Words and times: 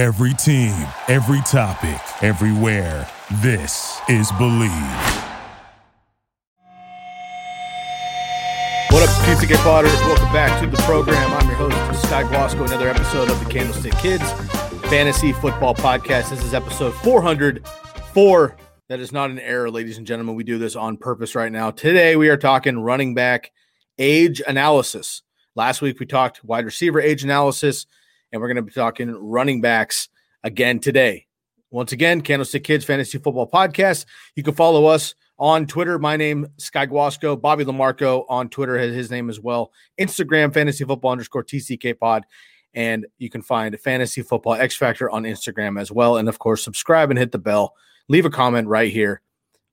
Every 0.00 0.32
team, 0.32 0.72
every 1.08 1.42
topic, 1.42 2.00
everywhere. 2.22 3.06
This 3.42 4.00
is 4.08 4.32
Believe. 4.38 4.70
What 8.88 9.02
up, 9.02 9.10
TCK 9.26 9.56
Potters? 9.56 9.92
Welcome 9.92 10.32
back 10.32 10.58
to 10.62 10.70
the 10.70 10.78
program. 10.84 11.30
I'm 11.34 11.46
your 11.48 11.56
host, 11.68 12.02
Sky 12.04 12.22
Guasco, 12.22 12.64
another 12.64 12.88
episode 12.88 13.28
of 13.30 13.38
the 13.44 13.50
Candlestick 13.50 13.92
Kids 13.98 14.24
Fantasy 14.88 15.34
Football 15.34 15.74
Podcast. 15.74 16.30
This 16.30 16.42
is 16.44 16.54
episode 16.54 16.94
404. 16.94 18.56
That 18.88 19.00
is 19.00 19.12
not 19.12 19.28
an 19.28 19.38
error, 19.38 19.70
ladies 19.70 19.98
and 19.98 20.06
gentlemen. 20.06 20.34
We 20.34 20.44
do 20.44 20.56
this 20.56 20.76
on 20.76 20.96
purpose 20.96 21.34
right 21.34 21.52
now. 21.52 21.72
Today, 21.72 22.16
we 22.16 22.30
are 22.30 22.38
talking 22.38 22.78
running 22.78 23.12
back 23.12 23.52
age 23.98 24.40
analysis. 24.48 25.20
Last 25.54 25.82
week, 25.82 26.00
we 26.00 26.06
talked 26.06 26.42
wide 26.42 26.64
receiver 26.64 27.02
age 27.02 27.22
analysis, 27.22 27.84
and 28.32 28.40
we're 28.40 28.48
going 28.48 28.56
to 28.56 28.62
be 28.62 28.72
talking 28.72 29.10
running 29.10 29.60
backs 29.60 30.08
again 30.42 30.78
today. 30.78 31.26
Once 31.70 31.92
again, 31.92 32.20
Candlestick 32.20 32.64
Kids 32.64 32.84
Fantasy 32.84 33.18
Football 33.18 33.48
Podcast. 33.48 34.06
You 34.34 34.42
can 34.42 34.54
follow 34.54 34.86
us 34.86 35.14
on 35.38 35.66
Twitter. 35.66 35.98
My 35.98 36.16
name 36.16 36.48
Sky 36.58 36.86
Guasco, 36.86 37.36
Bobby 37.36 37.64
LaMarco 37.64 38.24
on 38.28 38.48
Twitter 38.48 38.76
has 38.78 38.94
his 38.94 39.10
name 39.10 39.30
as 39.30 39.40
well. 39.40 39.72
Instagram 40.00 40.52
Fantasy 40.52 40.84
Football 40.84 41.12
underscore 41.12 41.44
TCK 41.44 41.98
Pod, 41.98 42.24
and 42.74 43.06
you 43.18 43.30
can 43.30 43.42
find 43.42 43.78
Fantasy 43.78 44.22
Football 44.22 44.54
X 44.54 44.76
Factor 44.76 45.10
on 45.10 45.22
Instagram 45.22 45.80
as 45.80 45.92
well. 45.92 46.16
And 46.16 46.28
of 46.28 46.38
course, 46.38 46.64
subscribe 46.64 47.10
and 47.10 47.18
hit 47.18 47.32
the 47.32 47.38
bell. 47.38 47.74
Leave 48.08 48.26
a 48.26 48.30
comment 48.30 48.66
right 48.66 48.92
here 48.92 49.22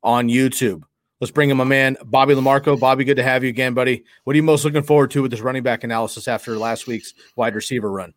on 0.03 0.29
YouTube. 0.29 0.83
Let's 1.19 1.31
bring 1.31 1.49
in 1.49 1.57
my 1.57 1.63
man 1.63 1.97
Bobby 2.05 2.35
LaMarco. 2.35 2.79
Bobby, 2.79 3.03
good 3.03 3.17
to 3.17 3.23
have 3.23 3.43
you 3.43 3.49
again, 3.49 3.73
buddy. 3.73 4.03
What 4.23 4.33
are 4.33 4.37
you 4.37 4.43
most 4.43 4.63
looking 4.63 4.83
forward 4.83 5.09
to 5.11 5.23
with 5.23 5.31
this 5.31 5.41
running 5.41 5.63
back 5.63 5.83
analysis 5.83 6.27
after 6.27 6.55
last 6.57 6.85
week's 6.85 7.15
wide 7.35 7.55
receiver 7.55 7.91
run? 7.91 8.13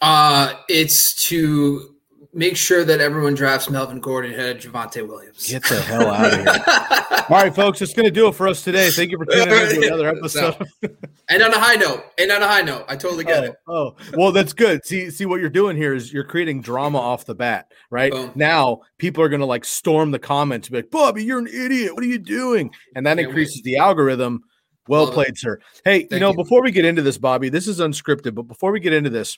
Uh, 0.00 0.54
it's 0.68 1.26
to 1.28 1.94
make 2.32 2.56
sure 2.56 2.84
that 2.84 3.00
everyone 3.00 3.34
drafts 3.34 3.68
Melvin 3.68 4.00
Gordon 4.00 4.32
ahead 4.32 4.56
of 4.56 4.62
Javonte 4.62 5.06
Williams. 5.06 5.46
Get 5.46 5.64
the 5.64 5.80
hell 5.80 6.08
out 6.08 6.32
of 6.32 6.38
here. 6.38 7.24
All 7.30 7.36
right, 7.36 7.54
folks, 7.54 7.82
it's 7.82 7.92
going 7.92 8.06
to 8.06 8.10
do 8.10 8.28
it 8.28 8.34
for 8.34 8.48
us 8.48 8.62
today. 8.62 8.90
Thank 8.90 9.10
you 9.10 9.18
for 9.18 9.26
tuning 9.26 9.48
in 9.48 9.80
to 9.80 9.86
another 9.88 10.08
episode. 10.16 10.54
So, 10.82 10.88
and 11.28 11.42
on 11.42 11.52
a 11.52 11.58
high 11.58 11.74
note, 11.74 12.04
and 12.16 12.30
on 12.30 12.42
a 12.42 12.46
high 12.46 12.62
note, 12.62 12.84
I 12.88 12.96
totally 12.96 13.24
get 13.24 13.42
oh, 13.42 13.46
it. 13.46 13.54
Oh, 13.68 13.96
well, 14.14 14.32
that's 14.32 14.52
good. 14.52 14.86
See, 14.86 15.10
see 15.10 15.26
what 15.26 15.40
you're 15.40 15.50
doing 15.50 15.76
here 15.76 15.94
is 15.94 16.12
you're 16.12 16.24
creating 16.24 16.62
drama 16.62 16.98
off 16.98 17.26
the 17.26 17.34
bat, 17.34 17.70
right? 17.90 18.12
Boom. 18.12 18.32
Now 18.34 18.80
people 18.98 19.22
are 19.22 19.28
going 19.28 19.40
to 19.40 19.46
like 19.46 19.64
storm 19.64 20.10
the 20.10 20.18
comments, 20.18 20.68
be 20.68 20.78
like, 20.78 20.90
"Bobby, 20.90 21.24
you're 21.24 21.38
an 21.38 21.48
idiot. 21.48 21.94
What 21.94 22.02
are 22.02 22.08
you 22.08 22.18
doing?" 22.18 22.70
And 22.94 23.04
that 23.06 23.16
Can't 23.16 23.28
increases 23.28 23.60
the 23.62 23.76
algorithm. 23.76 24.42
Well 24.86 25.02
Love 25.02 25.10
it. 25.10 25.14
played, 25.14 25.36
sir. 25.36 25.60
Hey, 25.84 26.06
you 26.10 26.18
know, 26.18 26.30
you. 26.30 26.36
before 26.36 26.62
we 26.62 26.70
get 26.70 26.86
into 26.86 27.02
this, 27.02 27.18
Bobby, 27.18 27.50
this 27.50 27.68
is 27.68 27.78
unscripted, 27.78 28.34
but 28.34 28.44
before 28.44 28.72
we 28.72 28.80
get 28.80 28.94
into 28.94 29.10
this, 29.10 29.36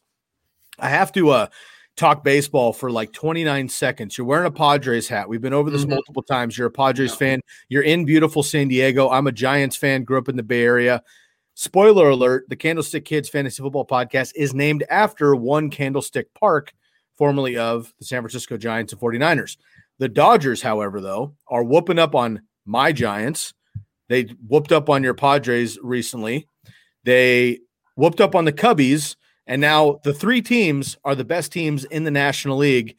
I 0.81 0.89
have 0.89 1.13
to 1.13 1.31
uh 1.31 1.47
talk 1.97 2.25
baseball 2.25 2.73
for 2.73 2.91
like 2.91 3.13
29 3.13 3.69
seconds. 3.69 4.17
You're 4.17 4.27
wearing 4.27 4.47
a 4.47 4.51
Padres 4.51 5.09
hat. 5.09 5.29
We've 5.29 5.41
been 5.41 5.53
over 5.53 5.71
this 5.71 5.85
Mhm. 5.85 5.91
multiple 5.91 6.23
times. 6.23 6.57
You're 6.57 6.69
a 6.69 6.71
Padres 6.71 7.11
Yeah. 7.11 7.17
fan. 7.17 7.41
You're 7.69 7.83
in 7.83 8.05
beautiful 8.07 8.43
San 8.43 8.69
Diego. 8.69 9.11
I'm 9.11 9.27
a 9.27 9.33
Giants 9.33 9.77
fan, 9.77 10.05
grew 10.05 10.17
up 10.19 10.29
in 10.29 10.37
the 10.37 10.43
Bay 10.43 10.63
Area. 10.63 11.03
Spoiler 11.55 12.09
alert, 12.09 12.47
the 12.49 12.57
Candlestick 12.57 13.05
Kids 13.05 13.29
Fantasy 13.29 13.63
Football 13.63 13.87
Podcast 13.87 14.33
is 14.35 14.55
named 14.55 14.83
after 14.89 15.37
one 15.37 15.69
Candlestick 15.69 16.33
Park, 16.33 16.73
formerly 17.19 17.59
of 17.59 17.93
the 17.99 18.07
San 18.07 18.23
Francisco 18.23 18.57
Giants 18.57 18.93
and 18.95 19.01
49ers. 19.01 19.59
The 19.99 20.09
Dodgers, 20.09 20.63
however, 20.63 21.03
though, 21.03 21.35
are 21.49 21.63
whooping 21.65 21.99
up 21.99 22.15
on 22.15 22.41
my 22.65 22.93
Giants. 22.93 23.53
They 24.09 24.23
whooped 24.49 24.73
up 24.73 24.89
on 24.89 25.03
your 25.03 25.13
Padres 25.13 25.79
recently. 25.83 26.47
They 27.05 27.59
whooped 27.97 28.23
up 28.23 28.35
on 28.35 28.47
the 28.47 28.53
Cubbies, 28.53 29.17
and 29.51 29.61
now 29.61 29.99
the 30.05 30.15
three 30.15 30.41
teams 30.41 30.97
are 31.05 31.17
the 31.17 31.25
best 31.25 31.51
teams 31.51 31.85
in 31.85 32.05
the 32.05 32.11
National 32.13 32.57
League. 32.57 32.97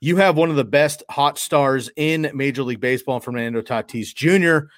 You 0.00 0.14
have 0.14 0.36
one 0.36 0.48
of 0.48 0.54
the 0.54 0.64
best 0.64 1.02
hot 1.10 1.38
stars 1.38 1.90
in 1.96 2.30
Major 2.34 2.62
League 2.62 2.80
Baseball, 2.80 3.18
Fernando 3.18 3.60
Tatis 3.62 4.14
Jr. 4.14 4.68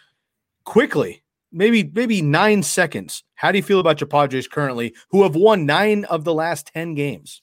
Quickly, 0.65 1.23
maybe 1.53 1.85
maybe 1.93 2.23
nine 2.23 2.63
seconds. 2.63 3.23
How 3.35 3.53
do 3.53 3.59
you 3.59 3.63
feel 3.63 3.81
about 3.81 4.01
your 4.01 4.09
Padres 4.09 4.49
currently, 4.49 4.95
who 5.11 5.25
have 5.25 5.37
won 5.37 5.67
nine 5.67 6.05
of 6.07 6.25
the 6.25 6.33
last 6.33 6.71
ten 6.73 6.95
games? 6.95 7.43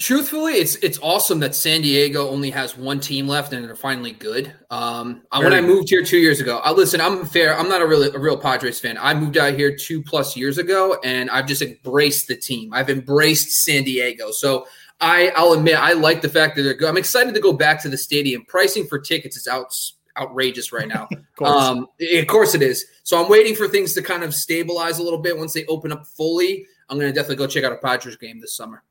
Truthfully, 0.00 0.54
it's 0.54 0.76
it's 0.76 0.98
awesome 1.02 1.40
that 1.40 1.56
San 1.56 1.82
Diego 1.82 2.28
only 2.28 2.50
has 2.50 2.76
one 2.76 3.00
team 3.00 3.26
left 3.26 3.52
and 3.52 3.64
they're 3.64 3.74
finally 3.74 4.12
good. 4.12 4.54
Um, 4.70 5.22
I- 5.32 5.40
when 5.40 5.52
I 5.52 5.60
moved 5.60 5.88
here 5.88 6.04
two 6.04 6.18
years 6.18 6.40
ago, 6.40 6.58
I 6.58 6.70
listen. 6.70 7.00
I'm 7.00 7.24
fair. 7.26 7.58
I'm 7.58 7.68
not 7.68 7.82
a 7.82 7.86
real 7.86 8.04
a 8.14 8.18
real 8.18 8.36
Padres 8.38 8.78
fan. 8.78 8.96
I 9.00 9.12
moved 9.14 9.36
out 9.36 9.54
here 9.54 9.74
two 9.76 10.00
plus 10.02 10.36
years 10.36 10.56
ago, 10.58 10.98
and 11.02 11.28
I've 11.30 11.46
just 11.46 11.62
embraced 11.62 12.28
the 12.28 12.36
team. 12.36 12.72
I've 12.72 12.90
embraced 12.90 13.50
San 13.64 13.82
Diego. 13.82 14.30
So 14.30 14.66
I 15.00 15.32
I'll 15.34 15.52
admit 15.52 15.74
I 15.76 15.94
like 15.94 16.22
the 16.22 16.28
fact 16.28 16.54
that 16.56 16.62
they're 16.62 16.74
good. 16.74 16.88
I'm 16.88 16.96
excited 16.96 17.34
to 17.34 17.40
go 17.40 17.52
back 17.52 17.82
to 17.82 17.88
the 17.88 17.98
stadium. 17.98 18.44
Pricing 18.46 18.86
for 18.86 19.00
tickets 19.00 19.36
is 19.36 19.48
out 19.48 19.72
outrageous 20.16 20.72
right 20.72 20.88
now. 20.88 21.08
Of 21.38 21.44
course. 21.44 21.62
Um, 21.64 21.86
of 22.18 22.26
course 22.26 22.54
it 22.56 22.62
is. 22.62 22.84
So 23.04 23.22
I'm 23.22 23.30
waiting 23.30 23.54
for 23.54 23.68
things 23.68 23.94
to 23.94 24.02
kind 24.02 24.24
of 24.24 24.34
stabilize 24.34 24.98
a 24.98 25.04
little 25.04 25.20
bit. 25.20 25.38
Once 25.38 25.52
they 25.52 25.64
open 25.66 25.92
up 25.92 26.04
fully, 26.04 26.66
I'm 26.88 26.98
going 26.98 27.08
to 27.08 27.14
definitely 27.14 27.36
go 27.36 27.46
check 27.46 27.62
out 27.62 27.70
a 27.70 27.76
Padres 27.76 28.16
game 28.16 28.40
this 28.40 28.56
summer. 28.56 28.82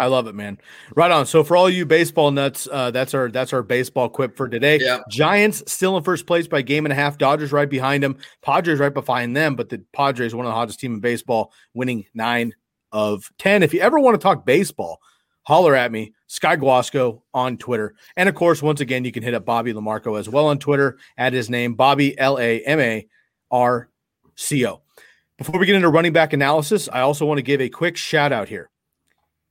I 0.00 0.06
love 0.06 0.26
it, 0.26 0.34
man. 0.34 0.58
Right 0.96 1.10
on. 1.10 1.26
So 1.26 1.44
for 1.44 1.58
all 1.58 1.68
you 1.68 1.84
baseball 1.84 2.30
nuts, 2.30 2.66
uh, 2.72 2.90
that's 2.90 3.12
our 3.12 3.30
that's 3.30 3.52
our 3.52 3.62
baseball 3.62 4.08
quip 4.08 4.34
for 4.34 4.48
today. 4.48 4.78
Yeah. 4.80 5.00
Giants 5.10 5.62
still 5.70 5.94
in 5.98 6.02
first 6.02 6.26
place 6.26 6.48
by 6.48 6.62
game 6.62 6.86
and 6.86 6.92
a 6.92 6.96
half. 6.96 7.18
Dodgers 7.18 7.52
right 7.52 7.68
behind 7.68 8.02
them. 8.02 8.16
Padres 8.40 8.78
right 8.78 8.94
behind 8.94 9.36
them. 9.36 9.56
But 9.56 9.68
the 9.68 9.84
Padres 9.92 10.34
one 10.34 10.46
of 10.46 10.50
the 10.50 10.54
hottest 10.54 10.80
team 10.80 10.94
in 10.94 11.00
baseball, 11.00 11.52
winning 11.74 12.06
nine 12.14 12.54
of 12.92 13.30
ten. 13.38 13.62
If 13.62 13.74
you 13.74 13.80
ever 13.80 14.00
want 14.00 14.18
to 14.18 14.22
talk 14.22 14.46
baseball, 14.46 15.02
holler 15.42 15.76
at 15.76 15.92
me, 15.92 16.14
Sky 16.28 16.56
Guasco 16.56 17.22
on 17.34 17.58
Twitter, 17.58 17.94
and 18.16 18.26
of 18.26 18.34
course, 18.34 18.62
once 18.62 18.80
again, 18.80 19.04
you 19.04 19.12
can 19.12 19.22
hit 19.22 19.34
up 19.34 19.44
Bobby 19.44 19.74
LaMarco 19.74 20.18
as 20.18 20.30
well 20.30 20.46
on 20.46 20.58
Twitter 20.58 20.96
at 21.18 21.34
his 21.34 21.50
name, 21.50 21.74
Bobby 21.74 22.18
L 22.18 22.38
A 22.38 22.60
M 22.62 22.80
A 22.80 23.06
R 23.50 23.90
C 24.34 24.66
O. 24.66 24.80
Before 25.36 25.60
we 25.60 25.66
get 25.66 25.76
into 25.76 25.90
running 25.90 26.14
back 26.14 26.32
analysis, 26.32 26.88
I 26.90 27.00
also 27.00 27.26
want 27.26 27.36
to 27.36 27.42
give 27.42 27.60
a 27.60 27.68
quick 27.68 27.98
shout 27.98 28.32
out 28.32 28.48
here. 28.48 28.69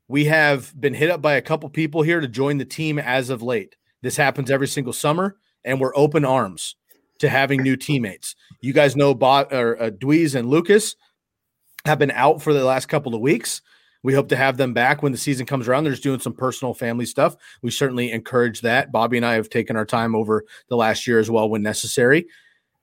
We 0.09 0.25
have 0.25 0.73
been 0.79 0.95
hit 0.95 1.11
up 1.11 1.21
by 1.21 1.35
a 1.35 1.41
couple 1.41 1.69
people 1.69 2.01
here 2.01 2.19
to 2.19 2.27
join 2.27 2.57
the 2.57 2.65
team 2.65 2.97
as 2.97 3.29
of 3.29 3.43
late. 3.43 3.75
This 4.01 4.17
happens 4.17 4.49
every 4.49 4.67
single 4.67 4.91
summer, 4.91 5.37
and 5.63 5.79
we're 5.79 5.95
open 5.95 6.25
arms 6.25 6.75
to 7.19 7.29
having 7.29 7.61
new 7.61 7.77
teammates. 7.77 8.35
You 8.59 8.73
guys 8.73 8.95
know 8.95 9.13
Bob 9.13 9.53
or 9.53 9.79
uh, 9.79 9.91
Dweez 9.91 10.33
and 10.33 10.49
Lucas 10.49 10.95
have 11.85 11.99
been 11.99 12.11
out 12.11 12.41
for 12.41 12.53
the 12.53 12.63
last 12.63 12.87
couple 12.87 13.13
of 13.13 13.21
weeks. 13.21 13.61
We 14.01 14.15
hope 14.15 14.29
to 14.29 14.35
have 14.35 14.57
them 14.57 14.73
back 14.73 15.03
when 15.03 15.11
the 15.11 15.17
season 15.17 15.45
comes 15.45 15.67
around. 15.67 15.83
They're 15.83 15.93
just 15.93 16.03
doing 16.03 16.19
some 16.19 16.33
personal 16.33 16.73
family 16.73 17.05
stuff. 17.05 17.35
We 17.61 17.69
certainly 17.69 18.11
encourage 18.11 18.61
that. 18.61 18.91
Bobby 18.91 19.17
and 19.17 19.25
I 19.25 19.33
have 19.33 19.49
taken 19.49 19.75
our 19.75 19.85
time 19.85 20.15
over 20.15 20.43
the 20.69 20.75
last 20.75 21.05
year 21.05 21.19
as 21.19 21.29
well 21.29 21.49
when 21.49 21.61
necessary. 21.61 22.25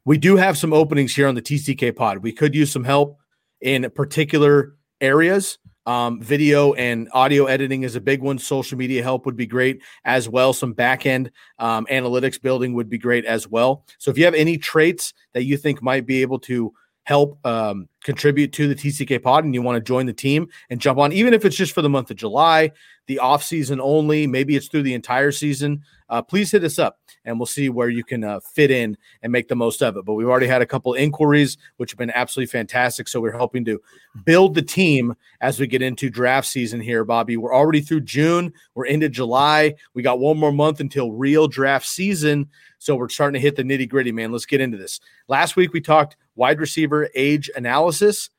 We 0.05 0.17
do 0.17 0.37
have 0.37 0.57
some 0.57 0.73
openings 0.73 1.17
here 1.17 1.27
on 1.27 1.35
the 1.35 1.43
TCK 1.43 1.97
pod. 1.97 2.19
We 2.19 2.31
could 2.31 2.55
use 2.55 2.71
some 2.71 2.85
help 2.85 3.19
in 3.61 3.91
particular 3.91 4.77
areas. 5.01 5.59
Um, 5.87 6.21
video 6.21 6.73
and 6.75 7.09
audio 7.13 7.47
editing 7.47 7.85
is 7.85 7.95
a 7.95 8.01
big 8.01 8.21
one. 8.21 8.39
Social 8.39 8.77
media 8.77 9.03
help 9.03 9.25
would 9.25 9.37
be 9.37 9.47
great 9.47 9.81
as 10.05 10.29
well. 10.29 10.53
Some 10.53 10.73
back 10.73 11.07
end 11.07 11.31
um, 11.61 11.87
analytics 11.87 12.41
building 12.41 12.75
would 12.75 12.89
be 12.89 12.99
great 12.99 13.25
as 13.25 13.49
well. 13.49 13.85
So 13.99 14.11
if 14.11 14.19
you 14.19 14.25
have 14.25 14.35
any 14.35 14.59
traits 14.59 15.15
that 15.33 15.45
you 15.45 15.57
think 15.57 15.83
might 15.83 16.05
be 16.05 16.23
able 16.23 16.41
to 16.41 16.73
help 17.05 17.39
um, 17.47 17.89
contribute 18.03 18.53
to 18.53 18.67
the 18.67 18.75
TCK 18.75 19.23
pod 19.23 19.45
and 19.45 19.55
you 19.55 19.63
want 19.63 19.77
to 19.77 19.81
join 19.81 20.07
the 20.07 20.13
team 20.13 20.49
and 20.71 20.81
jump 20.81 20.99
on, 20.99 21.13
even 21.13 21.33
if 21.33 21.45
it's 21.45 21.57
just 21.57 21.73
for 21.73 21.83
the 21.83 21.89
month 21.89 22.11
of 22.11 22.17
July, 22.17 22.73
the 23.07 23.19
off 23.19 23.43
season 23.43 23.81
only, 23.81 24.27
maybe 24.27 24.57
it's 24.57 24.69
through 24.69 24.83
the 24.83 24.95
entire 24.95 25.31
season, 25.31 25.83
uh, 26.09 26.23
please 26.23 26.51
hit 26.51 26.65
us 26.65 26.79
up 26.79 26.99
and 27.25 27.39
we'll 27.39 27.47
see 27.47 27.69
where 27.69 27.89
you 27.89 28.05
can 28.05 28.23
uh, 28.23 28.41
fit 28.41 28.71
in 28.71 28.97
and 29.23 29.33
make 29.33 29.49
the 29.49 29.57
most 29.57 29.83
of 29.83 29.97
it. 29.97 30.05
But 30.05 30.15
we've 30.15 30.29
already 30.29 30.47
had 30.47 30.63
a 30.63 30.67
couple 30.67 30.95
inquiries, 30.95 31.57
which 31.77 31.91
have 31.91 31.99
been 31.99 32.11
absolutely 32.11 32.51
fantastic. 32.51 33.09
So 33.09 33.21
we're 33.21 33.37
hoping 33.37 33.65
to 33.67 33.81
build 34.25 34.55
the 34.55 34.63
team 34.63 35.15
as 35.41 35.59
we 35.59 35.67
get 35.67 35.83
into 35.83 36.11
draft 36.11 36.49
season 36.49 36.81
here, 36.81 37.05
Bobby. 37.05 37.37
We're 37.37 37.55
already 37.55 37.81
through 37.81 38.03
June, 38.03 38.53
we're 38.75 38.87
into 38.87 39.09
July. 39.09 39.75
We 39.95 40.03
got 40.03 40.21
one 40.21 40.39
more 40.39 40.53
month 40.53 40.81
until 40.81 41.13
real 41.13 41.49
draft 41.49 41.87
season. 41.87 42.49
So 42.79 42.95
we're 42.97 43.09
starting 43.09 43.41
to 43.41 43.45
hit 43.45 43.57
the 43.57 43.63
nitty 43.63 43.89
gritty, 43.89 44.13
man. 44.13 44.33
Let's 44.33 44.47
get 44.47 44.61
into 44.61 44.77
this. 44.77 45.01
Last 45.29 45.57
week 45.57 45.73
we 45.73 45.81
talked 45.81 46.17
wide 46.35 46.61
receiver 46.61 47.09
age 47.15 47.51
analysis. 47.57 48.31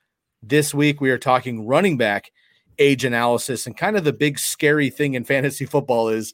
This 0.43 0.73
week 0.73 1.01
we 1.01 1.09
are 1.09 1.17
talking 1.17 1.65
running 1.65 1.97
back 1.97 2.31
age 2.79 3.05
analysis. 3.05 3.65
And 3.65 3.75
kind 3.75 3.97
of 3.97 4.03
the 4.03 4.13
big 4.13 4.39
scary 4.39 4.89
thing 4.89 5.13
in 5.13 5.23
fantasy 5.23 5.65
football 5.65 6.09
is 6.09 6.33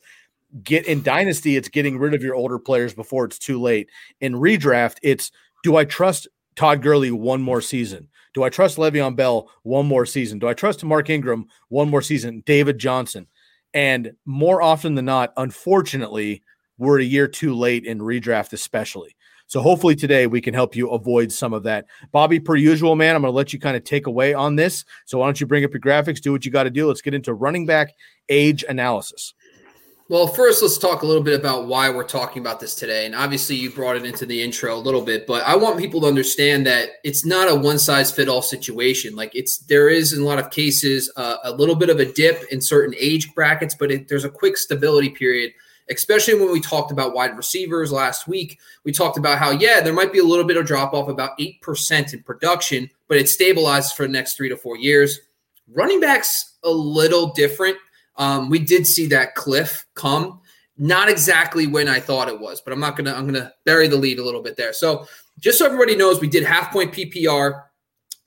get 0.64 0.86
in 0.86 1.02
dynasty, 1.02 1.56
it's 1.56 1.70
getting 1.70 1.98
rid 1.98 2.14
of 2.14 2.24
your 2.24 2.36
older 2.36 2.60
players 2.60 2.94
before 2.94 3.26
it's 3.26 3.40
too 3.40 3.60
late. 3.60 3.90
In 4.22 4.34
redraft, 4.34 4.98
it's 5.02 5.32
do 5.64 5.78
I 5.78 5.86
trust 5.86 6.28
Todd 6.56 6.82
Gurley 6.82 7.12
one 7.12 7.42
more 7.42 7.62
season? 7.62 8.10
Do 8.34 8.44
I 8.44 8.50
trust 8.50 8.78
Le'Veon 8.78 9.16
Bell 9.16 9.50
one 9.64 9.86
more 9.86 10.06
season? 10.06 10.40
Do 10.40 10.48
I 10.48 10.54
trust 10.54 10.84
Mark 10.84 11.10
Ingram 11.10 11.48
one 11.70 11.90
more 11.90 12.02
season? 12.02 12.44
David 12.46 12.80
Johnson. 12.80 13.28
And 13.74 14.14
more 14.26 14.62
often 14.62 14.96
than 14.96 15.06
not, 15.06 15.34
unfortunately, 15.38 16.44
we're 16.78 17.00
a 17.00 17.04
year 17.04 17.28
too 17.28 17.56
late 17.56 17.86
in 17.86 18.00
redraft, 18.00 18.54
especially. 18.54 19.16
So 19.48 19.62
hopefully 19.62 19.96
today 19.96 20.28
we 20.28 20.42
can 20.42 20.54
help 20.54 20.76
you 20.76 20.90
avoid 20.90 21.32
some 21.32 21.54
of 21.54 21.64
that. 21.64 21.86
Bobby, 22.12 22.40
per 22.40 22.56
usual, 22.56 22.96
man, 22.96 23.16
I'm 23.16 23.22
going 23.22 23.32
to 23.32 23.36
let 23.36 23.54
you 23.54 23.60
kind 23.60 23.78
of 23.78 23.84
take 23.84 24.08
away 24.08 24.34
on 24.34 24.56
this. 24.56 24.84
So 25.06 25.20
why 25.20 25.28
don't 25.28 25.40
you 25.40 25.48
bring 25.48 25.64
up 25.64 25.74
your 25.74 25.82
graphics, 25.82 26.22
do 26.22 26.32
what 26.32 26.46
you 26.46 26.52
got 26.52 26.64
to 26.64 26.70
do. 26.70 26.88
Let's 26.88 27.02
get 27.02 27.14
into 27.14 27.34
running 27.34 27.66
back 27.66 27.94
age 28.30 28.64
analysis. 28.68 29.34
Well, 30.10 30.28
first, 30.28 30.62
let's 30.62 30.78
talk 30.78 31.02
a 31.02 31.06
little 31.06 31.24
bit 31.24 31.40
about 31.40 31.68
why 31.68 31.90
we're 31.90 32.04
talking 32.04 32.42
about 32.42 32.60
this 32.60 32.76
today. 32.76 33.06
And 33.06 33.16
obviously, 33.16 33.56
you 33.56 33.72
brought 33.72 33.96
it 33.96 34.06
into 34.06 34.26
the 34.26 34.44
intro 34.44 34.76
a 34.76 34.78
little 34.78 35.02
bit, 35.02 35.26
but 35.26 35.44
I 35.44 35.56
want 35.56 35.80
people 35.80 36.02
to 36.02 36.08
understand 36.08 36.68
that 36.68 36.90
it's 37.06 37.26
not 37.26 37.50
a 37.50 37.56
one 37.56 37.80
size 37.80 38.12
fit 38.12 38.28
all 38.28 38.42
situation. 38.42 39.16
Like 39.16 39.34
it's 39.34 39.60
there 39.60 39.88
is 39.88 40.12
in 40.12 40.22
a 40.22 40.26
lot 40.26 40.40
of 40.40 40.52
cases 40.52 41.12
uh, 41.16 41.38
a 41.46 41.52
little 41.54 41.76
bit 41.76 41.90
of 41.90 42.00
a 42.00 42.06
dip 42.06 42.44
in 42.52 42.62
certain 42.62 42.94
age 43.00 43.34
brackets, 43.34 43.76
but 43.80 43.92
it, 43.92 44.10
there's 44.10 44.26
a 44.26 44.30
quick 44.30 44.58
stability 44.58 45.10
period. 45.10 45.54
Especially 45.90 46.36
when 46.36 46.52
we 46.52 46.62
talked 46.62 46.92
about 46.92 47.14
wide 47.14 47.36
receivers 47.36 47.92
last 47.92 48.28
week, 48.28 48.60
we 48.84 48.92
talked 48.92 49.18
about 49.18 49.38
how 49.38 49.52
yeah, 49.52 49.82
there 49.82 49.94
might 49.94 50.14
be 50.14 50.20
a 50.20 50.24
little 50.24 50.46
bit 50.46 50.58
of 50.58 50.66
drop 50.66 50.94
off, 50.94 51.10
about 51.10 51.32
eight 51.40 51.62
percent 51.62 52.14
in 52.14 52.24
production, 52.24 52.90
but 53.08 53.18
it 53.18 53.26
stabilizes 53.26 53.94
for 53.94 54.04
the 54.04 54.12
next 54.12 54.36
three 54.36 54.50
to 54.50 54.58
four 54.58 54.78
years. 54.78 55.20
Running 55.74 56.00
backs 56.00 56.56
a 56.64 56.70
little 56.70 57.34
different 57.34 57.78
um, 58.18 58.50
we 58.50 58.60
did 58.60 58.86
see 58.86 59.08
that 59.08 59.36
cliff 59.36 59.86
come, 59.96 60.40
not 60.78 61.10
exactly 61.10 61.68
when 61.68 61.88
I 61.88 62.00
thought 62.00 62.28
it 62.28 62.40
was, 62.40 62.62
but 62.62 62.74
I'm 62.74 62.80
not 62.80 62.96
gonna 62.96 63.14
I'm 63.14 63.26
gonna 63.26 63.54
bury 63.66 63.88
the 63.88 63.98
lead 63.98 64.20
a 64.20 64.24
little 64.24 64.42
bit 64.42 64.56
there. 64.56 64.74
So 64.74 65.08
just 65.40 65.60
so 65.60 65.66
everybody 65.66 65.96
knows, 65.96 66.22
we 66.22 66.28
did 66.28 66.44
half 66.44 66.72
point 66.72 66.94
PPR 66.94 67.64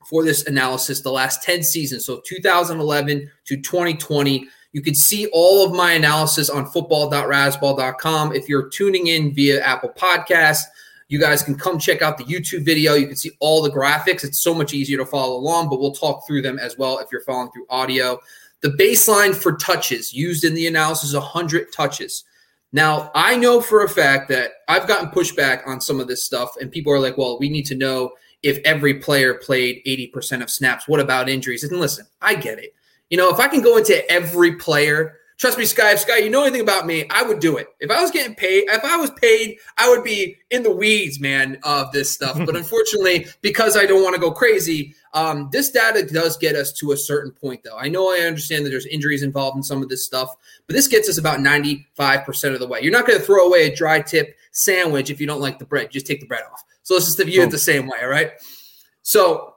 for 0.08 0.24
this 0.24 0.46
analysis 0.46 1.00
the 1.00 1.10
last 1.10 1.42
10 1.42 1.62
seasons, 1.62 2.04
so 2.04 2.20
2011 2.26 3.30
to 3.46 3.56
2020. 3.56 4.48
You 4.72 4.82
can 4.82 4.94
see 4.94 5.26
all 5.32 5.64
of 5.64 5.74
my 5.74 5.92
analysis 5.92 6.50
on 6.50 6.66
football.razzball.com. 6.66 8.34
If 8.34 8.48
you're 8.48 8.68
tuning 8.68 9.06
in 9.06 9.34
via 9.34 9.62
Apple 9.62 9.90
Podcasts, 9.96 10.64
you 11.08 11.20
guys 11.20 11.42
can 11.42 11.56
come 11.56 11.78
check 11.78 12.02
out 12.02 12.18
the 12.18 12.24
YouTube 12.24 12.64
video. 12.64 12.94
You 12.94 13.06
can 13.06 13.16
see 13.16 13.30
all 13.40 13.62
the 13.62 13.70
graphics. 13.70 14.24
It's 14.24 14.40
so 14.40 14.52
much 14.52 14.74
easier 14.74 14.98
to 14.98 15.06
follow 15.06 15.36
along, 15.36 15.68
but 15.70 15.80
we'll 15.80 15.92
talk 15.92 16.26
through 16.26 16.42
them 16.42 16.58
as 16.58 16.76
well 16.76 16.98
if 16.98 17.08
you're 17.12 17.22
following 17.22 17.50
through 17.52 17.66
audio. 17.70 18.18
The 18.62 18.70
baseline 18.70 19.34
for 19.34 19.56
touches 19.56 20.12
used 20.12 20.44
in 20.44 20.54
the 20.54 20.66
analysis 20.66 21.10
is 21.10 21.14
100 21.14 21.72
touches. 21.72 22.24
Now, 22.72 23.10
I 23.14 23.36
know 23.36 23.60
for 23.60 23.84
a 23.84 23.88
fact 23.88 24.28
that 24.30 24.50
I've 24.68 24.88
gotten 24.88 25.10
pushback 25.10 25.66
on 25.66 25.80
some 25.80 26.00
of 26.00 26.08
this 26.08 26.24
stuff, 26.24 26.56
and 26.60 26.70
people 26.70 26.92
are 26.92 26.98
like, 26.98 27.16
well, 27.16 27.38
we 27.38 27.48
need 27.48 27.66
to 27.66 27.76
know 27.76 28.10
if 28.42 28.58
every 28.64 28.94
player 28.94 29.34
played 29.34 29.82
80% 29.86 30.42
of 30.42 30.50
snaps. 30.50 30.86
What 30.86 31.00
about 31.00 31.28
injuries? 31.28 31.64
And 31.64 31.80
listen, 31.80 32.06
I 32.20 32.34
get 32.34 32.58
it. 32.58 32.74
You 33.10 33.16
know, 33.16 33.30
if 33.30 33.38
I 33.38 33.48
can 33.48 33.62
go 33.62 33.76
into 33.76 34.08
every 34.10 34.56
player 34.56 35.16
Trust 35.38 35.58
me, 35.58 35.66
Sky. 35.66 35.92
If 35.92 36.00
Sky, 36.00 36.16
you 36.16 36.30
know 36.30 36.42
anything 36.42 36.62
about 36.62 36.86
me, 36.86 37.04
I 37.10 37.22
would 37.22 37.40
do 37.40 37.58
it. 37.58 37.68
If 37.78 37.90
I 37.90 38.00
was 38.00 38.10
getting 38.10 38.34
paid, 38.34 38.64
if 38.70 38.82
I 38.82 38.96
was 38.96 39.10
paid, 39.10 39.58
I 39.76 39.86
would 39.90 40.02
be 40.02 40.38
in 40.50 40.62
the 40.62 40.74
weeds, 40.74 41.20
man, 41.20 41.58
of 41.62 41.92
this 41.92 42.10
stuff. 42.10 42.38
but 42.46 42.56
unfortunately, 42.56 43.26
because 43.42 43.76
I 43.76 43.84
don't 43.84 44.02
want 44.02 44.14
to 44.14 44.20
go 44.20 44.30
crazy, 44.30 44.94
um, 45.12 45.50
this 45.52 45.70
data 45.70 46.06
does 46.06 46.38
get 46.38 46.56
us 46.56 46.72
to 46.74 46.92
a 46.92 46.96
certain 46.96 47.32
point, 47.32 47.62
though. 47.64 47.76
I 47.76 47.88
know 47.88 48.10
I 48.10 48.20
understand 48.20 48.64
that 48.64 48.70
there's 48.70 48.86
injuries 48.86 49.22
involved 49.22 49.58
in 49.58 49.62
some 49.62 49.82
of 49.82 49.90
this 49.90 50.06
stuff, 50.06 50.34
but 50.66 50.74
this 50.74 50.88
gets 50.88 51.06
us 51.06 51.18
about 51.18 51.40
95% 51.40 52.54
of 52.54 52.60
the 52.60 52.66
way. 52.66 52.80
You're 52.80 52.92
not 52.92 53.06
going 53.06 53.18
to 53.18 53.24
throw 53.24 53.46
away 53.46 53.66
a 53.66 53.76
tri-tip 53.76 54.38
sandwich 54.52 55.10
if 55.10 55.20
you 55.20 55.26
don't 55.26 55.42
like 55.42 55.58
the 55.58 55.66
bread. 55.66 55.90
Just 55.90 56.06
take 56.06 56.20
the 56.20 56.26
bread 56.26 56.44
off. 56.50 56.64
So 56.82 56.94
let's 56.94 57.04
just 57.04 57.22
view 57.22 57.42
it 57.42 57.50
the 57.50 57.58
same 57.58 57.86
way, 57.86 57.98
all 58.00 58.08
right? 58.08 58.32
So 59.02 59.55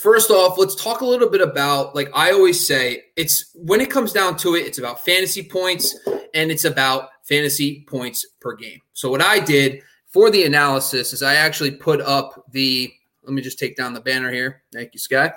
First 0.00 0.30
off, 0.30 0.58
let's 0.58 0.74
talk 0.74 1.00
a 1.00 1.06
little 1.06 1.30
bit 1.30 1.40
about 1.40 1.94
like 1.94 2.10
I 2.14 2.32
always 2.32 2.66
say, 2.66 3.04
it's 3.16 3.50
when 3.54 3.80
it 3.80 3.90
comes 3.90 4.12
down 4.12 4.36
to 4.38 4.54
it, 4.54 4.66
it's 4.66 4.78
about 4.78 5.04
fantasy 5.04 5.42
points 5.42 5.98
and 6.34 6.50
it's 6.50 6.64
about 6.64 7.10
fantasy 7.22 7.84
points 7.88 8.26
per 8.40 8.54
game. 8.54 8.80
So 8.92 9.10
what 9.10 9.22
I 9.22 9.40
did 9.40 9.82
for 10.08 10.30
the 10.30 10.44
analysis 10.44 11.12
is 11.12 11.22
I 11.22 11.34
actually 11.34 11.72
put 11.72 12.00
up 12.00 12.44
the 12.52 12.92
let 13.24 13.32
me 13.32 13.42
just 13.42 13.58
take 13.58 13.76
down 13.76 13.92
the 13.92 14.00
banner 14.00 14.30
here. 14.30 14.62
Thank 14.72 14.94
you, 14.94 15.00
Sky. 15.00 15.32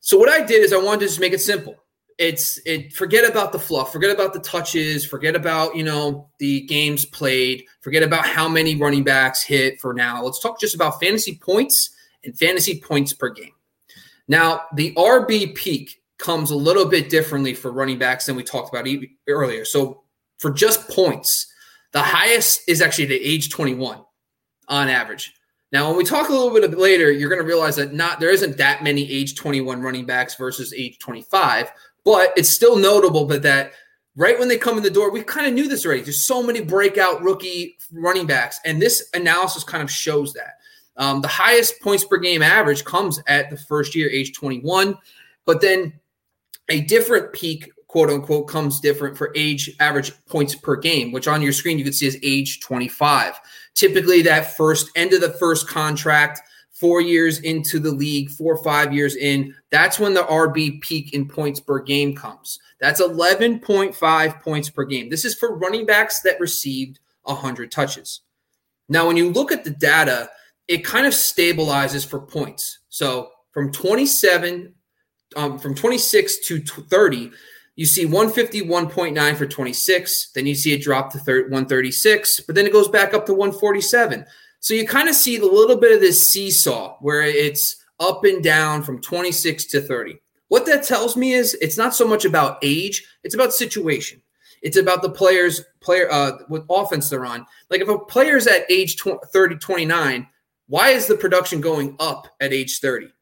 So 0.00 0.16
what 0.16 0.28
I 0.28 0.42
did 0.42 0.62
is 0.62 0.72
I 0.72 0.78
wanted 0.78 1.00
to 1.00 1.06
just 1.06 1.20
make 1.20 1.32
it 1.32 1.40
simple. 1.40 1.76
It's 2.18 2.60
it 2.64 2.92
forget 2.92 3.28
about 3.28 3.52
the 3.52 3.58
fluff, 3.58 3.92
forget 3.92 4.10
about 4.10 4.32
the 4.32 4.40
touches, 4.40 5.04
forget 5.04 5.34
about, 5.34 5.76
you 5.76 5.82
know, 5.82 6.28
the 6.38 6.62
games 6.62 7.04
played, 7.04 7.64
forget 7.80 8.02
about 8.02 8.26
how 8.26 8.48
many 8.48 8.76
running 8.76 9.04
backs 9.04 9.42
hit 9.42 9.80
for 9.80 9.92
now. 9.92 10.22
Let's 10.22 10.40
talk 10.40 10.60
just 10.60 10.74
about 10.74 11.00
fantasy 11.00 11.36
points 11.36 11.90
and 12.24 12.36
fantasy 12.36 12.80
points 12.80 13.12
per 13.12 13.28
game. 13.30 13.52
Now, 14.28 14.62
the 14.74 14.94
RB 14.94 15.54
peak 15.54 16.02
comes 16.18 16.50
a 16.50 16.56
little 16.56 16.86
bit 16.86 17.10
differently 17.10 17.54
for 17.54 17.72
running 17.72 17.98
backs 17.98 18.26
than 18.26 18.36
we 18.36 18.42
talked 18.42 18.74
about 18.74 18.86
earlier. 19.28 19.64
So, 19.64 20.02
for 20.38 20.50
just 20.50 20.88
points, 20.88 21.52
the 21.92 22.02
highest 22.02 22.68
is 22.68 22.80
actually 22.80 23.04
at 23.04 23.12
age 23.12 23.50
21 23.50 24.00
on 24.68 24.88
average. 24.88 25.32
Now, 25.72 25.88
when 25.88 25.96
we 25.96 26.04
talk 26.04 26.28
a 26.28 26.32
little 26.32 26.52
bit 26.52 26.78
later, 26.78 27.10
you're 27.10 27.30
going 27.30 27.40
to 27.40 27.46
realize 27.46 27.76
that 27.76 27.94
not 27.94 28.20
there 28.20 28.30
isn't 28.30 28.58
that 28.58 28.84
many 28.84 29.10
age 29.10 29.34
21 29.36 29.80
running 29.80 30.04
backs 30.04 30.34
versus 30.34 30.74
age 30.74 30.98
25, 30.98 31.72
but 32.04 32.32
it's 32.36 32.50
still 32.50 32.76
notable 32.76 33.24
but 33.24 33.42
that 33.42 33.72
right 34.16 34.38
when 34.38 34.48
they 34.48 34.58
come 34.58 34.76
in 34.76 34.82
the 34.82 34.90
door, 34.90 35.10
we 35.10 35.22
kind 35.22 35.46
of 35.46 35.54
knew 35.54 35.68
this 35.68 35.86
already. 35.86 36.02
There's 36.02 36.26
so 36.26 36.42
many 36.42 36.60
breakout 36.60 37.22
rookie 37.22 37.78
running 37.90 38.26
backs, 38.26 38.60
and 38.64 38.80
this 38.80 39.08
analysis 39.14 39.64
kind 39.64 39.82
of 39.82 39.90
shows 39.90 40.34
that. 40.34 40.58
Um, 40.96 41.20
the 41.20 41.28
highest 41.28 41.80
points 41.80 42.04
per 42.04 42.18
game 42.18 42.42
average 42.42 42.84
comes 42.84 43.20
at 43.26 43.50
the 43.50 43.56
first 43.56 43.94
year, 43.94 44.10
age 44.10 44.34
21, 44.34 44.96
but 45.44 45.60
then 45.60 45.92
a 46.68 46.82
different 46.82 47.32
peak, 47.32 47.70
quote 47.86 48.10
unquote, 48.10 48.48
comes 48.48 48.80
different 48.80 49.16
for 49.16 49.32
age 49.34 49.70
average 49.80 50.12
points 50.26 50.54
per 50.54 50.76
game, 50.76 51.12
which 51.12 51.28
on 51.28 51.42
your 51.42 51.52
screen 51.52 51.78
you 51.78 51.84
can 51.84 51.92
see 51.92 52.06
is 52.06 52.18
age 52.22 52.60
25. 52.60 53.40
Typically, 53.74 54.22
that 54.22 54.56
first 54.56 54.90
end 54.96 55.12
of 55.12 55.20
the 55.20 55.32
first 55.34 55.68
contract, 55.68 56.40
four 56.70 57.00
years 57.00 57.38
into 57.40 57.78
the 57.78 57.90
league, 57.90 58.30
four 58.30 58.54
or 58.54 58.64
five 58.64 58.92
years 58.92 59.16
in, 59.16 59.54
that's 59.70 59.98
when 59.98 60.14
the 60.14 60.22
RB 60.22 60.80
peak 60.80 61.14
in 61.14 61.26
points 61.28 61.60
per 61.60 61.78
game 61.78 62.14
comes. 62.14 62.58
That's 62.80 63.00
11.5 63.00 64.42
points 64.42 64.68
per 64.68 64.84
game. 64.84 65.08
This 65.08 65.24
is 65.24 65.34
for 65.34 65.56
running 65.56 65.86
backs 65.86 66.20
that 66.22 66.40
received 66.40 66.98
100 67.22 67.70
touches. 67.70 68.22
Now, 68.88 69.06
when 69.06 69.16
you 69.16 69.30
look 69.30 69.52
at 69.52 69.64
the 69.64 69.70
data, 69.70 70.28
it 70.72 70.86
kind 70.86 71.04
of 71.04 71.12
stabilizes 71.12 72.06
for 72.06 72.18
points. 72.18 72.78
So 72.88 73.30
from 73.50 73.70
27, 73.72 74.72
um, 75.36 75.58
from 75.58 75.74
26 75.74 76.38
to 76.46 76.60
30, 76.60 77.30
you 77.76 77.84
see 77.84 78.06
151.9 78.06 79.36
for 79.36 79.46
26. 79.46 80.32
Then 80.34 80.46
you 80.46 80.54
see 80.54 80.72
it 80.72 80.80
drop 80.80 81.12
to 81.12 81.18
136, 81.18 82.40
but 82.40 82.54
then 82.54 82.64
it 82.64 82.72
goes 82.72 82.88
back 82.88 83.12
up 83.12 83.26
to 83.26 83.34
147. 83.34 84.24
So 84.60 84.72
you 84.72 84.86
kind 84.86 85.10
of 85.10 85.14
see 85.14 85.36
a 85.36 85.44
little 85.44 85.76
bit 85.76 85.92
of 85.92 86.00
this 86.00 86.26
seesaw 86.26 86.96
where 87.00 87.20
it's 87.20 87.76
up 88.00 88.24
and 88.24 88.42
down 88.42 88.82
from 88.82 89.02
26 89.02 89.66
to 89.66 89.82
30. 89.82 90.18
What 90.48 90.64
that 90.66 90.84
tells 90.84 91.18
me 91.18 91.34
is 91.34 91.52
it's 91.60 91.76
not 91.76 91.94
so 91.94 92.08
much 92.08 92.24
about 92.24 92.58
age, 92.62 93.06
it's 93.24 93.34
about 93.34 93.52
situation. 93.52 94.22
It's 94.62 94.78
about 94.78 95.02
the 95.02 95.10
players, 95.10 95.60
player, 95.80 96.10
uh, 96.10 96.38
what 96.48 96.64
offense 96.70 97.10
they're 97.10 97.26
on. 97.26 97.44
Like 97.68 97.82
if 97.82 97.88
a 97.88 97.98
player's 97.98 98.46
at 98.46 98.70
age 98.70 98.96
20, 98.96 99.18
30, 99.32 99.56
29, 99.56 100.28
why 100.72 100.88
is 100.88 101.06
the 101.06 101.18
production 101.18 101.60
going 101.60 101.94
up 102.00 102.26
at 102.40 102.54
age 102.54 102.80
30? 102.80 103.12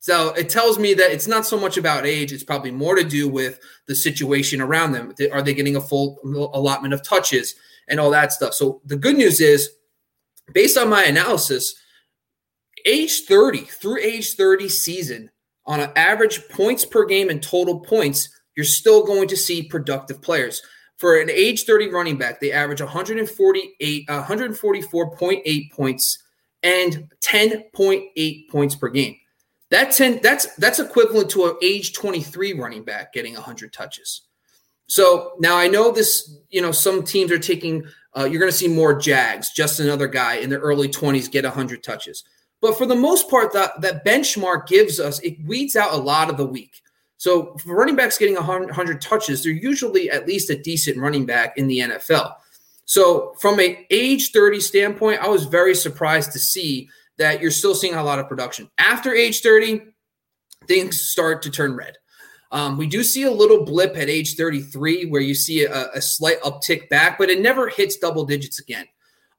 So 0.00 0.34
it 0.34 0.50
tells 0.50 0.78
me 0.78 0.92
that 0.92 1.10
it's 1.10 1.26
not 1.26 1.46
so 1.46 1.58
much 1.58 1.78
about 1.78 2.04
age. 2.04 2.30
It's 2.30 2.44
probably 2.44 2.72
more 2.72 2.94
to 2.94 3.02
do 3.02 3.26
with 3.26 3.58
the 3.86 3.94
situation 3.94 4.60
around 4.60 4.92
them. 4.92 5.14
Are 5.32 5.40
they 5.40 5.54
getting 5.54 5.76
a 5.76 5.80
full 5.80 6.18
allotment 6.52 6.92
of 6.92 7.02
touches 7.02 7.54
and 7.88 7.98
all 7.98 8.10
that 8.10 8.34
stuff? 8.34 8.52
So 8.52 8.82
the 8.84 8.98
good 8.98 9.16
news 9.16 9.40
is, 9.40 9.70
based 10.52 10.76
on 10.76 10.90
my 10.90 11.04
analysis, 11.04 11.74
age 12.84 13.22
30 13.26 13.60
through 13.60 14.00
age 14.02 14.34
30 14.34 14.68
season, 14.68 15.30
on 15.64 15.80
an 15.80 15.92
average 15.96 16.50
points 16.50 16.84
per 16.84 17.06
game 17.06 17.30
and 17.30 17.42
total 17.42 17.80
points, 17.80 18.28
you're 18.58 18.66
still 18.66 19.06
going 19.06 19.28
to 19.28 19.38
see 19.38 19.62
productive 19.62 20.20
players. 20.20 20.60
For 20.98 21.18
an 21.18 21.30
age 21.30 21.64
30 21.64 21.88
running 21.88 22.18
back, 22.18 22.40
they 22.40 22.52
average 22.52 22.82
148, 22.82 24.06
144.8 24.06 25.72
points 25.72 26.18
and 26.62 27.08
10.8 27.20 28.48
points 28.48 28.74
per 28.74 28.88
game. 28.88 29.16
That 29.70 29.92
10 29.92 30.20
that's 30.22 30.54
that's 30.56 30.80
equivalent 30.80 31.30
to 31.30 31.46
an 31.46 31.56
age 31.62 31.92
23 31.92 32.54
running 32.54 32.82
back 32.82 33.12
getting 33.12 33.34
100 33.34 33.72
touches. 33.72 34.22
So 34.88 35.34
now 35.38 35.56
I 35.56 35.68
know 35.68 35.92
this, 35.92 36.36
you 36.48 36.60
know, 36.60 36.72
some 36.72 37.04
teams 37.04 37.30
are 37.30 37.38
taking 37.38 37.84
uh, 38.16 38.24
you're 38.24 38.40
going 38.40 38.50
to 38.50 38.56
see 38.56 38.68
more 38.68 38.98
Jags, 38.98 39.50
just 39.50 39.78
another 39.78 40.08
guy 40.08 40.34
in 40.36 40.50
the 40.50 40.58
early 40.58 40.88
20s 40.88 41.30
get 41.30 41.44
100 41.44 41.82
touches. 41.82 42.24
But 42.60 42.76
for 42.76 42.86
the 42.86 42.96
most 42.96 43.30
part, 43.30 43.52
that, 43.52 43.80
that 43.80 44.04
benchmark 44.04 44.66
gives 44.66 45.00
us, 45.00 45.20
it 45.20 45.36
weeds 45.44 45.76
out 45.76 45.94
a 45.94 45.96
lot 45.96 46.28
of 46.28 46.36
the 46.36 46.46
week. 46.46 46.82
So 47.16 47.54
for 47.58 47.76
running 47.76 47.96
backs 47.96 48.18
getting 48.18 48.34
100 48.34 49.00
touches, 49.00 49.42
they're 49.42 49.52
usually 49.52 50.10
at 50.10 50.26
least 50.26 50.50
a 50.50 50.58
decent 50.60 50.98
running 50.98 51.26
back 51.26 51.56
in 51.56 51.68
the 51.68 51.80
NFL. 51.80 52.34
So 52.90 53.34
from 53.38 53.60
a 53.60 53.86
age 53.90 54.32
30 54.32 54.58
standpoint, 54.58 55.20
I 55.20 55.28
was 55.28 55.44
very 55.44 55.76
surprised 55.76 56.32
to 56.32 56.40
see 56.40 56.88
that 57.18 57.40
you're 57.40 57.52
still 57.52 57.72
seeing 57.72 57.94
a 57.94 58.02
lot 58.02 58.18
of 58.18 58.28
production. 58.28 58.68
After 58.78 59.14
age 59.14 59.42
30, 59.42 59.82
things 60.66 61.00
start 61.00 61.40
to 61.42 61.50
turn 61.52 61.76
red. 61.76 61.98
Um, 62.50 62.76
we 62.76 62.88
do 62.88 63.04
see 63.04 63.22
a 63.22 63.30
little 63.30 63.64
blip 63.64 63.96
at 63.96 64.08
age 64.08 64.34
33 64.34 65.04
where 65.04 65.20
you 65.20 65.36
see 65.36 65.64
a, 65.66 65.88
a, 65.92 66.02
slight 66.02 66.40
uptick 66.42 66.88
back, 66.88 67.16
but 67.16 67.30
it 67.30 67.40
never 67.40 67.68
hits 67.68 67.96
double 67.96 68.24
digits 68.24 68.58
again. 68.58 68.86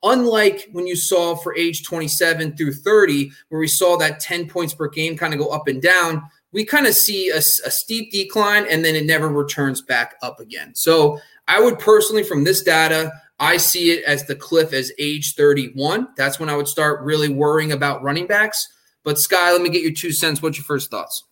Unlike 0.02 0.70
when 0.72 0.88
you 0.88 0.96
saw 0.96 1.36
for 1.36 1.54
age 1.54 1.84
27 1.84 2.56
through 2.56 2.74
30, 2.74 3.32
where 3.50 3.60
we 3.60 3.68
saw 3.68 3.98
that 3.98 4.22
10 4.22 4.48
points 4.48 4.74
per 4.74 4.88
game 4.88 5.18
kind 5.18 5.34
of 5.34 5.42
go 5.42 5.50
up 5.50 5.68
and 5.68 5.82
down, 5.82 6.24
we 6.54 6.64
kind 6.64 6.88
of 6.88 6.94
see 6.94 7.28
a, 7.30 7.40
a, 7.40 7.42
steep 7.42 8.14
decline 8.14 8.66
and 8.70 8.84
then 8.86 8.96
it 8.96 9.06
never 9.06 9.28
returns 9.28 9.82
back 9.82 10.16
up 10.22 10.40
again. 10.40 10.74
So 10.74 11.20
I 11.50 11.60
would 11.60 11.80
personally, 11.80 12.24
from 12.24 12.46
this 12.46 12.64
data, 12.64 13.12
I 13.42 13.58
see 13.58 13.90
it 13.90 14.04
as 14.04 14.26
the 14.28 14.36
cliff 14.36 14.72
as 14.72 14.92
age 15.00 15.34
31. 15.34 16.10
That's 16.16 16.40
when 16.40 16.48
I 16.48 16.56
would 16.56 16.68
start 16.68 17.02
really 17.02 17.28
worrying 17.28 17.72
about 17.72 18.04
running 18.04 18.28
backs. 18.28 18.72
But 19.04 19.18
Sky, 19.18 19.52
let 19.52 19.64
me 19.64 19.70
get 19.70 19.82
your 19.82 19.94
two 19.94 20.14
cents. 20.14 20.44
What's 20.44 20.60
your 20.60 20.64
first 20.64 20.92
thoughts? 20.92 21.24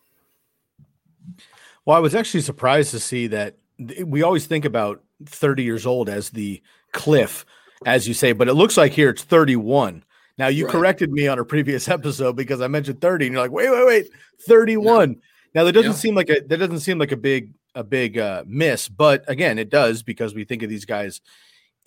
Well, 1.85 1.95
I 1.95 1.99
was 1.99 2.15
actually 2.15 2.41
surprised 2.41 2.91
to 2.91 2.99
see 2.99 3.27
that 3.27 3.57
we 4.03 4.23
always 4.23 4.47
think 4.47 4.65
about 4.65 5.03
30 5.25 5.63
years 5.63 5.85
old 5.85 6.09
as 6.09 6.31
the 6.31 6.61
cliff, 6.93 7.45
as 7.85 8.07
you 8.07 8.15
say, 8.15 8.31
but 8.31 8.47
it 8.47 8.55
looks 8.55 8.75
like 8.75 8.91
here 8.91 9.11
it's 9.11 9.23
31. 9.23 10.03
Now 10.39 10.47
you 10.47 10.65
right. 10.65 10.71
corrected 10.71 11.11
me 11.11 11.27
on 11.27 11.37
a 11.37 11.45
previous 11.45 11.87
episode 11.89 12.35
because 12.35 12.59
I 12.59 12.67
mentioned 12.67 13.01
30, 13.01 13.27
and 13.27 13.33
you're 13.33 13.41
like, 13.43 13.51
wait, 13.51 13.69
wait, 13.69 13.85
wait, 13.85 14.09
31. 14.47 15.21
Now 15.53 15.63
that 15.63 15.73
doesn't 15.73 15.91
yeah. 15.91 15.97
seem 15.97 16.15
like 16.15 16.29
a 16.29 16.39
that 16.47 16.57
doesn't 16.57 16.79
seem 16.79 16.97
like 16.97 17.11
a 17.11 17.17
big 17.17 17.53
a 17.75 17.83
big 17.83 18.17
uh, 18.17 18.43
miss, 18.47 18.89
but 18.89 19.23
again, 19.27 19.59
it 19.59 19.69
does 19.69 20.01
because 20.01 20.33
we 20.33 20.43
think 20.43 20.63
of 20.63 20.69
these 20.69 20.85
guys 20.85 21.21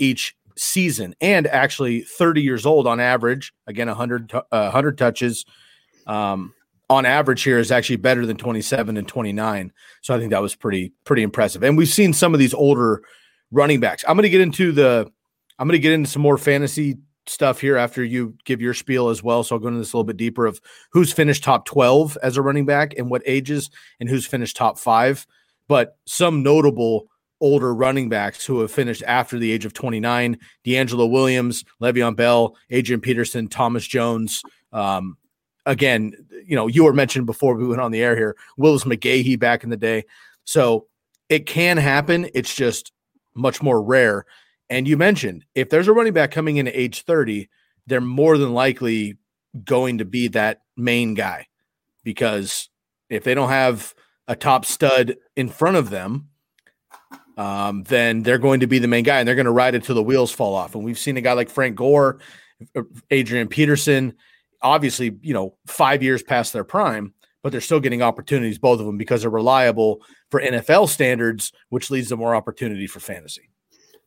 each 0.03 0.37
season 0.57 1.15
and 1.21 1.47
actually 1.47 2.03
30 2.03 2.43
years 2.43 2.67
old 2.67 2.87
on 2.87 3.01
average. 3.01 3.53
Again, 3.67 3.89
100 3.89 4.35
uh, 4.35 4.43
100 4.51 4.99
touches 4.99 5.45
um, 6.07 6.53
on 6.91 7.07
average 7.07 7.43
here 7.43 7.59
is 7.59 7.71
actually 7.71 7.97
better 7.97 8.27
than 8.27 8.37
27 8.37 8.97
and 8.97 9.09
29. 9.09 9.73
So 10.03 10.15
I 10.15 10.19
think 10.19 10.31
that 10.31 10.43
was 10.43 10.55
pretty 10.55 10.93
pretty 11.05 11.23
impressive. 11.23 11.63
And 11.63 11.79
we've 11.79 11.89
seen 11.89 12.13
some 12.13 12.35
of 12.35 12.41
these 12.41 12.55
older 12.55 13.03
running 13.51 13.81
backs. 13.81 14.05
I'm 14.07 14.17
going 14.17 14.25
to 14.25 14.31
get 14.31 14.41
into 14.41 14.73
the 14.73 15.11
I'm 15.59 15.69
going 15.69 15.79
to 15.79 15.83
get 15.83 15.93
into 15.93 16.11
some 16.11 16.23
more 16.23 16.39
fantasy 16.39 16.99
stuff 17.27 17.61
here 17.61 17.77
after 17.77 18.03
you 18.03 18.35
give 18.45 18.61
your 18.61 18.75
spiel 18.75 19.09
as 19.09 19.23
well. 19.23 19.45
So 19.45 19.55
I'll 19.55 19.61
go 19.61 19.69
into 19.69 19.79
this 19.79 19.93
a 19.93 19.97
little 19.97 20.05
bit 20.05 20.17
deeper 20.17 20.45
of 20.45 20.61
who's 20.91 21.13
finished 21.13 21.45
top 21.45 21.65
12 21.67 22.19
as 22.23 22.37
a 22.37 22.43
running 22.43 22.67
back 22.67 22.95
and 22.99 23.09
what 23.09 23.23
ages 23.27 23.71
and 24.01 24.09
who's 24.09 24.27
finished 24.27 24.57
top 24.57 24.79
five. 24.79 25.25
But 25.69 25.97
some 26.05 26.43
notable 26.43 27.07
older 27.43 27.75
running 27.75 28.09
backs 28.09 28.47
who 28.47 28.61
have 28.61 28.71
finished 28.71 29.03
after 29.07 29.39
the 29.39 29.51
age 29.51 29.67
of 29.67 29.75
29 29.75 30.39
DeAngelo 30.65 31.11
Williams, 31.11 31.65
Le'Veon 31.83 32.17
Bell, 32.17 32.57
Adrian 32.71 33.01
Peterson, 33.01 33.49
Thomas 33.49 33.87
Jones. 33.87 34.43
Um, 34.73 35.19
again, 35.67 36.13
you 36.47 36.57
know, 36.57 36.69
you 36.69 36.85
were 36.85 36.93
mentioned 36.93 37.27
before 37.27 37.55
we 37.55 37.67
went 37.67 37.81
on 37.81 37.91
the 37.91 38.01
air 38.01 38.17
here, 38.17 38.37
Willis 38.57 38.85
McGahee 38.85 39.39
back 39.39 39.65
in 39.65 39.71
the 39.71 39.77
day. 39.77 40.05
So 40.45 40.87
it 41.29 41.47
can 41.47 41.77
happen. 41.77 42.31
It's 42.33 42.55
just 42.55 42.93
much 43.35 43.61
more 43.61 43.83
rare. 43.83 44.25
And 44.71 44.87
you 44.87 44.97
mentioned 44.97 45.45
if 45.55 45.69
there's 45.69 45.89
a 45.89 45.93
running 45.93 46.13
back 46.13 46.31
coming 46.31 46.57
in 46.57 46.69
at 46.69 46.77
age 46.77 47.03
30, 47.03 47.49
they're 47.87 48.01
more 48.01 48.39
than 48.39 48.55
likely 48.55 49.17
going 49.65 49.99
to 49.99 50.05
be 50.05 50.29
that 50.29 50.63
main 50.77 51.15
guy 51.15 51.49
because 52.05 52.71
if 53.11 53.25
they 53.25 53.35
don't 53.35 53.51
have 53.51 53.95
a 54.29 54.37
top 54.37 54.65
stud 54.65 55.17
in 55.37 55.49
front 55.49 55.77
of 55.77 55.91
them, 55.91 56.29
um, 57.37 57.83
then 57.85 58.23
they're 58.23 58.39
going 58.39 58.61
to 58.61 58.67
be 58.67 58.79
the 58.79 58.89
main 58.89 59.05
guy 59.05 59.19
and 59.19 59.29
they're 59.29 59.35
going 59.35 59.47
to 59.47 59.53
ride 59.53 59.75
it 59.75 59.85
till 59.85 59.95
the 59.95 60.03
wheels 60.03 60.31
fall 60.31 60.55
off. 60.55 60.75
And 60.75 60.85
we've 60.85 60.99
seen 60.99 61.17
a 61.17 61.21
guy 61.21 61.33
like 61.33 61.51
Frank 61.51 61.77
Gore, 61.77 62.19
uh, 62.77 62.83
Adrian 63.11 63.49
Peterson, 63.49 64.15
obviously, 64.61 65.17
you 65.23 65.35
know, 65.35 65.57
five 65.67 66.03
years 66.03 66.23
past 66.23 66.53
their 66.53 66.65
prime, 66.65 67.15
but 67.43 67.53
they're 67.53 67.61
still 67.61 67.81
getting 67.81 68.03
opportunities, 68.03 68.59
both 68.59 68.81
of 68.81 68.87
them, 68.87 68.97
because 68.97 69.23
they're 69.23 69.31
reliable 69.31 70.03
for 70.31 70.41
NFL 70.41 70.89
standards, 70.89 71.53
which 71.71 71.91
leads 71.91 72.09
to 72.09 72.17
more 72.17 72.35
opportunity 72.35 72.87
for 72.87 73.01
fantasy. 73.01 73.49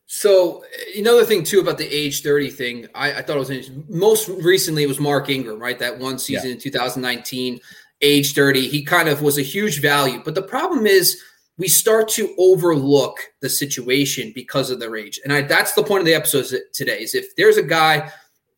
So 0.08 0.64
another 0.96 1.26
thing 1.26 1.44
too 1.44 1.60
about 1.60 1.78
the 1.78 1.88
age 1.88 2.22
30 2.22 2.50
thing, 2.52 2.88
I, 2.94 3.14
I 3.14 3.22
thought 3.22 3.38
it 3.38 3.40
was 3.40 3.72
most 3.90 4.30
recently 4.30 4.84
it 4.84 4.88
was 4.88 5.00
Mark 5.00 5.30
Ingram, 5.30 5.60
right? 5.60 5.80
That 5.80 5.98
one 5.98 6.20
season 6.20 6.50
yeah. 6.50 6.56
in 6.56 6.60
2019, 6.60 7.60
age 8.02 8.34
30. 8.34 8.68
He 8.68 8.84
kind 8.84 9.10
of 9.10 9.22
was 9.22 9.38
a 9.38 9.42
huge 9.42 9.82
value. 9.82 10.22
But 10.24 10.36
the 10.36 10.44
problem 10.44 10.86
is 10.86 11.22
we 11.58 11.68
start 11.68 12.10
to 12.10 12.36
overlook 12.38 13.18
the 13.42 13.50
situation 13.50 14.32
because 14.36 14.70
of 14.70 14.80
their 14.80 14.96
age. 14.98 15.20
And 15.24 15.32
I, 15.32 15.42
that's 15.42 15.74
the 15.74 15.84
point 15.84 16.02
of 16.02 16.06
the 16.06 16.14
episode 16.14 16.48
today 16.74 17.02
is 17.02 17.16
if 17.16 17.36
there's 17.36 17.58
a 17.58 17.64
guy, 17.64 18.12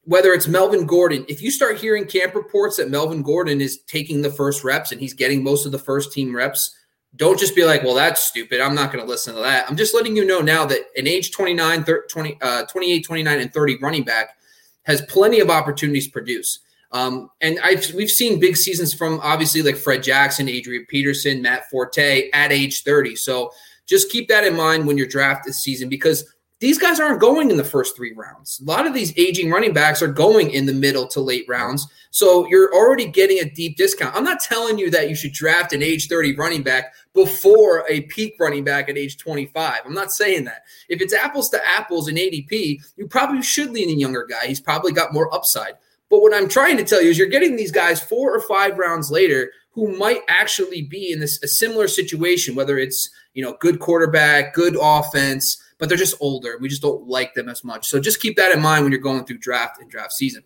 whether 0.03 0.33
it's 0.33 0.47
Melvin 0.47 0.87
Gordon, 0.87 1.25
if 1.27 1.41
you 1.41 1.51
start 1.51 1.77
hearing 1.77 2.07
camp 2.07 2.33
reports 2.33 2.77
that 2.77 2.89
Melvin 2.89 3.21
Gordon 3.21 3.61
is 3.61 3.79
taking 3.83 4.21
the 4.21 4.31
first 4.31 4.63
reps 4.63 4.91
and 4.91 4.99
he's 4.99 5.13
getting 5.13 5.43
most 5.43 5.65
of 5.65 5.71
the 5.71 5.79
first 5.79 6.11
team 6.11 6.35
reps, 6.35 6.75
don't 7.15 7.39
just 7.39 7.55
be 7.55 7.65
like, 7.65 7.83
well, 7.83 7.93
that's 7.93 8.27
stupid. 8.27 8.61
I'm 8.61 8.75
not 8.75 8.91
going 8.91 9.03
to 9.03 9.09
listen 9.09 9.35
to 9.35 9.41
that. 9.41 9.69
I'm 9.69 9.77
just 9.77 9.93
letting 9.93 10.15
you 10.15 10.25
know 10.25 10.39
now 10.39 10.65
that 10.65 10.81
an 10.95 11.07
age 11.07 11.31
29, 11.31 11.83
30, 11.83 12.07
20, 12.09 12.37
uh, 12.41 12.65
28, 12.65 13.05
29, 13.05 13.39
and 13.39 13.53
30 13.53 13.77
running 13.77 14.03
back 14.03 14.37
has 14.83 15.01
plenty 15.03 15.39
of 15.39 15.49
opportunities 15.49 16.07
to 16.07 16.11
produce. 16.11 16.59
Um, 16.91 17.29
and 17.41 17.59
I've, 17.63 17.93
we've 17.93 18.09
seen 18.09 18.39
big 18.39 18.55
seasons 18.55 18.93
from 18.93 19.19
obviously 19.21 19.61
like 19.61 19.75
Fred 19.75 20.03
Jackson, 20.03 20.47
Adrian 20.47 20.85
Peterson, 20.87 21.41
Matt 21.41 21.69
Forte 21.69 22.29
at 22.31 22.51
age 22.51 22.83
30. 22.83 23.15
So 23.15 23.51
just 23.85 24.11
keep 24.11 24.27
that 24.29 24.45
in 24.45 24.55
mind 24.55 24.87
when 24.87 24.97
you're 24.97 25.07
draft 25.07 25.45
this 25.45 25.61
season 25.61 25.89
because 25.89 26.33
these 26.59 26.79
guys 26.79 26.99
aren't 26.99 27.21
going 27.21 27.51
in 27.51 27.57
the 27.57 27.63
first 27.63 27.95
three 27.95 28.13
rounds. 28.13 28.59
A 28.61 28.65
lot 28.65 28.87
of 28.87 28.93
these 28.93 29.15
aging 29.15 29.51
running 29.51 29.73
backs 29.73 30.01
are 30.01 30.07
going 30.07 30.49
in 30.49 30.65
the 30.65 30.73
middle 30.73 31.07
to 31.09 31.21
late 31.21 31.45
rounds. 31.47 31.87
So 32.09 32.47
you're 32.47 32.73
already 32.73 33.05
getting 33.05 33.39
a 33.39 33.49
deep 33.49 33.77
discount. 33.77 34.15
I'm 34.15 34.23
not 34.23 34.39
telling 34.39 34.79
you 34.79 34.89
that 34.89 35.07
you 35.07 35.15
should 35.15 35.33
draft 35.33 35.73
an 35.73 35.83
age 35.83 36.07
30 36.07 36.35
running 36.35 36.63
back 36.63 36.95
before 37.13 37.85
a 37.87 38.01
peak 38.01 38.35
running 38.39 38.63
back 38.63 38.89
at 38.89 38.97
age 38.97 39.17
25. 39.17 39.81
I'm 39.85 39.93
not 39.93 40.11
saying 40.11 40.45
that. 40.45 40.63
If 40.89 40.99
it's 40.99 41.13
apples 41.13 41.49
to 41.51 41.67
apples 41.67 42.07
in 42.07 42.15
ADP, 42.15 42.81
you 42.95 43.07
probably 43.07 43.43
should 43.43 43.69
lean 43.69 43.89
a 43.89 43.93
younger 43.93 44.25
guy. 44.25 44.47
He's 44.47 44.61
probably 44.61 44.93
got 44.93 45.13
more 45.13 45.31
upside. 45.33 45.73
But 46.09 46.21
what 46.21 46.33
I'm 46.33 46.47
trying 46.47 46.77
to 46.77 46.83
tell 46.83 47.01
you 47.01 47.09
is 47.09 47.17
you're 47.17 47.27
getting 47.27 47.55
these 47.55 47.71
guys 47.71 48.01
four 48.01 48.33
or 48.33 48.41
five 48.41 48.77
rounds 48.77 49.11
later 49.11 49.51
who 49.71 49.95
might 49.97 50.21
actually 50.27 50.81
be 50.81 51.11
in 51.11 51.19
this 51.19 51.41
a 51.43 51.47
similar 51.47 51.87
situation, 51.87 52.55
whether 52.55 52.77
it's 52.77 53.09
you 53.33 53.43
know 53.43 53.57
good 53.59 53.79
quarterback, 53.79 54.53
good 54.53 54.77
offense 54.79 55.61
but 55.77 55.89
they're 55.89 55.97
just 55.97 56.15
older. 56.19 56.57
We 56.59 56.69
just 56.69 56.81
don't 56.81 57.07
like 57.07 57.33
them 57.33 57.49
as 57.49 57.63
much. 57.63 57.87
So 57.87 57.99
just 57.99 58.21
keep 58.21 58.35
that 58.37 58.51
in 58.51 58.61
mind 58.61 58.83
when 58.83 58.91
you're 58.91 59.01
going 59.01 59.25
through 59.25 59.39
draft 59.39 59.79
and 59.81 59.89
draft 59.89 60.13
season. 60.13 60.43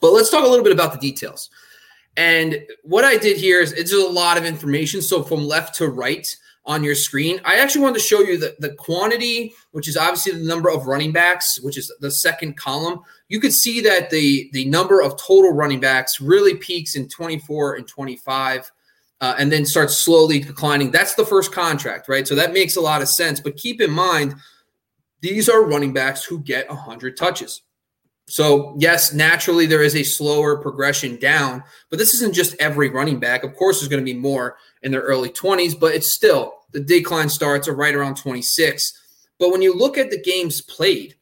But 0.00 0.12
let's 0.12 0.30
talk 0.30 0.44
a 0.44 0.48
little 0.48 0.64
bit 0.64 0.72
about 0.72 0.92
the 0.92 0.98
details. 0.98 1.50
And 2.16 2.64
what 2.82 3.04
I 3.04 3.16
did 3.16 3.36
here 3.36 3.60
is 3.60 3.72
it's 3.72 3.92
a 3.92 3.98
lot 3.98 4.38
of 4.38 4.44
information. 4.44 5.02
So 5.02 5.22
from 5.22 5.46
left 5.46 5.74
to 5.76 5.88
right 5.88 6.26
on 6.66 6.84
your 6.84 6.94
screen, 6.94 7.40
I 7.44 7.56
actually 7.56 7.82
wanted 7.82 7.94
to 7.94 8.04
show 8.04 8.20
you 8.20 8.38
the, 8.38 8.54
the 8.60 8.74
quantity, 8.74 9.52
which 9.72 9.88
is 9.88 9.96
obviously 9.96 10.32
the 10.32 10.46
number 10.46 10.70
of 10.70 10.86
running 10.86 11.12
backs, 11.12 11.60
which 11.60 11.76
is 11.76 11.92
the 12.00 12.10
second 12.10 12.56
column. 12.56 13.00
You 13.34 13.40
could 13.40 13.52
see 13.52 13.80
that 13.80 14.10
the, 14.10 14.48
the 14.52 14.64
number 14.66 15.02
of 15.02 15.20
total 15.20 15.50
running 15.50 15.80
backs 15.80 16.20
really 16.20 16.54
peaks 16.54 16.94
in 16.94 17.08
24 17.08 17.74
and 17.74 17.88
25. 17.88 18.70
Uh, 19.20 19.34
and 19.38 19.50
then 19.50 19.66
starts 19.66 19.96
slowly 19.96 20.38
declining. 20.38 20.92
That's 20.92 21.16
the 21.16 21.26
first 21.26 21.50
contract, 21.50 22.08
right? 22.08 22.28
So 22.28 22.36
that 22.36 22.52
makes 22.52 22.76
a 22.76 22.80
lot 22.80 23.02
of 23.02 23.08
sense. 23.08 23.40
But 23.40 23.56
keep 23.56 23.80
in 23.80 23.90
mind, 23.90 24.36
these 25.20 25.48
are 25.48 25.64
running 25.64 25.92
backs 25.92 26.22
who 26.22 26.38
get 26.38 26.68
100 26.68 27.16
touches. 27.16 27.62
So, 28.28 28.76
yes, 28.78 29.12
naturally, 29.12 29.66
there 29.66 29.82
is 29.82 29.96
a 29.96 30.04
slower 30.04 30.56
progression 30.56 31.16
down, 31.16 31.64
but 31.90 31.98
this 31.98 32.14
isn't 32.14 32.34
just 32.34 32.54
every 32.60 32.88
running 32.88 33.18
back. 33.18 33.42
Of 33.42 33.56
course, 33.56 33.80
there's 33.80 33.88
going 33.88 34.04
to 34.04 34.12
be 34.12 34.18
more 34.18 34.58
in 34.82 34.92
their 34.92 35.02
early 35.02 35.30
20s, 35.30 35.78
but 35.78 35.92
it's 35.92 36.14
still 36.14 36.54
the 36.70 36.80
decline 36.80 37.28
starts 37.28 37.68
right 37.68 37.96
around 37.96 38.16
26. 38.16 38.92
But 39.40 39.50
when 39.50 39.60
you 39.60 39.76
look 39.76 39.98
at 39.98 40.10
the 40.10 40.22
games 40.22 40.60
played, 40.60 41.16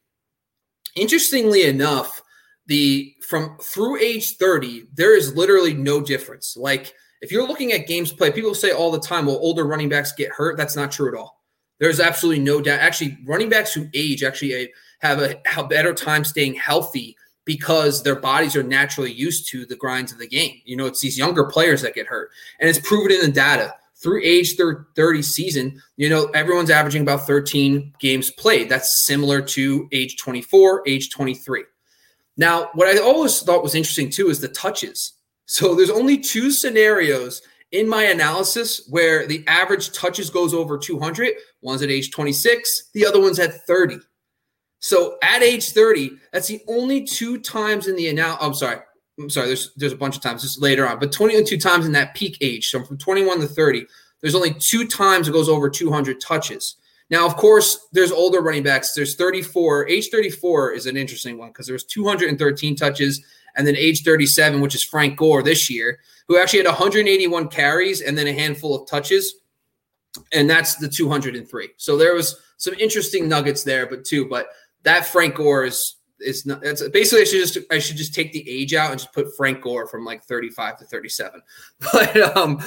interestingly 0.95 1.63
enough, 1.63 2.21
the 2.67 3.13
from 3.21 3.57
through 3.61 3.99
age 3.99 4.37
30, 4.37 4.85
there 4.93 5.15
is 5.15 5.35
literally 5.35 5.73
no 5.73 6.01
difference. 6.01 6.55
Like 6.55 6.93
if 7.21 7.31
you're 7.31 7.47
looking 7.47 7.71
at 7.73 7.87
games 7.87 8.11
played, 8.11 8.35
people 8.35 8.55
say 8.55 8.71
all 8.71 8.91
the 8.91 8.99
time, 8.99 9.25
well, 9.25 9.37
older 9.37 9.65
running 9.65 9.89
backs 9.89 10.11
get 10.13 10.31
hurt. 10.31 10.57
That's 10.57 10.75
not 10.75 10.91
true 10.91 11.09
at 11.09 11.17
all. 11.17 11.41
There's 11.79 11.99
absolutely 11.99 12.43
no 12.43 12.61
doubt. 12.61 12.79
Actually, 12.79 13.17
running 13.25 13.49
backs 13.49 13.73
who 13.73 13.89
age 13.93 14.23
actually 14.23 14.53
eh, 14.53 14.67
have 14.99 15.19
a, 15.19 15.41
a 15.57 15.67
better 15.67 15.93
time 15.93 16.23
staying 16.23 16.55
healthy 16.55 17.17
because 17.45 18.03
their 18.03 18.15
bodies 18.15 18.55
are 18.55 18.63
naturally 18.63 19.11
used 19.11 19.49
to 19.49 19.65
the 19.65 19.75
grinds 19.75 20.13
of 20.13 20.19
the 20.19 20.27
game. 20.27 20.61
You 20.63 20.77
know, 20.77 20.85
it's 20.85 21.01
these 21.01 21.17
younger 21.17 21.43
players 21.45 21.81
that 21.81 21.95
get 21.95 22.07
hurt, 22.07 22.29
and 22.59 22.69
it's 22.69 22.79
proven 22.79 23.11
in 23.11 23.21
the 23.21 23.31
data 23.31 23.73
through 24.03 24.21
age 24.23 24.55
30 24.57 25.21
season. 25.21 25.81
You 25.95 26.09
know, 26.09 26.25
everyone's 26.35 26.69
averaging 26.69 27.01
about 27.01 27.25
13 27.25 27.93
games 27.99 28.29
played. 28.29 28.69
That's 28.69 29.05
similar 29.07 29.41
to 29.41 29.87
age 29.91 30.17
24, 30.17 30.83
age 30.85 31.09
23. 31.09 31.63
Now, 32.35 32.69
what 32.73 32.87
I 32.87 32.99
always 32.99 33.39
thought 33.41 33.63
was 33.63 33.75
interesting 33.75 34.09
too 34.09 34.29
is 34.29 34.41
the 34.41 34.49
touches. 34.49 35.13
So 35.45 35.73
there's 35.73 35.89
only 35.89 36.17
two 36.17 36.51
scenarios 36.51 37.41
in 37.71 37.87
my 37.87 38.03
analysis 38.03 38.85
where 38.89 39.25
the 39.25 39.43
average 39.47 39.91
touches 39.93 40.29
goes 40.29 40.53
over 40.53 40.77
200. 40.77 41.33
One's 41.61 41.81
at 41.81 41.89
age 41.89 42.11
26, 42.11 42.89
the 42.93 43.05
other 43.05 43.21
one's 43.21 43.39
at 43.39 43.65
30. 43.65 43.99
So 44.79 45.17
at 45.23 45.41
age 45.41 45.71
30, 45.71 46.11
that's 46.33 46.47
the 46.47 46.61
only 46.67 47.03
two 47.03 47.39
times 47.39 47.87
in 47.87 47.95
the 47.95 48.07
anal. 48.07 48.37
I'm 48.41 48.53
sorry. 48.53 48.79
I'm 49.19 49.29
sorry. 49.29 49.47
There's 49.47 49.73
there's 49.75 49.93
a 49.93 49.97
bunch 49.97 50.15
of 50.15 50.21
times 50.21 50.41
just 50.41 50.61
later 50.61 50.87
on, 50.87 50.99
but 50.99 51.11
22 51.11 51.57
times 51.57 51.85
in 51.85 51.91
that 51.91 52.15
peak 52.15 52.37
age. 52.41 52.69
So 52.69 52.83
from 52.83 52.97
21 52.97 53.41
to 53.41 53.47
30, 53.47 53.85
there's 54.21 54.35
only 54.35 54.53
two 54.53 54.87
times 54.87 55.27
it 55.27 55.33
goes 55.33 55.49
over 55.49 55.69
200 55.69 56.19
touches. 56.19 56.77
Now, 57.09 57.25
of 57.25 57.35
course, 57.35 57.87
there's 57.91 58.11
older 58.11 58.41
running 58.41 58.63
backs. 58.63 58.93
There's 58.93 59.15
34. 59.15 59.87
Age 59.87 60.09
34 60.09 60.71
is 60.71 60.85
an 60.87 60.97
interesting 60.97 61.37
one 61.37 61.49
because 61.49 61.67
there 61.67 61.73
was 61.73 61.83
213 61.83 62.75
touches, 62.75 63.23
and 63.55 63.67
then 63.67 63.75
age 63.75 64.03
37, 64.03 64.61
which 64.61 64.73
is 64.73 64.83
Frank 64.83 65.17
Gore 65.17 65.43
this 65.43 65.69
year, 65.69 65.99
who 66.27 66.39
actually 66.39 66.59
had 66.59 66.67
181 66.67 67.49
carries 67.49 68.01
and 68.01 68.17
then 68.17 68.27
a 68.27 68.33
handful 68.33 68.75
of 68.75 68.89
touches, 68.89 69.35
and 70.31 70.49
that's 70.49 70.75
the 70.75 70.87
203. 70.87 71.69
So 71.77 71.97
there 71.97 72.15
was 72.15 72.39
some 72.57 72.73
interesting 72.75 73.27
nuggets 73.27 73.63
there, 73.63 73.85
but 73.85 74.05
too, 74.05 74.27
but 74.27 74.47
that 74.83 75.05
Frank 75.05 75.35
Gore 75.35 75.65
is 75.65 75.97
is 76.23 76.45
not 76.45 76.61
that's 76.61 76.87
basically 76.89 77.21
I 77.21 77.25
should 77.25 77.39
just 77.39 77.57
I 77.71 77.79
should 77.79 77.97
just 77.97 78.13
take 78.13 78.31
the 78.31 78.47
age 78.49 78.73
out 78.73 78.91
and 78.91 78.99
just 78.99 79.13
put 79.13 79.35
Frank 79.35 79.61
Gore 79.61 79.87
from 79.87 80.05
like 80.05 80.23
35 80.23 80.77
to 80.79 80.85
37. 80.85 81.41
But 81.93 82.37
um 82.37 82.59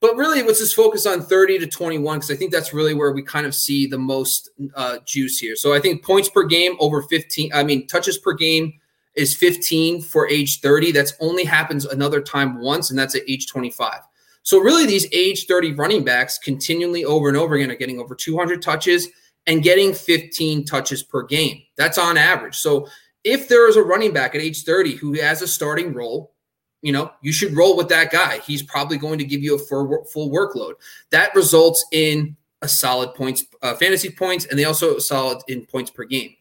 but 0.00 0.16
really 0.16 0.42
let's 0.42 0.58
just 0.58 0.76
focus 0.76 1.06
on 1.06 1.22
30 1.22 1.60
to 1.60 1.66
21 1.66 2.18
because 2.18 2.30
I 2.30 2.36
think 2.36 2.52
that's 2.52 2.74
really 2.74 2.94
where 2.94 3.12
we 3.12 3.22
kind 3.22 3.46
of 3.46 3.54
see 3.54 3.86
the 3.86 3.98
most 3.98 4.50
uh, 4.74 4.98
juice 5.06 5.38
here. 5.38 5.56
So 5.56 5.72
I 5.72 5.80
think 5.80 6.04
points 6.04 6.28
per 6.28 6.44
game 6.44 6.74
over 6.78 7.02
15 7.02 7.52
I 7.54 7.62
mean 7.62 7.86
touches 7.86 8.18
per 8.18 8.34
game 8.34 8.74
is 9.14 9.34
15 9.34 10.02
for 10.02 10.28
age 10.28 10.60
30. 10.60 10.92
That's 10.92 11.14
only 11.20 11.44
happens 11.44 11.84
another 11.84 12.20
time 12.20 12.60
once 12.60 12.90
and 12.90 12.98
that's 12.98 13.14
at 13.14 13.22
age 13.28 13.46
25. 13.46 14.00
So 14.42 14.58
really 14.58 14.84
these 14.84 15.06
age 15.12 15.46
30 15.46 15.74
running 15.74 16.04
backs 16.04 16.36
continually 16.38 17.04
over 17.04 17.28
and 17.28 17.36
over 17.36 17.54
again 17.54 17.70
are 17.70 17.76
getting 17.76 17.98
over 17.98 18.14
200 18.14 18.60
touches 18.60 19.08
and 19.46 19.62
getting 19.62 19.92
15 19.92 20.64
touches 20.64 21.02
per 21.02 21.22
game. 21.22 21.62
That's 21.76 21.98
on 21.98 22.16
average. 22.16 22.56
So 22.56 22.88
if 23.24 23.48
there 23.48 23.68
is 23.68 23.76
a 23.76 23.82
running 23.82 24.12
back 24.12 24.34
at 24.34 24.40
age 24.40 24.64
30 24.64 24.96
who 24.96 25.14
has 25.14 25.42
a 25.42 25.48
starting 25.48 25.92
role, 25.92 26.34
you 26.82 26.92
know, 26.92 27.10
you 27.22 27.32
should 27.32 27.56
roll 27.56 27.76
with 27.76 27.88
that 27.88 28.12
guy. 28.12 28.38
He's 28.40 28.62
probably 28.62 28.98
going 28.98 29.18
to 29.18 29.24
give 29.24 29.42
you 29.42 29.54
a 29.54 29.58
full, 29.58 30.30
workload. 30.30 30.74
That 31.10 31.34
results 31.34 31.84
in 31.92 32.36
a 32.60 32.68
solid 32.68 33.14
points, 33.14 33.44
uh, 33.62 33.74
fantasy 33.74 34.10
points, 34.10 34.44
and 34.44 34.58
they 34.58 34.64
also 34.64 34.98
solid 34.98 35.42
in 35.48 35.64
points 35.64 35.90
per 35.90 36.04
game. 36.04 36.34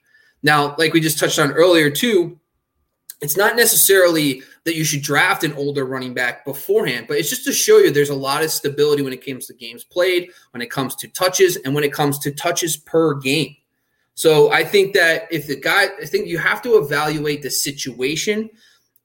Now, 0.44 0.76
like 0.78 0.92
we 0.92 1.00
just 1.00 1.18
touched 1.18 1.40
on 1.40 1.54
earlier, 1.54 1.90
too, 1.90 2.38
it's 3.22 3.38
not 3.38 3.56
necessarily 3.56 4.44
that 4.66 4.76
you 4.76 4.84
should 4.84 5.02
draft 5.02 5.46
an 5.46 5.54
older 5.54 5.86
running 5.86 6.14
back 6.14 6.44
beforehand, 6.44 7.06
but 7.08 7.18
it's 7.18 7.30
just 7.30 7.46
to 7.46 7.54
show 7.54 7.78
you 7.78 7.90
there's 7.90 8.10
a 8.10 8.16
lot 8.16 8.44
of 8.44 8.52
stability 8.52 9.02
when 9.02 9.14
it 9.14 9.26
comes 9.26 9.48
to 9.48 9.54
games 9.54 9.86
played, 9.86 10.30
when 10.52 10.62
it 10.62 10.70
comes 10.70 10.94
to 10.96 11.08
touches, 11.08 11.56
and 11.58 11.74
when 11.74 11.86
it 11.86 11.94
comes 11.94 12.20
to 12.20 12.32
touches 12.32 12.76
per 12.76 13.16
game. 13.16 13.56
So 14.16 14.52
I 14.52 14.64
think 14.64 14.94
that 14.94 15.28
if 15.32 15.48
the 15.48 15.56
guy, 15.56 15.88
I 16.02 16.06
think 16.06 16.28
you 16.28 16.38
have 16.38 16.62
to 16.64 16.78
evaluate 16.78 17.42
the 17.42 17.50
situation, 17.50 18.50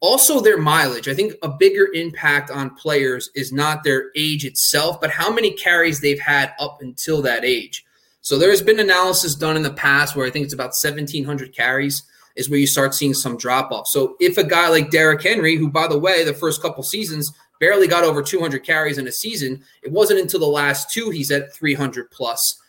also 0.01 0.41
their 0.41 0.59
mileage. 0.59 1.09
I 1.09 1.15
think 1.15 1.35
a 1.43 1.49
bigger 1.49 1.89
impact 1.95 2.51
on 2.51 2.75
players 2.77 3.31
is 3.35 3.53
not 3.53 3.85
their 3.85 4.11
age 4.17 4.45
itself, 4.45 5.01
but 5.01 5.11
how 5.11 5.33
many 5.33 5.53
carries 5.53 6.01
they've 6.01 6.21
had 6.21 6.53
up 6.61 6.79
until 6.81 7.23
that 7.23 7.45
age. 7.45 7.85
So 8.21 8.39
there's 8.39 8.63
been 8.63 8.81
analysis 8.81 9.35
done 9.35 9.57
in 9.57 9.63
the 9.63 9.73
past 9.73 10.15
where 10.15 10.27
I 10.27 10.31
think 10.31 10.45
it's 10.45 10.55
about 10.55 10.75
1,700 10.81 11.55
carries 11.55 12.03
is 12.37 12.49
where 12.49 12.59
you 12.59 12.67
start 12.67 12.95
seeing 12.95 13.15
some 13.15 13.37
drop 13.37 13.73
off. 13.73 13.89
So 13.89 14.17
if 14.21 14.39
a 14.39 14.45
guy 14.45 14.69
like 14.69 14.91
Derrick 14.91 15.23
Henry, 15.23 15.57
who 15.57 15.71
by 15.71 15.89
the 15.89 15.99
way, 15.99 16.25
the 16.25 16.35
first 16.35 16.63
couple 16.63 16.83
seasons 16.83 17.33
barely 17.59 17.89
got 17.89 18.05
over 18.05 18.23
200 18.23 18.63
carries 18.65 18.99
in 18.99 19.09
a 19.09 19.13
season, 19.13 19.65
it 19.83 19.91
wasn't 19.91 20.21
until 20.21 20.41
the 20.41 20.47
last 20.47 20.91
two 20.91 21.11
he's 21.11 21.31
at 21.31 21.53
300 21.53 22.11
plus. 22.11 22.61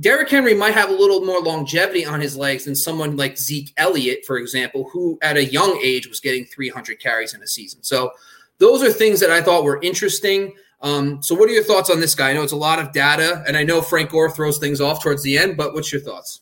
Derrick 0.00 0.30
Henry 0.30 0.54
might 0.54 0.74
have 0.74 0.90
a 0.90 0.94
little 0.94 1.24
more 1.24 1.40
longevity 1.40 2.04
on 2.04 2.20
his 2.20 2.36
legs 2.36 2.64
than 2.64 2.76
someone 2.76 3.16
like 3.16 3.36
Zeke 3.36 3.72
Elliott, 3.76 4.24
for 4.26 4.38
example, 4.38 4.88
who 4.92 5.18
at 5.22 5.36
a 5.36 5.44
young 5.44 5.80
age 5.82 6.06
was 6.06 6.20
getting 6.20 6.44
300 6.44 7.00
carries 7.00 7.34
in 7.34 7.42
a 7.42 7.46
season. 7.46 7.82
So 7.82 8.12
those 8.58 8.82
are 8.82 8.92
things 8.92 9.20
that 9.20 9.30
I 9.30 9.42
thought 9.42 9.64
were 9.64 9.80
interesting. 9.82 10.54
Um, 10.80 11.22
so, 11.22 11.34
what 11.34 11.48
are 11.48 11.52
your 11.52 11.64
thoughts 11.64 11.90
on 11.90 12.00
this 12.00 12.14
guy? 12.14 12.30
I 12.30 12.32
know 12.34 12.42
it's 12.42 12.52
a 12.52 12.56
lot 12.56 12.78
of 12.78 12.92
data, 12.92 13.42
and 13.48 13.56
I 13.56 13.64
know 13.64 13.82
Frank 13.82 14.10
Gore 14.10 14.30
throws 14.30 14.58
things 14.58 14.80
off 14.80 15.02
towards 15.02 15.22
the 15.22 15.36
end, 15.36 15.56
but 15.56 15.74
what's 15.74 15.92
your 15.92 16.00
thoughts? 16.00 16.40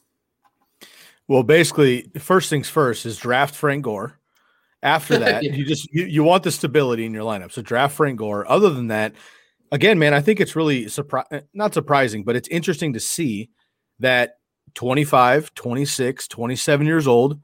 Well, 1.28 1.42
basically, 1.42 2.10
first 2.18 2.50
things 2.50 2.68
first 2.68 3.06
is 3.06 3.16
draft 3.16 3.54
Frank 3.54 3.84
Gore. 3.84 4.18
After 4.82 5.18
that, 5.20 5.42
yeah. 5.42 5.52
you 5.52 5.64
just 5.64 5.92
you, 5.92 6.04
you 6.04 6.22
want 6.22 6.42
the 6.42 6.50
stability 6.50 7.06
in 7.06 7.14
your 7.14 7.24
lineup. 7.24 7.50
So 7.52 7.62
draft 7.62 7.96
Frank 7.96 8.18
Gore. 8.18 8.50
Other 8.50 8.70
than 8.70 8.88
that, 8.88 9.14
again, 9.76 9.98
man, 9.98 10.14
I 10.14 10.20
think 10.20 10.40
it's 10.40 10.56
really 10.56 10.88
eh, 11.30 11.40
not 11.54 11.74
surprising, 11.74 12.24
but 12.24 12.34
it's 12.34 12.48
interesting 12.48 12.94
to 12.94 13.00
see 13.00 13.50
that 14.00 14.38
25, 14.74 15.54
26, 15.54 16.28
27 16.28 16.86
years 16.86 17.06
old 17.06 17.38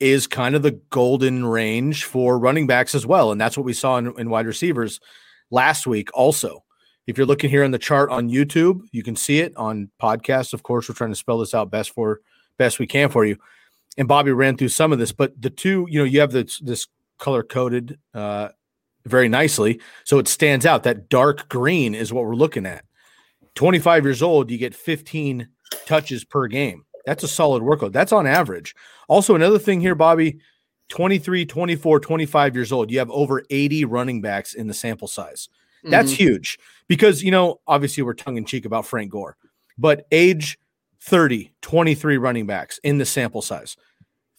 is 0.00 0.26
kind 0.26 0.56
of 0.56 0.62
the 0.62 0.80
golden 0.90 1.46
range 1.46 2.04
for 2.04 2.38
running 2.38 2.66
backs 2.66 2.94
as 2.94 3.06
well. 3.06 3.30
And 3.30 3.40
that's 3.40 3.56
what 3.56 3.66
we 3.66 3.72
saw 3.72 3.98
in, 3.98 4.12
in 4.18 4.30
wide 4.30 4.46
receivers 4.46 4.98
last 5.50 5.86
week 5.86 6.08
also. 6.14 6.64
If 7.06 7.16
you're 7.16 7.26
looking 7.26 7.50
here 7.50 7.64
on 7.64 7.70
the 7.70 7.78
chart 7.78 8.10
on 8.10 8.30
YouTube, 8.30 8.80
you 8.90 9.02
can 9.02 9.14
see 9.14 9.40
it 9.40 9.56
on 9.56 9.90
podcasts. 10.00 10.52
Of 10.54 10.62
course, 10.62 10.88
we're 10.88 10.94
trying 10.94 11.12
to 11.12 11.16
spell 11.16 11.38
this 11.38 11.54
out 11.54 11.70
best 11.70 11.90
for 11.90 12.20
best 12.58 12.78
we 12.78 12.86
can 12.86 13.10
for 13.10 13.24
you. 13.24 13.36
And 13.98 14.08
Bobby 14.08 14.32
ran 14.32 14.56
through 14.56 14.70
some 14.70 14.92
of 14.92 14.98
this, 14.98 15.12
but 15.12 15.40
the 15.40 15.50
two, 15.50 15.86
you 15.90 15.98
know, 15.98 16.04
you 16.04 16.20
have 16.20 16.32
this 16.32 16.58
this 16.60 16.86
color 17.18 17.42
coded 17.42 17.98
uh, 18.14 18.48
very 19.04 19.28
nicely, 19.28 19.80
so 20.04 20.18
it 20.18 20.28
stands 20.28 20.66
out. 20.66 20.82
That 20.82 21.08
dark 21.08 21.48
green 21.48 21.94
is 21.94 22.12
what 22.12 22.24
we're 22.24 22.34
looking 22.34 22.66
at. 22.66 22.84
25 23.54 24.04
years 24.04 24.22
old, 24.22 24.50
you 24.50 24.58
get 24.58 24.74
15 24.74 25.48
touches 25.86 26.24
per 26.24 26.46
game. 26.46 26.84
That's 27.04 27.24
a 27.24 27.28
solid 27.28 27.62
workload. 27.62 27.92
That's 27.92 28.12
on 28.12 28.26
average. 28.26 28.74
Also, 29.08 29.34
another 29.34 29.58
thing 29.58 29.80
here, 29.80 29.94
Bobby 29.94 30.40
23, 30.88 31.46
24, 31.46 32.00
25 32.00 32.54
years 32.54 32.72
old, 32.72 32.90
you 32.90 32.98
have 32.98 33.10
over 33.10 33.42
80 33.50 33.84
running 33.86 34.20
backs 34.20 34.54
in 34.54 34.66
the 34.66 34.74
sample 34.74 35.08
size. 35.08 35.48
That's 35.84 36.12
mm-hmm. 36.12 36.22
huge 36.22 36.58
because, 36.86 37.22
you 37.22 37.30
know, 37.30 37.60
obviously 37.66 38.02
we're 38.02 38.14
tongue 38.14 38.36
in 38.36 38.44
cheek 38.44 38.64
about 38.64 38.86
Frank 38.86 39.10
Gore, 39.10 39.36
but 39.76 40.06
age 40.12 40.58
30, 41.00 41.52
23 41.62 42.18
running 42.18 42.46
backs 42.46 42.78
in 42.84 42.98
the 42.98 43.04
sample 43.04 43.42
size. 43.42 43.76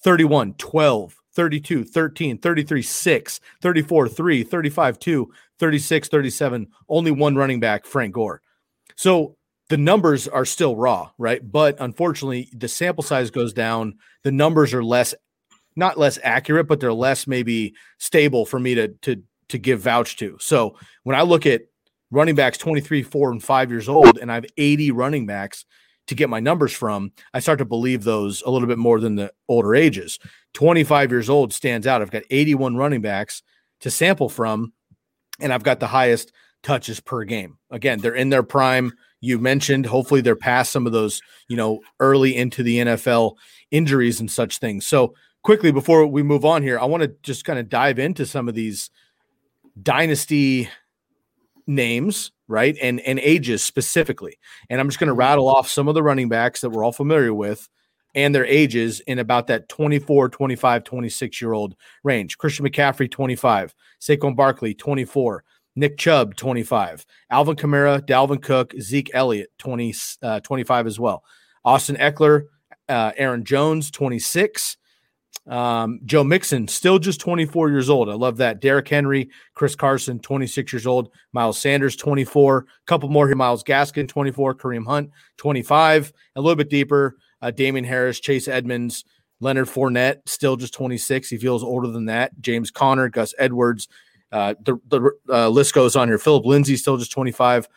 31, 0.03 0.53
12, 0.53 1.21
32, 1.35 1.83
13, 1.83 2.37
33, 2.37 2.81
6, 2.81 3.39
34, 3.61 4.09
3, 4.09 4.43
35, 4.43 4.99
2, 4.99 5.33
36, 5.59 6.07
37. 6.09 6.67
Only 6.89 7.11
one 7.11 7.35
running 7.35 7.59
back, 7.59 7.85
Frank 7.85 8.13
Gore. 8.13 8.41
So 8.95 9.35
the 9.69 9.77
numbers 9.77 10.27
are 10.27 10.45
still 10.45 10.75
raw, 10.75 11.09
right? 11.17 11.39
But 11.51 11.77
unfortunately, 11.79 12.49
the 12.53 12.67
sample 12.67 13.03
size 13.03 13.31
goes 13.31 13.53
down. 13.53 13.95
The 14.23 14.31
numbers 14.31 14.73
are 14.73 14.83
less, 14.83 15.15
not 15.75 15.97
less 15.97 16.19
accurate, 16.23 16.67
but 16.67 16.79
they're 16.79 16.93
less 16.93 17.25
maybe 17.27 17.73
stable 17.97 18.45
for 18.45 18.59
me 18.59 18.75
to 18.75 18.89
to 18.89 19.23
to 19.49 19.57
give 19.57 19.81
vouch 19.81 20.15
to. 20.17 20.37
So 20.39 20.77
when 21.03 21.15
I 21.15 21.21
look 21.21 21.45
at 21.45 21.63
running 22.11 22.35
backs 22.35 22.57
23, 22.57 23.03
4, 23.03 23.31
and 23.31 23.43
5 23.43 23.71
years 23.71 23.89
old, 23.89 24.17
and 24.17 24.31
I 24.31 24.35
have 24.35 24.45
80 24.57 24.91
running 24.91 25.25
backs, 25.25 25.65
to 26.07 26.15
get 26.15 26.29
my 26.29 26.39
numbers 26.39 26.73
from, 26.73 27.11
I 27.33 27.39
start 27.39 27.59
to 27.59 27.65
believe 27.65 28.03
those 28.03 28.41
a 28.45 28.49
little 28.49 28.67
bit 28.67 28.77
more 28.77 28.99
than 28.99 29.15
the 29.15 29.31
older 29.47 29.75
ages. 29.75 30.19
25 30.53 31.11
years 31.11 31.29
old 31.29 31.53
stands 31.53 31.87
out. 31.87 32.01
I've 32.01 32.11
got 32.11 32.23
81 32.29 32.75
running 32.75 33.01
backs 33.01 33.41
to 33.81 33.91
sample 33.91 34.29
from, 34.29 34.73
and 35.39 35.53
I've 35.53 35.63
got 35.63 35.79
the 35.79 35.87
highest 35.87 36.31
touches 36.61 36.99
per 36.99 37.23
game. 37.23 37.57
Again, 37.71 37.99
they're 37.99 38.15
in 38.15 38.29
their 38.29 38.43
prime. 38.43 38.93
You 39.21 39.39
mentioned 39.39 39.85
hopefully 39.85 40.21
they're 40.21 40.35
past 40.35 40.71
some 40.71 40.85
of 40.85 40.91
those, 40.91 41.21
you 41.47 41.55
know, 41.55 41.79
early 41.99 42.35
into 42.35 42.63
the 42.63 42.79
NFL 42.79 43.35
injuries 43.71 44.19
and 44.19 44.29
such 44.29 44.57
things. 44.59 44.85
So, 44.85 45.15
quickly 45.43 45.71
before 45.71 46.05
we 46.05 46.23
move 46.23 46.45
on 46.45 46.63
here, 46.63 46.79
I 46.79 46.85
want 46.85 47.03
to 47.03 47.13
just 47.21 47.45
kind 47.45 47.59
of 47.59 47.69
dive 47.69 47.99
into 47.99 48.25
some 48.25 48.47
of 48.47 48.55
these 48.55 48.89
dynasty 49.81 50.69
names 51.67 52.31
right? 52.47 52.77
And 52.81 52.99
and 53.01 53.19
ages 53.19 53.63
specifically. 53.63 54.37
And 54.69 54.79
I'm 54.79 54.87
just 54.87 54.99
going 54.99 55.07
to 55.07 55.13
mm-hmm. 55.13 55.19
rattle 55.19 55.47
off 55.47 55.67
some 55.67 55.87
of 55.87 55.95
the 55.95 56.03
running 56.03 56.29
backs 56.29 56.61
that 56.61 56.69
we're 56.69 56.83
all 56.83 56.91
familiar 56.91 57.33
with 57.33 57.67
and 58.15 58.33
their 58.33 58.45
ages 58.45 58.99
in 59.01 59.19
about 59.19 59.47
that 59.47 59.69
24, 59.69 60.29
25, 60.29 60.83
26 60.83 61.41
year 61.41 61.53
old 61.53 61.75
range. 62.03 62.37
Christian 62.37 62.65
McCaffrey, 62.65 63.09
25. 63.09 63.73
Saquon 63.99 64.35
Barkley, 64.35 64.73
24. 64.73 65.43
Nick 65.75 65.97
Chubb, 65.97 66.35
25. 66.35 67.05
Alvin 67.31 67.55
Kamara, 67.55 67.99
Dalvin 68.05 68.41
Cook, 68.41 68.73
Zeke 68.79 69.09
Elliott, 69.13 69.49
20, 69.57 69.95
uh, 70.21 70.39
25 70.41 70.85
as 70.85 70.99
well. 70.99 71.23
Austin 71.65 71.95
Ekeler, 71.95 72.43
uh, 72.87 73.11
Aaron 73.17 73.43
Jones, 73.43 73.89
26. 73.89 74.77
Um, 75.45 75.99
Joe 76.05 76.23
Mixon, 76.23 76.67
still 76.67 76.99
just 76.99 77.19
24 77.19 77.69
years 77.69 77.89
old. 77.89 78.09
I 78.09 78.13
love 78.13 78.37
that. 78.37 78.61
Derrick 78.61 78.87
Henry, 78.87 79.29
Chris 79.55 79.75
Carson, 79.75 80.19
26 80.19 80.71
years 80.71 80.87
old. 80.87 81.09
Miles 81.33 81.59
Sanders, 81.59 81.95
24. 81.95 82.57
A 82.59 82.65
couple 82.85 83.09
more 83.09 83.27
here. 83.27 83.35
Myles 83.35 83.63
Gaskin, 83.63 84.07
24. 84.07 84.55
Kareem 84.55 84.85
Hunt, 84.85 85.09
25. 85.37 86.13
A 86.35 86.41
little 86.41 86.55
bit 86.55 86.69
deeper. 86.69 87.17
Uh, 87.41 87.51
Damien 87.51 87.83
Harris, 87.83 88.21
Chase 88.21 88.47
Edmonds, 88.47 89.03
Leonard 89.41 89.67
Fournette, 89.67 90.19
still 90.25 90.55
just 90.55 90.73
26. 90.73 91.29
He 91.29 91.37
feels 91.37 91.63
older 91.63 91.89
than 91.89 92.05
that. 92.05 92.31
James 92.39 92.71
Conner, 92.71 93.09
Gus 93.09 93.33
Edwards. 93.37 93.89
Uh, 94.31 94.55
the 94.63 94.77
the 94.87 95.11
uh, 95.29 95.49
list 95.49 95.73
goes 95.73 95.95
on 95.95 96.07
here. 96.07 96.17
Philip 96.17 96.45
Lindsay, 96.45 96.77
still 96.77 96.97
just 96.97 97.11
25. 97.11 97.67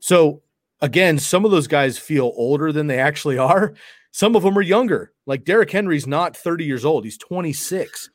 So, 0.00 0.42
again, 0.82 1.18
some 1.18 1.44
of 1.44 1.50
those 1.50 1.68
guys 1.68 1.96
feel 1.96 2.32
older 2.36 2.72
than 2.72 2.88
they 2.88 2.98
actually 2.98 3.38
are. 3.38 3.74
Some 4.14 4.36
of 4.36 4.44
them 4.44 4.56
are 4.56 4.62
younger. 4.62 5.10
Like 5.26 5.42
Derrick 5.42 5.72
Henry's 5.72 6.06
not 6.06 6.36
30 6.36 6.64
years 6.64 6.84
old, 6.84 7.04
he's 7.04 7.18
26. 7.18 8.10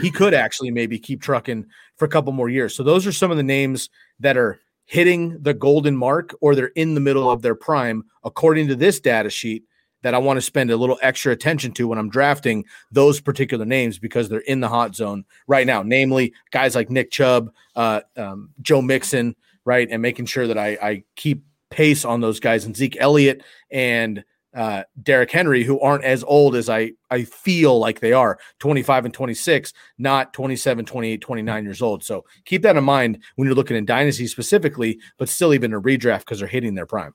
He 0.00 0.10
could 0.10 0.34
actually 0.34 0.72
maybe 0.72 0.98
keep 0.98 1.22
trucking 1.22 1.66
for 1.96 2.06
a 2.06 2.08
couple 2.08 2.32
more 2.32 2.48
years. 2.48 2.74
So 2.74 2.82
those 2.82 3.06
are 3.06 3.12
some 3.12 3.30
of 3.30 3.36
the 3.36 3.44
names 3.44 3.88
that 4.18 4.36
are 4.36 4.58
hitting 4.84 5.40
the 5.40 5.54
golden 5.54 5.96
mark 5.96 6.34
or 6.40 6.56
they're 6.56 6.72
in 6.74 6.94
the 6.94 7.00
middle 7.00 7.30
of 7.30 7.42
their 7.42 7.54
prime, 7.54 8.02
according 8.24 8.66
to 8.66 8.74
this 8.74 8.98
data 8.98 9.30
sheet 9.30 9.62
that 10.02 10.12
I 10.12 10.18
want 10.18 10.38
to 10.38 10.40
spend 10.40 10.72
a 10.72 10.76
little 10.76 10.98
extra 11.02 11.30
attention 11.30 11.70
to 11.74 11.86
when 11.86 11.98
I'm 11.98 12.10
drafting 12.10 12.64
those 12.90 13.20
particular 13.20 13.64
names 13.64 14.00
because 14.00 14.28
they're 14.28 14.40
in 14.40 14.58
the 14.58 14.68
hot 14.68 14.96
zone 14.96 15.24
right 15.46 15.68
now. 15.68 15.84
Namely, 15.84 16.34
guys 16.50 16.74
like 16.74 16.90
Nick 16.90 17.12
Chubb, 17.12 17.52
uh, 17.76 18.00
um, 18.16 18.50
Joe 18.60 18.82
Mixon, 18.82 19.36
right, 19.64 19.86
and 19.88 20.02
making 20.02 20.26
sure 20.26 20.48
that 20.48 20.58
I, 20.58 20.76
I 20.82 21.04
keep 21.14 21.44
pace 21.70 22.04
on 22.04 22.20
those 22.20 22.40
guys 22.40 22.64
and 22.64 22.76
Zeke 22.76 22.96
Elliott 22.98 23.44
and 23.70 24.24
uh, 24.54 24.84
Derrick 25.02 25.30
Henry, 25.30 25.64
who 25.64 25.80
aren't 25.80 26.04
as 26.04 26.22
old 26.24 26.54
as 26.54 26.68
I, 26.68 26.92
I 27.10 27.24
feel 27.24 27.78
like 27.78 28.00
they 28.00 28.12
are 28.12 28.38
25 28.60 29.06
and 29.06 29.14
26, 29.14 29.72
not 29.98 30.32
27, 30.32 30.84
28, 30.84 31.20
29 31.20 31.64
years 31.64 31.82
old. 31.82 32.04
So 32.04 32.24
keep 32.44 32.62
that 32.62 32.76
in 32.76 32.84
mind 32.84 33.22
when 33.36 33.46
you're 33.46 33.56
looking 33.56 33.76
in 33.76 33.84
dynasty 33.84 34.26
specifically, 34.26 35.00
but 35.18 35.28
still 35.28 35.54
even 35.54 35.74
a 35.74 35.80
redraft 35.80 36.20
because 36.20 36.38
they're 36.38 36.48
hitting 36.48 36.74
their 36.74 36.86
prime. 36.86 37.14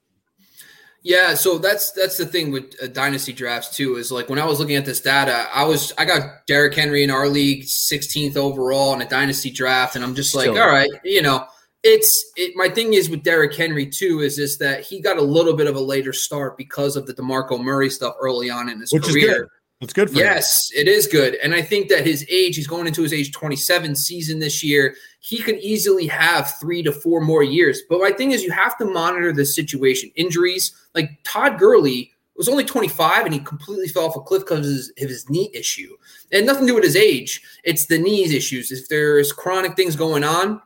Yeah, 1.02 1.34
so 1.34 1.58
that's 1.58 1.92
that's 1.94 2.18
the 2.18 2.26
thing 2.26 2.52
with 2.52 2.76
uh, 2.84 2.88
dynasty 2.88 3.32
drafts 3.32 3.76
too. 3.76 3.96
Is 3.96 4.12
like 4.12 4.28
when 4.28 4.38
I 4.38 4.44
was 4.44 4.60
looking 4.60 4.76
at 4.76 4.84
this 4.84 5.00
data, 5.00 5.48
I 5.54 5.64
was 5.64 5.94
I 5.98 6.04
got 6.04 6.46
Derrick 6.46 6.76
Henry 6.76 7.04
in 7.04 7.10
our 7.10 7.30
league, 7.30 7.64
16th 7.64 8.36
overall 8.36 8.94
in 8.94 9.02
a 9.02 9.08
dynasty 9.08 9.50
draft, 9.50 9.96
and 9.96 10.04
I'm 10.04 10.14
just 10.14 10.36
like, 10.36 10.50
Still. 10.50 10.62
all 10.62 10.68
right, 10.68 10.90
you 11.06 11.22
know, 11.22 11.48
it's 11.84 12.32
it, 12.36 12.54
my 12.56 12.70
thing 12.70 12.94
is 12.94 13.10
with 13.10 13.24
Derrick 13.24 13.56
Henry 13.56 13.86
too 13.86 14.20
is 14.20 14.38
this 14.38 14.58
that 14.58 14.82
he 14.82 15.00
got 15.00 15.18
a 15.18 15.22
little 15.22 15.54
bit 15.54 15.68
of 15.68 15.76
a 15.76 15.80
later 15.80 16.14
start 16.14 16.58
because 16.58 16.96
of 16.96 17.06
the 17.06 17.14
DeMarco 17.14 17.62
Murray 17.62 17.90
stuff 17.90 18.16
early 18.20 18.50
on 18.50 18.70
in 18.70 18.80
his 18.80 18.92
Which 18.92 19.04
career. 19.04 19.32
Is 19.32 19.38
good. 19.38 19.48
It's 19.82 19.94
good 19.94 20.10
yes, 20.12 20.70
him. 20.74 20.82
it 20.82 20.88
is 20.90 21.08
good. 21.08 21.36
And 21.36 21.56
I 21.56 21.62
think 21.62 21.88
that 21.88 22.06
his 22.06 22.26
age, 22.30 22.58
he's 22.58 22.68
going 22.68 22.86
into 22.86 23.02
his 23.02 23.14
age 23.14 23.32
27 23.32 23.96
season 23.96 24.40
this 24.40 24.62
year. 24.62 24.94
He 25.22 25.42
could 25.42 25.56
easily 25.60 26.06
have 26.08 26.54
three 26.60 26.84
to 26.84 26.92
four 26.92 27.22
more 27.22 27.44
years. 27.44 27.82
But 27.90 28.02
my 28.02 28.12
thing 28.12 28.32
is, 28.32 28.44
you 28.44 28.52
have 28.52 28.78
to 28.80 28.86
monitor 28.86 29.32
the 29.32 29.46
situation. 29.46 30.12
Injuries, 30.16 30.76
like 30.96 31.10
Todd 31.24 31.58
Gurley 31.58 32.12
was 32.36 32.50
only 32.50 32.66
25 32.66 33.24
and 33.24 33.34
he 33.34 33.40
completely 33.40 33.88
fell 33.88 34.06
off 34.06 34.18
a 34.18 34.22
cliff 34.22 34.42
because 34.42 34.60
of 34.60 34.66
his, 34.66 34.92
of 35.02 35.10
his 35.10 35.30
knee 35.30 35.50
issue. 35.54 35.96
And 36.34 36.46
nothing 36.46 36.64
to 36.64 36.72
do 36.72 36.76
with 36.76 36.84
his 36.84 36.98
age. 36.98 37.42
It's 37.64 37.86
the 37.86 37.98
knees 37.98 38.34
issues. 38.34 38.72
If 38.72 38.90
there's 38.90 39.32
chronic 39.32 39.78
things 39.78 39.96
going 39.96 40.26
on, 40.26 40.62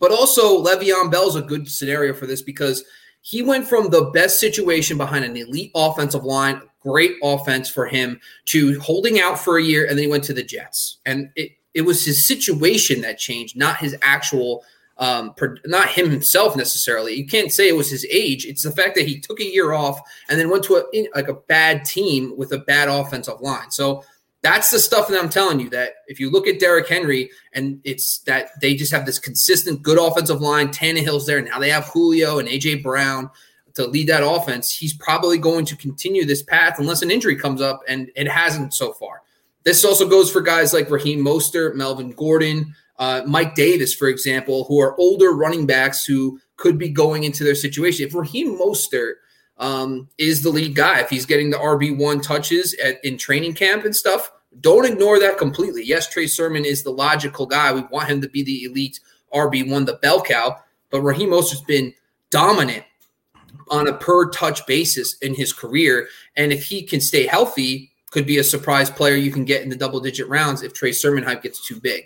but 0.00 0.10
also, 0.10 0.62
Le'Veon 0.62 1.10
Bell's 1.10 1.36
a 1.36 1.42
good 1.42 1.70
scenario 1.70 2.12
for 2.14 2.26
this 2.26 2.42
because 2.42 2.84
he 3.22 3.42
went 3.42 3.66
from 3.66 3.90
the 3.90 4.04
best 4.12 4.38
situation 4.38 4.96
behind 4.96 5.24
an 5.24 5.36
elite 5.36 5.72
offensive 5.74 6.24
line, 6.24 6.60
great 6.80 7.16
offense 7.22 7.68
for 7.68 7.86
him, 7.86 8.20
to 8.46 8.78
holding 8.80 9.20
out 9.20 9.38
for 9.38 9.58
a 9.58 9.62
year, 9.62 9.82
and 9.86 9.98
then 9.98 10.04
he 10.04 10.10
went 10.10 10.24
to 10.24 10.32
the 10.32 10.44
Jets. 10.44 10.98
And 11.04 11.30
it, 11.34 11.52
it 11.74 11.82
was 11.82 12.04
his 12.04 12.26
situation 12.26 13.00
that 13.02 13.18
changed, 13.18 13.56
not 13.56 13.78
his 13.78 13.96
actual, 14.00 14.64
um, 14.98 15.34
not 15.66 15.88
him 15.88 16.08
himself 16.08 16.56
necessarily. 16.56 17.14
You 17.14 17.26
can't 17.26 17.52
say 17.52 17.68
it 17.68 17.76
was 17.76 17.90
his 17.90 18.06
age. 18.10 18.46
It's 18.46 18.62
the 18.62 18.70
fact 18.70 18.94
that 18.94 19.06
he 19.06 19.18
took 19.18 19.40
a 19.40 19.44
year 19.44 19.72
off 19.72 20.00
and 20.28 20.38
then 20.38 20.48
went 20.48 20.64
to 20.64 20.76
a 20.76 21.08
like 21.14 21.28
a 21.28 21.34
bad 21.34 21.84
team 21.84 22.32
with 22.36 22.52
a 22.52 22.58
bad 22.58 22.88
offensive 22.88 23.40
line. 23.40 23.70
So 23.70 24.04
that's 24.46 24.70
the 24.70 24.78
stuff 24.78 25.08
that 25.08 25.20
I'm 25.20 25.28
telling 25.28 25.58
you 25.58 25.68
that 25.70 25.94
if 26.06 26.20
you 26.20 26.30
look 26.30 26.46
at 26.46 26.60
Derrick 26.60 26.86
Henry 26.86 27.30
and 27.52 27.80
it's 27.82 28.18
that 28.26 28.50
they 28.60 28.76
just 28.76 28.92
have 28.92 29.04
this 29.04 29.18
consistent 29.18 29.82
good 29.82 29.98
offensive 29.98 30.40
line, 30.40 30.68
Tannehill's 30.68 31.26
there. 31.26 31.42
Now 31.42 31.58
they 31.58 31.70
have 31.70 31.86
Julio 31.86 32.38
and 32.38 32.48
AJ 32.48 32.84
Brown 32.84 33.28
to 33.74 33.88
lead 33.88 34.08
that 34.08 34.24
offense. 34.24 34.70
He's 34.70 34.94
probably 34.94 35.36
going 35.36 35.64
to 35.64 35.76
continue 35.76 36.24
this 36.24 36.44
path 36.44 36.78
unless 36.78 37.02
an 37.02 37.10
injury 37.10 37.34
comes 37.34 37.60
up, 37.60 37.80
and 37.88 38.08
it 38.14 38.28
hasn't 38.28 38.72
so 38.72 38.92
far. 38.92 39.22
This 39.64 39.84
also 39.84 40.08
goes 40.08 40.30
for 40.30 40.40
guys 40.40 40.72
like 40.72 40.88
Raheem 40.90 41.24
Mostert, 41.24 41.74
Melvin 41.74 42.12
Gordon, 42.12 42.72
uh, 43.00 43.22
Mike 43.26 43.56
Davis, 43.56 43.92
for 43.94 44.06
example, 44.06 44.62
who 44.68 44.80
are 44.80 44.96
older 44.96 45.32
running 45.32 45.66
backs 45.66 46.04
who 46.04 46.38
could 46.56 46.78
be 46.78 46.88
going 46.88 47.24
into 47.24 47.42
their 47.42 47.56
situation. 47.56 48.06
If 48.06 48.14
Raheem 48.14 48.56
Mostert 48.56 49.14
um, 49.58 50.08
is 50.18 50.42
the 50.42 50.50
lead 50.50 50.74
guy, 50.74 51.00
if 51.00 51.10
he's 51.10 51.26
getting 51.26 51.50
the 51.50 51.56
RB1 51.56 52.22
touches 52.22 52.74
at, 52.84 53.02
in 53.04 53.16
training 53.16 53.54
camp 53.54 53.84
and 53.84 53.96
stuff, 53.96 54.30
don't 54.60 54.84
ignore 54.84 55.18
that 55.18 55.38
completely. 55.38 55.84
Yes, 55.84 56.08
Trey 56.08 56.26
Sermon 56.26 56.64
is 56.64 56.82
the 56.82 56.90
logical 56.90 57.46
guy. 57.46 57.72
We 57.72 57.82
want 57.82 58.08
him 58.08 58.20
to 58.20 58.28
be 58.28 58.42
the 58.42 58.64
elite 58.64 59.00
RB1, 59.32 59.86
the 59.86 59.98
bell 60.02 60.22
cow, 60.22 60.56
but 60.90 61.02
Raheem 61.02 61.30
Mostert's 61.30 61.62
been 61.62 61.92
dominant 62.30 62.84
on 63.68 63.88
a 63.88 63.92
per 63.92 64.30
touch 64.30 64.64
basis 64.66 65.16
in 65.18 65.34
his 65.34 65.52
career. 65.52 66.08
And 66.36 66.52
if 66.52 66.64
he 66.64 66.82
can 66.82 67.00
stay 67.00 67.26
healthy, 67.26 67.90
could 68.10 68.26
be 68.26 68.38
a 68.38 68.44
surprise 68.44 68.88
player 68.88 69.16
you 69.16 69.32
can 69.32 69.44
get 69.44 69.62
in 69.62 69.68
the 69.68 69.76
double 69.76 70.00
digit 70.00 70.28
rounds 70.28 70.62
if 70.62 70.72
Trey 70.72 70.92
Sermon 70.92 71.24
hype 71.24 71.42
gets 71.42 71.66
too 71.66 71.80
big. 71.80 72.04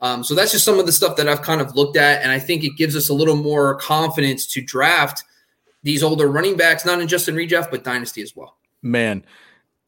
Um, 0.00 0.22
so 0.22 0.34
that's 0.34 0.52
just 0.52 0.64
some 0.64 0.78
of 0.78 0.86
the 0.86 0.92
stuff 0.92 1.16
that 1.16 1.28
I've 1.28 1.42
kind 1.42 1.60
of 1.60 1.74
looked 1.74 1.96
at. 1.96 2.22
And 2.22 2.30
I 2.30 2.38
think 2.38 2.62
it 2.62 2.76
gives 2.76 2.94
us 2.94 3.08
a 3.08 3.14
little 3.14 3.34
more 3.34 3.74
confidence 3.76 4.46
to 4.52 4.60
draft 4.60 5.24
these 5.88 6.02
older 6.02 6.28
running 6.28 6.54
backs, 6.54 6.84
not 6.84 7.00
in 7.00 7.08
just 7.08 7.28
in 7.28 7.34
redraft, 7.34 7.70
but 7.70 7.82
dynasty 7.82 8.20
as 8.20 8.36
well. 8.36 8.58
Man, 8.82 9.24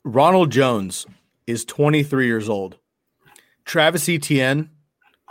Ronald 0.03 0.51
Jones 0.51 1.05
is 1.47 1.63
23 1.67 2.25
years 2.25 2.49
old. 2.49 2.79
Travis 3.67 4.09
Etienne, 4.09 4.71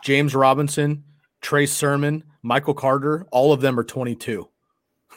James 0.04 0.36
Robinson, 0.36 1.04
Trey 1.42 1.66
Sermon, 1.66 2.24
Michael 2.44 2.76
Carter, 2.76 3.26
all 3.32 3.52
of 3.52 3.62
them 3.62 3.80
are 3.80 3.84
22. 3.84 4.48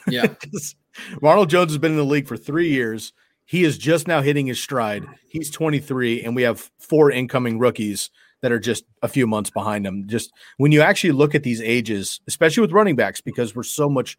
Yeah. 0.09 0.29
Ronald 1.21 1.51
Jones 1.51 1.73
has 1.73 1.79
been 1.79 1.93
in 1.93 1.99
the 1.99 2.05
league 2.05 2.29
for 2.29 2.39
three 2.39 2.71
years. 2.71 3.13
He 3.45 3.63
is 3.63 3.77
just 3.77 4.09
now 4.09 4.23
hitting 4.23 4.47
his 4.47 4.59
stride. 4.59 5.05
He's 5.29 5.51
23, 5.51 6.23
and 6.23 6.35
we 6.35 6.41
have 6.43 6.71
four 6.79 7.11
incoming 7.11 7.59
rookies 7.59 8.09
that 8.41 8.53
are 8.53 8.59
just 8.59 8.85
a 9.03 9.09
few 9.09 9.27
months 9.27 9.51
behind 9.51 9.87
him. 9.87 10.09
Just 10.09 10.33
when 10.57 10.73
you 10.73 10.81
actually 10.81 11.13
look 11.13 11.35
at 11.35 11.43
these 11.43 11.61
ages, 11.61 12.23
especially 12.27 12.63
with 12.63 12.73
running 12.73 12.97
backs, 12.97 13.21
because 13.21 13.55
we're 13.55 13.65
so 13.65 13.91
much 13.91 14.17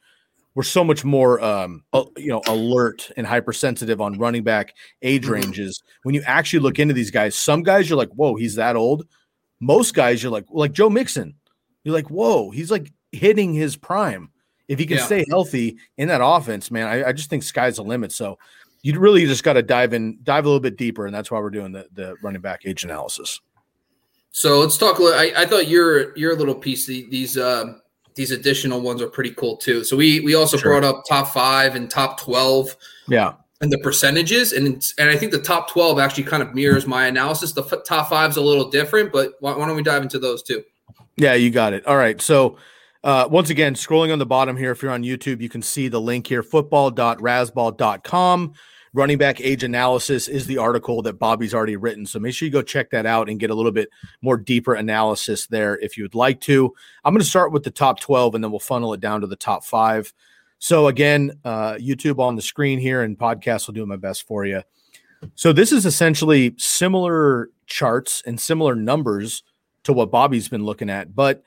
we're 0.55 0.63
so 0.63 0.83
much 0.83 1.03
more 1.03 1.43
um, 1.43 1.83
you 2.17 2.27
know 2.27 2.41
alert 2.47 3.11
and 3.17 3.25
hypersensitive 3.25 4.01
on 4.01 4.17
running 4.17 4.43
back 4.43 4.75
age 5.01 5.23
mm-hmm. 5.23 5.33
ranges. 5.33 5.83
When 6.03 6.15
you 6.15 6.21
actually 6.25 6.59
look 6.59 6.79
into 6.79 6.93
these 6.93 7.11
guys, 7.11 7.35
some 7.35 7.63
guys 7.63 7.89
you're 7.89 7.97
like, 7.97 8.09
whoa, 8.09 8.35
he's 8.35 8.55
that 8.55 8.75
old. 8.75 9.07
Most 9.59 9.93
guys 9.93 10.21
you're 10.21 10.31
like, 10.31 10.45
like 10.49 10.73
Joe 10.73 10.89
Mixon, 10.89 11.35
you're 11.83 11.95
like, 11.95 12.09
whoa, 12.09 12.51
he's 12.51 12.69
like 12.69 12.91
hitting 13.11 13.53
his 13.53 13.75
prime. 13.75 14.29
If 14.67 14.79
he 14.79 14.85
can 14.85 14.97
yeah. 14.97 15.05
stay 15.05 15.25
healthy 15.29 15.77
in 15.97 16.07
that 16.07 16.21
offense, 16.23 16.71
man, 16.71 16.87
I, 16.87 17.09
I 17.09 17.11
just 17.11 17.29
think 17.29 17.43
sky's 17.43 17.75
the 17.75 17.83
limit. 17.83 18.11
So 18.11 18.37
you 18.81 18.97
really 18.99 19.25
just 19.25 19.43
got 19.43 19.53
to 19.53 19.61
dive 19.61 19.93
in, 19.93 20.19
dive 20.23 20.45
a 20.45 20.47
little 20.47 20.59
bit 20.59 20.77
deeper, 20.77 21.05
and 21.05 21.13
that's 21.13 21.29
why 21.29 21.39
we're 21.39 21.49
doing 21.49 21.71
the, 21.71 21.87
the 21.93 22.15
running 22.21 22.41
back 22.41 22.61
age 22.65 22.83
analysis. 22.83 23.41
So 24.31 24.59
let's 24.59 24.77
talk. 24.77 24.99
a 24.99 25.03
I, 25.03 25.33
I 25.37 25.45
thought 25.45 25.67
your 25.67 26.17
your 26.17 26.35
little 26.35 26.55
piece, 26.55 26.87
these 26.87 27.37
uh, 27.37 27.73
these 28.15 28.31
additional 28.31 28.81
ones 28.81 29.01
are 29.01 29.07
pretty 29.07 29.31
cool 29.31 29.57
too. 29.57 29.83
So 29.83 29.97
we 29.97 30.19
we 30.21 30.35
also 30.35 30.57
sure. 30.57 30.71
brought 30.71 30.83
up 30.83 31.03
top 31.07 31.29
five 31.29 31.75
and 31.75 31.89
top 31.89 32.19
twelve. 32.19 32.75
Yeah. 33.07 33.33
And 33.61 33.71
the 33.71 33.77
percentages, 33.77 34.51
and 34.51 34.65
and 34.97 35.09
I 35.09 35.15
think 35.15 35.31
the 35.31 35.41
top 35.41 35.69
twelve 35.69 35.97
actually 35.97 36.23
kind 36.23 36.43
of 36.43 36.53
mirrors 36.53 36.85
my 36.85 37.07
analysis. 37.07 37.53
The 37.53 37.63
f- 37.63 37.85
top 37.85 38.09
five 38.09 38.31
is 38.31 38.37
a 38.37 38.41
little 38.41 38.69
different, 38.69 39.13
but 39.13 39.35
why, 39.39 39.55
why, 39.55 39.65
don't 39.65 39.77
we 39.77 39.83
dive 39.83 40.01
into 40.01 40.19
those 40.19 40.43
too? 40.43 40.65
Yeah, 41.15 41.35
you 41.35 41.49
got 41.49 41.71
it. 41.71 41.87
All 41.87 41.95
right. 41.95 42.21
So 42.21 42.57
uh, 43.05 43.29
once 43.31 43.49
again, 43.49 43.75
scrolling 43.75 44.11
on 44.11 44.19
the 44.19 44.25
bottom 44.25 44.57
here, 44.57 44.71
if 44.71 44.81
you're 44.81 44.91
on 44.91 45.03
YouTube, 45.03 45.39
you 45.39 45.47
can 45.47 45.61
see 45.61 45.87
the 45.87 46.01
link 46.01 46.27
here: 46.27 46.43
football.razzball.com 46.43 48.53
running 48.93 49.17
back 49.17 49.41
age 49.41 49.63
analysis 49.63 50.27
is 50.27 50.45
the 50.45 50.57
article 50.57 51.01
that 51.01 51.19
Bobby's 51.19 51.53
already 51.53 51.75
written. 51.75 52.05
So 52.05 52.19
make 52.19 52.33
sure 52.33 52.45
you 52.45 52.51
go 52.51 52.61
check 52.61 52.91
that 52.91 53.05
out 53.05 53.27
and 53.27 53.39
get 53.39 53.49
a 53.49 53.55
little 53.55 53.71
bit 53.71 53.89
more 54.21 54.37
deeper 54.37 54.75
analysis 54.75 55.47
there 55.47 55.77
if 55.79 55.97
you 55.97 56.03
would 56.03 56.15
like 56.15 56.39
to. 56.41 56.73
I'm 57.03 57.13
going 57.13 57.21
to 57.21 57.27
start 57.27 57.51
with 57.51 57.63
the 57.63 57.71
top 57.71 57.99
12 57.99 58.35
and 58.35 58.43
then 58.43 58.51
we'll 58.51 58.59
funnel 58.59 58.93
it 58.93 58.99
down 58.99 59.21
to 59.21 59.27
the 59.27 59.35
top 59.35 59.63
five. 59.65 60.13
So 60.59 60.87
again, 60.87 61.39
uh, 61.43 61.73
YouTube 61.73 62.19
on 62.19 62.35
the 62.35 62.41
screen 62.41 62.79
here 62.79 63.01
and 63.01 63.17
podcast 63.17 63.67
will 63.67 63.73
do 63.73 63.85
my 63.85 63.97
best 63.97 64.27
for 64.27 64.45
you. 64.45 64.61
So 65.35 65.53
this 65.53 65.71
is 65.71 65.85
essentially 65.85 66.53
similar 66.57 67.49
charts 67.65 68.21
and 68.25 68.39
similar 68.39 68.75
numbers 68.75 69.43
to 69.83 69.93
what 69.93 70.11
Bobby's 70.11 70.47
been 70.47 70.65
looking 70.65 70.89
at, 70.89 71.13
but 71.15 71.43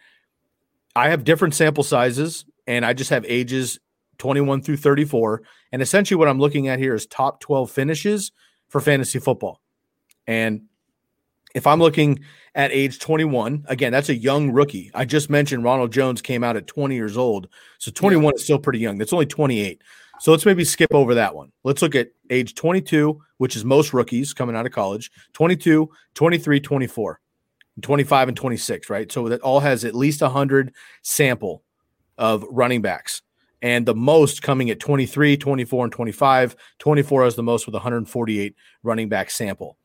I 0.94 1.10
have 1.10 1.24
different 1.24 1.54
sample 1.54 1.84
sizes 1.84 2.44
and 2.66 2.84
I 2.84 2.92
just 2.92 3.10
have 3.10 3.24
ages 3.26 3.78
21 4.18 4.62
through 4.62 4.76
34. 4.76 5.42
And 5.72 5.82
essentially, 5.82 6.18
what 6.18 6.28
I'm 6.28 6.40
looking 6.40 6.68
at 6.68 6.78
here 6.78 6.94
is 6.94 7.06
top 7.06 7.40
12 7.40 7.70
finishes 7.70 8.32
for 8.68 8.80
fantasy 8.80 9.18
football. 9.18 9.60
And 10.26 10.62
if 11.54 11.66
I'm 11.66 11.78
looking 11.78 12.20
at 12.54 12.72
age 12.72 12.98
21, 12.98 13.64
again, 13.68 13.92
that's 13.92 14.08
a 14.08 14.14
young 14.14 14.50
rookie. 14.50 14.90
I 14.94 15.04
just 15.04 15.30
mentioned 15.30 15.64
Ronald 15.64 15.92
Jones 15.92 16.20
came 16.20 16.44
out 16.44 16.56
at 16.56 16.66
20 16.66 16.94
years 16.94 17.16
old. 17.16 17.48
So 17.78 17.90
21 17.90 18.24
yeah. 18.24 18.30
is 18.34 18.44
still 18.44 18.58
pretty 18.58 18.78
young. 18.78 18.98
That's 18.98 19.12
only 19.12 19.26
28. 19.26 19.80
So 20.20 20.30
let's 20.30 20.46
maybe 20.46 20.64
skip 20.64 20.94
over 20.94 21.14
that 21.14 21.34
one. 21.34 21.52
Let's 21.64 21.82
look 21.82 21.94
at 21.94 22.08
age 22.30 22.54
22, 22.54 23.20
which 23.38 23.56
is 23.56 23.64
most 23.64 23.92
rookies 23.92 24.32
coming 24.32 24.56
out 24.56 24.66
of 24.66 24.72
college 24.72 25.10
22, 25.34 25.90
23, 26.14 26.60
24, 26.60 27.20
25, 27.82 28.28
and 28.28 28.36
26, 28.36 28.90
right? 28.90 29.10
So 29.12 29.28
that 29.28 29.40
all 29.42 29.60
has 29.60 29.84
at 29.84 29.94
least 29.94 30.22
100 30.22 30.74
sample 31.02 31.62
of 32.18 32.44
running 32.50 32.82
backs 32.82 33.22
and 33.62 33.86
the 33.86 33.94
most 33.94 34.42
coming 34.42 34.70
at 34.70 34.80
23, 34.80 35.36
24, 35.36 35.84
and 35.84 35.92
25. 35.92 36.56
24 36.78 37.24
has 37.24 37.34
the 37.36 37.42
most 37.42 37.66
with 37.66 37.74
148 37.74 38.54
running 38.82 39.08
back 39.08 39.30
sample. 39.30 39.76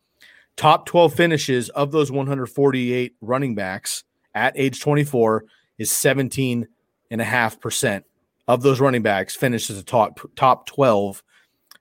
Top 0.57 0.85
12 0.85 1.13
finishes 1.13 1.69
of 1.69 1.91
those 1.91 2.11
148 2.11 3.15
running 3.21 3.55
backs 3.55 4.03
at 4.35 4.53
age 4.55 4.81
24 4.81 5.45
is 5.77 5.91
17 5.91 6.67
and 7.09 7.21
a 7.21 7.25
half 7.25 7.59
percent 7.59 8.05
of 8.47 8.61
those 8.61 8.79
running 8.79 9.01
backs 9.01 9.35
finish 9.35 9.69
as 9.69 9.77
a 9.77 9.83
top 9.83 10.19
top 10.35 10.65
12 10.65 11.23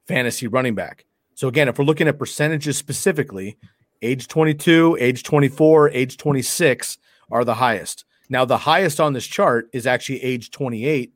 fantasy 0.06 0.46
running 0.46 0.74
back. 0.74 1.04
So 1.34 1.48
again, 1.48 1.68
if 1.68 1.78
we're 1.78 1.84
looking 1.84 2.08
at 2.08 2.18
percentages 2.18 2.76
specifically, 2.76 3.56
age 4.02 4.28
22, 4.28 4.96
age 5.00 5.22
24, 5.22 5.90
age 5.90 6.16
26 6.16 6.98
are 7.30 7.44
the 7.44 7.54
highest. 7.54 8.04
Now 8.28 8.44
the 8.44 8.58
highest 8.58 9.00
on 9.00 9.12
this 9.12 9.26
chart 9.26 9.68
is 9.72 9.86
actually 9.86 10.22
age 10.22 10.50
28, 10.50 11.12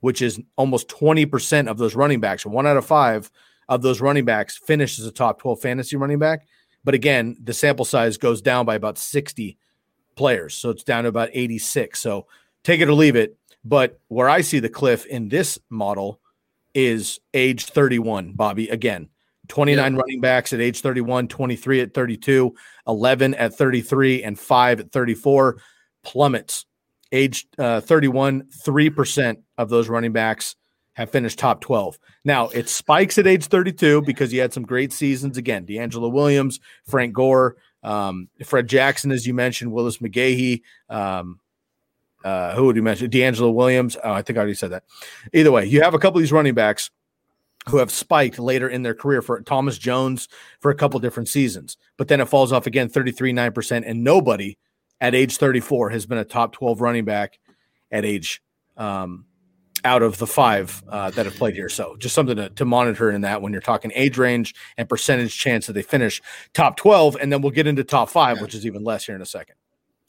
which 0.00 0.22
is 0.22 0.40
almost 0.56 0.88
20% 0.88 1.68
of 1.68 1.78
those 1.78 1.94
running 1.94 2.20
backs. 2.20 2.46
One 2.46 2.66
out 2.66 2.76
of 2.76 2.86
5 2.86 3.30
of 3.68 3.82
those 3.82 4.00
running 4.00 4.24
backs 4.24 4.56
finishes 4.56 5.06
a 5.06 5.10
top 5.10 5.40
12 5.40 5.60
fantasy 5.60 5.96
running 5.96 6.18
back. 6.18 6.46
But 6.84 6.94
again, 6.94 7.36
the 7.42 7.52
sample 7.52 7.84
size 7.84 8.16
goes 8.16 8.40
down 8.40 8.64
by 8.64 8.76
about 8.76 8.98
60 8.98 9.58
players. 10.14 10.54
So 10.54 10.70
it's 10.70 10.84
down 10.84 11.02
to 11.02 11.08
about 11.08 11.30
86. 11.32 11.98
So 12.00 12.26
take 12.62 12.80
it 12.80 12.88
or 12.88 12.94
leave 12.94 13.16
it. 13.16 13.36
But 13.64 14.00
where 14.08 14.28
I 14.28 14.42
see 14.42 14.60
the 14.60 14.68
cliff 14.68 15.04
in 15.06 15.28
this 15.28 15.58
model 15.68 16.20
is 16.74 17.18
age 17.34 17.64
31, 17.64 18.34
Bobby. 18.34 18.68
Again, 18.68 19.08
29 19.48 19.92
yep. 19.92 20.00
running 20.00 20.20
backs 20.20 20.52
at 20.52 20.60
age 20.60 20.80
31, 20.80 21.28
23 21.28 21.80
at 21.80 21.94
32, 21.94 22.54
11 22.86 23.34
at 23.34 23.54
33, 23.54 24.22
and 24.22 24.38
5 24.38 24.80
at 24.80 24.92
34 24.92 25.56
plummets. 26.04 26.66
Age 27.12 27.46
uh, 27.58 27.80
31, 27.80 28.48
3% 28.66 29.36
of 29.58 29.68
those 29.68 29.88
running 29.88 30.12
backs 30.12 30.56
have 30.96 31.10
finished 31.10 31.38
top 31.38 31.60
12. 31.60 31.98
Now 32.24 32.48
it 32.48 32.68
spikes 32.68 33.18
at 33.18 33.26
age 33.26 33.46
32 33.46 34.02
because 34.02 34.30
he 34.30 34.38
had 34.38 34.52
some 34.52 34.62
great 34.62 34.92
seasons. 34.92 35.36
Again, 35.36 35.66
DeAngelo 35.66 36.10
Williams, 36.10 36.58
Frank 36.88 37.12
Gore, 37.12 37.56
um, 37.82 38.28
Fred 38.44 38.66
Jackson, 38.66 39.12
as 39.12 39.26
you 39.26 39.34
mentioned, 39.34 39.72
Willis 39.72 39.98
McGahee. 39.98 40.62
Um, 40.88 41.38
uh, 42.24 42.54
who 42.54 42.64
would 42.64 42.76
you 42.76 42.82
mention? 42.82 43.10
DeAngelo 43.10 43.52
Williams. 43.52 43.96
Oh, 44.02 44.10
I 44.10 44.22
think 44.22 44.36
I 44.36 44.40
already 44.40 44.54
said 44.54 44.70
that. 44.72 44.84
Either 45.32 45.52
way, 45.52 45.66
you 45.66 45.82
have 45.82 45.94
a 45.94 45.98
couple 45.98 46.18
of 46.18 46.22
these 46.22 46.32
running 46.32 46.54
backs 46.54 46.90
who 47.68 47.76
have 47.76 47.90
spiked 47.90 48.38
later 48.38 48.68
in 48.68 48.82
their 48.82 48.94
career 48.94 49.20
for 49.20 49.40
Thomas 49.42 49.76
Jones 49.76 50.28
for 50.60 50.70
a 50.70 50.74
couple 50.74 50.98
different 50.98 51.28
seasons, 51.28 51.76
but 51.96 52.08
then 52.08 52.20
it 52.20 52.28
falls 52.28 52.52
off 52.52 52.66
again 52.66 52.88
33, 52.88 53.32
9%. 53.32 53.82
And 53.86 54.02
nobody 54.02 54.56
at 55.00 55.14
age 55.14 55.36
34 55.36 55.90
has 55.90 56.06
been 56.06 56.18
a 56.18 56.24
top 56.24 56.52
12 56.52 56.80
running 56.80 57.04
back 57.04 57.38
at 57.90 58.04
age 58.04 58.42
um, 58.76 59.26
out 59.84 60.02
of 60.02 60.18
the 60.18 60.26
five 60.26 60.82
uh, 60.88 61.10
that 61.10 61.26
have 61.26 61.36
played 61.36 61.54
here. 61.54 61.68
So 61.68 61.96
just 61.96 62.14
something 62.14 62.36
to, 62.36 62.50
to 62.50 62.64
monitor 62.64 63.10
in 63.10 63.20
that 63.22 63.42
when 63.42 63.52
you're 63.52 63.62
talking 63.62 63.92
age 63.94 64.18
range 64.18 64.54
and 64.76 64.88
percentage 64.88 65.36
chance 65.36 65.66
that 65.66 65.74
they 65.74 65.82
finish 65.82 66.20
top 66.54 66.76
12. 66.76 67.16
And 67.20 67.32
then 67.32 67.42
we'll 67.42 67.52
get 67.52 67.66
into 67.66 67.84
top 67.84 68.08
five, 68.08 68.36
yeah. 68.36 68.42
which 68.42 68.54
is 68.54 68.66
even 68.66 68.84
less 68.84 69.06
here 69.06 69.14
in 69.14 69.22
a 69.22 69.26
second. 69.26 69.54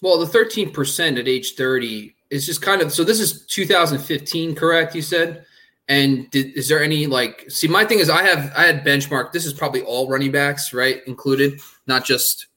Well, 0.01 0.17
the 0.17 0.25
13% 0.25 1.19
at 1.19 1.27
age 1.27 1.55
30 1.55 2.15
is 2.29 2.45
just 2.45 2.61
kind 2.61 2.81
of 2.81 2.91
so 2.91 3.03
this 3.03 3.19
is 3.19 3.45
2015, 3.45 4.55
correct? 4.55 4.95
You 4.95 5.01
said. 5.01 5.45
And 5.89 6.29
did, 6.31 6.47
is 6.57 6.67
there 6.67 6.83
any 6.83 7.07
like 7.07 7.49
see 7.49 7.67
my 7.67 7.85
thing 7.85 7.99
is 7.99 8.09
I 8.09 8.21
have 8.21 8.51
I 8.57 8.65
had 8.65 8.85
benchmark. 8.85 9.31
This 9.31 9.45
is 9.45 9.53
probably 9.53 9.81
all 9.83 10.09
running 10.09 10.33
backs, 10.33 10.73
right? 10.73 11.01
Included, 11.07 11.61
not 11.87 12.03
just 12.03 12.47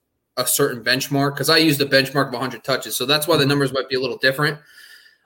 a 0.40 0.46
certain 0.46 0.83
benchmark 0.83 1.35
because 1.35 1.50
I 1.50 1.59
used 1.59 1.81
a 1.81 1.87
benchmark 1.87 2.29
of 2.29 2.33
100 2.33 2.64
touches. 2.64 2.96
So 2.96 3.07
that's 3.07 3.26
why 3.26 3.37
the 3.37 3.42
mm-hmm. 3.42 3.50
numbers 3.50 3.72
might 3.72 3.88
be 3.88 3.96
a 3.96 4.00
little 4.00 4.18
different. 4.18 4.59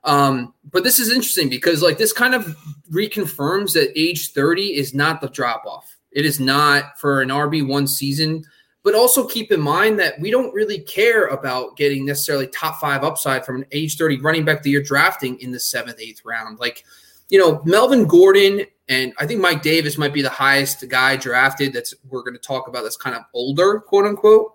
Um, 0.05 0.53
but 0.71 0.85
this 0.85 0.99
is 0.99 1.11
interesting 1.11 1.49
because 1.49 1.83
like 1.83 1.97
this 1.97 2.13
kind 2.13 2.35
of 2.35 2.57
reconfirms 2.91 3.73
that 3.73 3.93
age 3.99 4.33
30 4.33 4.77
is 4.77 4.93
not 4.95 5.21
the 5.21 5.29
drop 5.29 5.65
off. 5.67 5.97
It 6.13 6.27
is 6.27 6.39
not 6.39 6.99
for 6.99 7.23
an 7.23 7.31
RB1 7.31 7.89
season. 7.89 8.45
But 8.83 8.95
also 8.95 9.27
keep 9.27 9.51
in 9.51 9.63
mind 9.63 9.99
that 9.99 10.21
we 10.21 10.31
don't 10.31 10.53
really 10.53 10.81
care 10.81 11.29
about 11.29 11.75
getting 11.79 12.05
necessarily 12.05 12.49
top 12.49 12.79
five 12.81 13.03
upside 13.03 13.47
from 13.47 13.57
an 13.57 13.67
age 13.73 13.97
30 13.97 14.21
running 14.21 14.45
back 14.45 14.63
that 14.63 14.69
you're 14.69 14.83
drafting 14.83 15.41
in 15.41 15.53
the 15.53 15.59
seventh, 15.59 15.99
eighth 16.01 16.21
round. 16.23 16.59
Like, 16.59 16.85
you 17.31 17.39
know, 17.39 17.63
Melvin 17.65 18.07
Gordon 18.07 18.67
and 18.89 19.15
I 19.19 19.27
think 19.27 19.41
Mike 19.41 19.63
Davis 19.63 19.97
might 19.97 20.13
be 20.13 20.23
the 20.23 20.29
highest 20.29 20.87
guy 20.89 21.17
drafted 21.17 21.73
that's 21.73 21.95
we're 22.09 22.23
going 22.23 22.35
to 22.35 22.41
talk 22.41 22.69
about 22.69 22.83
that's 22.83 22.97
kind 22.97 23.17
of 23.17 23.23
older, 23.33 23.81
quote 23.81 24.05
unquote. 24.05 24.53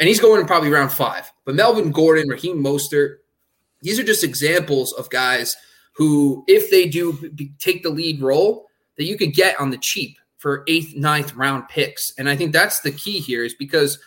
And 0.00 0.08
he's 0.08 0.20
going 0.20 0.40
in 0.40 0.46
probably 0.46 0.70
round 0.70 0.92
five. 0.92 1.30
But 1.44 1.54
Melvin 1.54 1.90
Gordon, 1.90 2.28
Raheem 2.28 2.62
Mostert, 2.62 3.16
these 3.82 3.98
are 3.98 4.04
just 4.04 4.24
examples 4.24 4.92
of 4.92 5.10
guys 5.10 5.56
who, 5.92 6.44
if 6.46 6.70
they 6.70 6.86
do 6.86 7.12
be, 7.34 7.52
take 7.58 7.82
the 7.82 7.90
lead 7.90 8.20
role, 8.20 8.66
that 8.96 9.04
you 9.04 9.16
could 9.16 9.34
get 9.34 9.58
on 9.60 9.70
the 9.70 9.78
cheap 9.78 10.18
for 10.36 10.64
eighth, 10.68 10.94
ninth 10.94 11.34
round 11.34 11.68
picks. 11.68 12.12
And 12.18 12.28
I 12.28 12.36
think 12.36 12.52
that's 12.52 12.80
the 12.80 12.92
key 12.92 13.18
here 13.18 13.44
is 13.44 13.54
because 13.54 13.98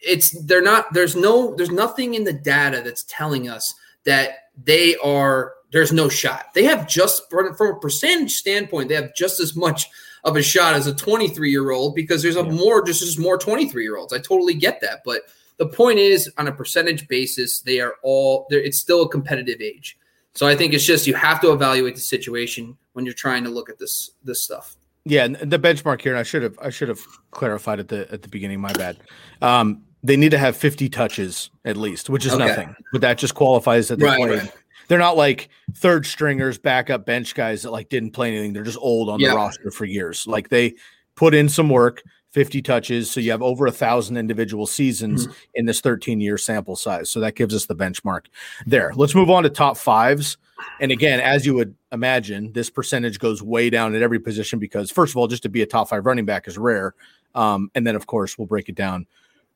it's 0.00 0.30
they're 0.44 0.62
not 0.62 0.92
there's 0.92 1.16
no 1.16 1.54
there's 1.54 1.70
nothing 1.70 2.14
in 2.14 2.24
the 2.24 2.32
data 2.32 2.82
that's 2.84 3.04
telling 3.04 3.48
us 3.48 3.74
that 4.04 4.48
they 4.62 4.96
are 4.96 5.54
there's 5.72 5.92
no 5.92 6.08
shot. 6.08 6.46
They 6.54 6.64
have 6.64 6.86
just 6.86 7.30
from 7.30 7.46
a 7.46 7.80
percentage 7.80 8.32
standpoint, 8.32 8.88
they 8.88 8.94
have 8.96 9.14
just 9.14 9.40
as 9.40 9.56
much 9.56 9.88
of 10.24 10.36
a 10.36 10.42
shot 10.42 10.74
as 10.74 10.86
a 10.86 10.94
23 10.94 11.50
year 11.50 11.70
old 11.70 11.94
because 11.94 12.22
there's 12.22 12.36
a 12.36 12.44
yeah. 12.44 12.50
more 12.50 12.82
just 12.82 13.02
as 13.02 13.18
more 13.18 13.38
23 13.38 13.82
year 13.82 13.96
olds. 13.96 14.12
I 14.12 14.18
totally 14.18 14.54
get 14.54 14.80
that, 14.80 15.02
but 15.04 15.22
the 15.58 15.66
point 15.66 15.98
is, 15.98 16.30
on 16.38 16.48
a 16.48 16.52
percentage 16.52 17.06
basis, 17.08 17.60
they 17.60 17.80
are 17.80 17.94
all 18.02 18.46
there. 18.50 18.60
It's 18.60 18.78
still 18.78 19.02
a 19.02 19.08
competitive 19.08 19.60
age. 19.60 19.98
So 20.34 20.46
I 20.46 20.56
think 20.56 20.72
it's 20.72 20.84
just 20.84 21.06
you 21.06 21.14
have 21.14 21.40
to 21.42 21.52
evaluate 21.52 21.94
the 21.94 22.00
situation 22.00 22.76
when 22.94 23.04
you're 23.04 23.14
trying 23.14 23.44
to 23.44 23.50
look 23.50 23.68
at 23.68 23.78
this 23.78 24.10
this 24.24 24.42
stuff. 24.42 24.76
Yeah, 25.04 25.28
the 25.28 25.58
benchmark 25.58 26.00
here, 26.00 26.12
and 26.12 26.18
I 26.18 26.22
should 26.22 26.42
have 26.42 26.58
I 26.60 26.70
should 26.70 26.88
have 26.88 27.00
clarified 27.30 27.80
at 27.80 27.88
the 27.88 28.10
at 28.12 28.22
the 28.22 28.28
beginning. 28.28 28.60
My 28.60 28.72
bad. 28.72 28.96
Um, 29.40 29.82
they 30.04 30.16
need 30.16 30.32
to 30.32 30.38
have 30.38 30.56
50 30.56 30.88
touches 30.88 31.50
at 31.64 31.76
least, 31.76 32.10
which 32.10 32.26
is 32.26 32.32
okay. 32.32 32.44
nothing, 32.44 32.74
but 32.90 33.02
that 33.02 33.18
just 33.18 33.36
qualifies 33.36 33.86
that 33.86 34.00
they 34.00 34.06
right, 34.06 34.18
played. 34.18 34.38
Right. 34.40 34.52
They're 34.92 34.98
not 34.98 35.16
like 35.16 35.48
third 35.72 36.04
stringers, 36.04 36.58
backup 36.58 37.06
bench 37.06 37.34
guys 37.34 37.62
that 37.62 37.70
like 37.70 37.88
didn't 37.88 38.10
play 38.10 38.28
anything. 38.28 38.52
They're 38.52 38.62
just 38.62 38.76
old 38.78 39.08
on 39.08 39.20
yeah. 39.20 39.30
the 39.30 39.36
roster 39.36 39.70
for 39.70 39.86
years. 39.86 40.26
Like 40.26 40.50
they 40.50 40.74
put 41.14 41.32
in 41.32 41.48
some 41.48 41.70
work. 41.70 42.02
50 42.32 42.60
touches. 42.60 43.10
So 43.10 43.18
you 43.18 43.30
have 43.30 43.40
over 43.40 43.66
a 43.66 43.72
thousand 43.72 44.18
individual 44.18 44.66
seasons 44.66 45.26
mm-hmm. 45.26 45.36
in 45.54 45.64
this 45.64 45.80
13 45.80 46.20
year 46.20 46.36
sample 46.36 46.76
size. 46.76 47.08
So 47.08 47.20
that 47.20 47.36
gives 47.36 47.54
us 47.54 47.64
the 47.64 47.74
benchmark 47.74 48.26
there. 48.66 48.92
Let's 48.94 49.14
move 49.14 49.30
on 49.30 49.44
to 49.44 49.48
top 49.48 49.78
fives. 49.78 50.36
And 50.78 50.92
again, 50.92 51.20
as 51.20 51.46
you 51.46 51.54
would 51.54 51.74
imagine, 51.90 52.52
this 52.52 52.68
percentage 52.68 53.18
goes 53.18 53.42
way 53.42 53.70
down 53.70 53.94
at 53.94 54.02
every 54.02 54.18
position 54.18 54.58
because, 54.58 54.90
first 54.90 55.14
of 55.14 55.16
all, 55.16 55.26
just 55.26 55.42
to 55.44 55.48
be 55.48 55.62
a 55.62 55.66
top 55.66 55.88
five 55.88 56.04
running 56.04 56.26
back 56.26 56.46
is 56.46 56.58
rare. 56.58 56.94
Um, 57.34 57.70
and 57.74 57.86
then, 57.86 57.96
of 57.96 58.06
course, 58.06 58.36
we'll 58.36 58.46
break 58.46 58.68
it 58.68 58.74
down 58.74 59.06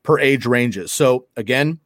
per 0.01 0.17
age 0.17 0.47
ranges. 0.47 0.93
So 0.93 1.27
again, 1.35 1.79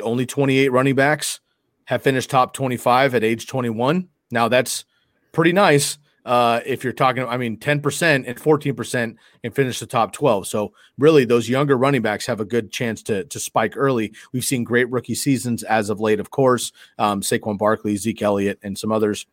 only 0.00 0.24
28 0.24 0.70
running 0.70 0.94
backs 0.94 1.40
have 1.86 2.02
finished 2.02 2.30
top 2.30 2.52
25 2.52 3.14
at 3.14 3.24
age 3.24 3.46
21. 3.46 4.08
Now 4.30 4.48
that's 4.48 4.84
pretty 5.32 5.52
nice 5.52 5.98
uh, 6.26 6.60
if 6.66 6.82
you're 6.82 6.92
talking, 6.92 7.24
I 7.24 7.36
mean, 7.36 7.56
10% 7.56 8.24
and 8.26 8.36
14% 8.36 9.16
and 9.44 9.54
finish 9.54 9.78
the 9.78 9.86
top 9.86 10.12
12. 10.12 10.48
So 10.48 10.72
really 10.98 11.24
those 11.24 11.48
younger 11.48 11.78
running 11.78 12.02
backs 12.02 12.26
have 12.26 12.40
a 12.40 12.44
good 12.44 12.72
chance 12.72 13.00
to, 13.04 13.24
to 13.24 13.38
spike 13.38 13.74
early. 13.76 14.12
We've 14.32 14.44
seen 14.44 14.64
great 14.64 14.90
rookie 14.90 15.14
seasons 15.14 15.62
as 15.62 15.88
of 15.88 16.00
late, 16.00 16.18
of 16.18 16.32
course, 16.32 16.72
um, 16.98 17.20
Saquon 17.20 17.56
Barkley, 17.56 17.96
Zeke 17.96 18.22
Elliott, 18.22 18.58
and 18.64 18.76
some 18.76 18.90
others. 18.90 19.24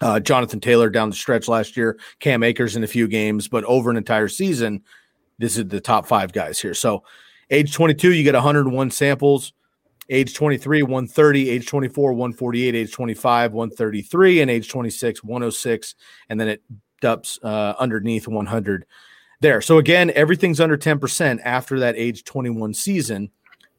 Uh, 0.00 0.18
Jonathan 0.18 0.60
Taylor 0.60 0.88
down 0.88 1.10
the 1.10 1.14
stretch 1.14 1.46
last 1.46 1.76
year, 1.76 1.98
Cam 2.20 2.42
Akers 2.42 2.74
in 2.74 2.82
a 2.82 2.88
few 2.88 3.06
games, 3.06 3.46
but 3.46 3.62
over 3.64 3.90
an 3.90 3.98
entire 3.98 4.28
season, 4.28 4.82
this 5.38 5.58
is 5.58 5.68
the 5.68 5.80
top 5.80 6.06
five 6.06 6.32
guys 6.32 6.58
here. 6.58 6.74
So 6.74 7.04
age 7.50 7.74
22, 7.74 8.12
you 8.14 8.24
get 8.24 8.34
101 8.34 8.90
samples 8.90 9.52
age 10.10 10.34
23 10.34 10.82
130 10.82 11.50
age 11.50 11.66
24 11.66 12.12
148 12.12 12.74
age 12.74 12.92
25 12.92 13.52
133 13.52 14.40
and 14.40 14.50
age 14.50 14.68
26 14.68 15.24
106 15.24 15.94
and 16.28 16.40
then 16.40 16.48
it 16.48 16.62
dumps 17.00 17.38
uh, 17.42 17.74
underneath 17.78 18.28
100 18.28 18.86
there. 19.40 19.60
So 19.60 19.78
again 19.78 20.10
everything's 20.14 20.60
under 20.60 20.76
10% 20.76 21.40
after 21.44 21.80
that 21.80 21.94
age 21.96 22.24
21 22.24 22.74
season. 22.74 23.30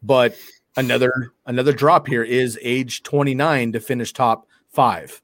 But 0.04 0.36
another 0.78 1.34
another 1.46 1.74
drop 1.74 2.08
here 2.08 2.24
is 2.24 2.60
age 2.62 3.04
29 3.04 3.72
to 3.74 3.80
finish 3.80 4.14
top 4.14 4.48
five. 4.70 5.22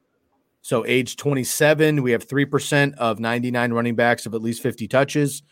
So 0.62 0.86
age 0.86 1.16
27 1.18 2.04
we 2.04 2.12
have 2.12 2.28
3% 2.28 2.96
of 2.96 3.20
99 3.20 3.74
running 3.74 3.96
backs 3.96 4.26
of 4.26 4.34
at 4.34 4.42
least 4.42 4.62
50 4.62 4.88
touches. 4.88 5.44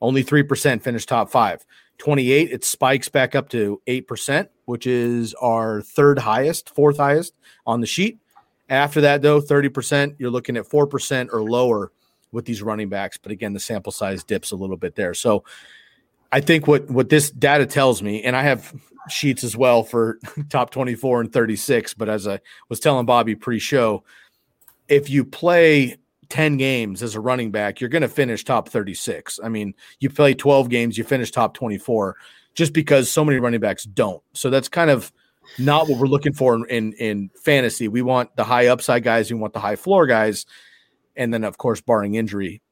Only 0.00 0.24
3% 0.24 0.82
finish 0.82 1.06
top 1.06 1.30
five 1.30 1.64
28, 2.02 2.50
it 2.50 2.64
spikes 2.64 3.08
back 3.08 3.36
up 3.36 3.48
to 3.50 3.80
8%, 3.86 4.48
which 4.64 4.88
is 4.88 5.34
our 5.34 5.82
third 5.82 6.18
highest, 6.18 6.74
fourth 6.74 6.96
highest 6.96 7.32
on 7.64 7.80
the 7.80 7.86
sheet. 7.86 8.18
After 8.68 9.00
that, 9.02 9.22
though, 9.22 9.40
30%, 9.40 10.16
you're 10.18 10.28
looking 10.28 10.56
at 10.56 10.68
4% 10.68 11.28
or 11.32 11.44
lower 11.44 11.92
with 12.32 12.44
these 12.44 12.60
running 12.60 12.88
backs. 12.88 13.18
But 13.18 13.30
again, 13.30 13.52
the 13.52 13.60
sample 13.60 13.92
size 13.92 14.24
dips 14.24 14.50
a 14.50 14.56
little 14.56 14.76
bit 14.76 14.96
there. 14.96 15.14
So 15.14 15.44
I 16.32 16.40
think 16.40 16.66
what, 16.66 16.90
what 16.90 17.08
this 17.08 17.30
data 17.30 17.66
tells 17.66 18.02
me, 18.02 18.24
and 18.24 18.34
I 18.34 18.42
have 18.42 18.74
sheets 19.08 19.44
as 19.44 19.56
well 19.56 19.84
for 19.84 20.18
top 20.48 20.70
24 20.70 21.20
and 21.20 21.32
36, 21.32 21.94
but 21.94 22.08
as 22.08 22.26
I 22.26 22.40
was 22.68 22.80
telling 22.80 23.06
Bobby 23.06 23.36
pre 23.36 23.60
show, 23.60 24.02
if 24.88 25.08
you 25.08 25.24
play 25.24 25.98
10 26.32 26.56
games 26.56 27.02
as 27.02 27.14
a 27.14 27.20
running 27.20 27.50
back, 27.50 27.78
you're 27.78 27.90
going 27.90 28.00
to 28.00 28.08
finish 28.08 28.42
top 28.42 28.66
36. 28.70 29.38
I 29.44 29.50
mean, 29.50 29.74
you 30.00 30.08
play 30.08 30.32
12 30.32 30.70
games, 30.70 30.96
you 30.96 31.04
finish 31.04 31.30
top 31.30 31.52
24 31.52 32.16
just 32.54 32.72
because 32.72 33.10
so 33.10 33.22
many 33.22 33.38
running 33.38 33.60
backs 33.60 33.84
don't. 33.84 34.22
So 34.32 34.48
that's 34.48 34.66
kind 34.66 34.88
of 34.88 35.12
not 35.58 35.90
what 35.90 35.98
we're 35.98 36.06
looking 36.06 36.32
for 36.32 36.54
in, 36.54 36.64
in, 36.70 36.92
in 36.94 37.30
fantasy. 37.44 37.86
We 37.86 38.00
want 38.00 38.34
the 38.34 38.44
high 38.44 38.68
upside 38.68 39.02
guys, 39.02 39.30
we 39.30 39.38
want 39.38 39.52
the 39.52 39.60
high 39.60 39.76
floor 39.76 40.06
guys, 40.06 40.46
and 41.16 41.34
then 41.34 41.44
of 41.44 41.58
course, 41.58 41.82
barring 41.82 42.14
injury, 42.14 42.62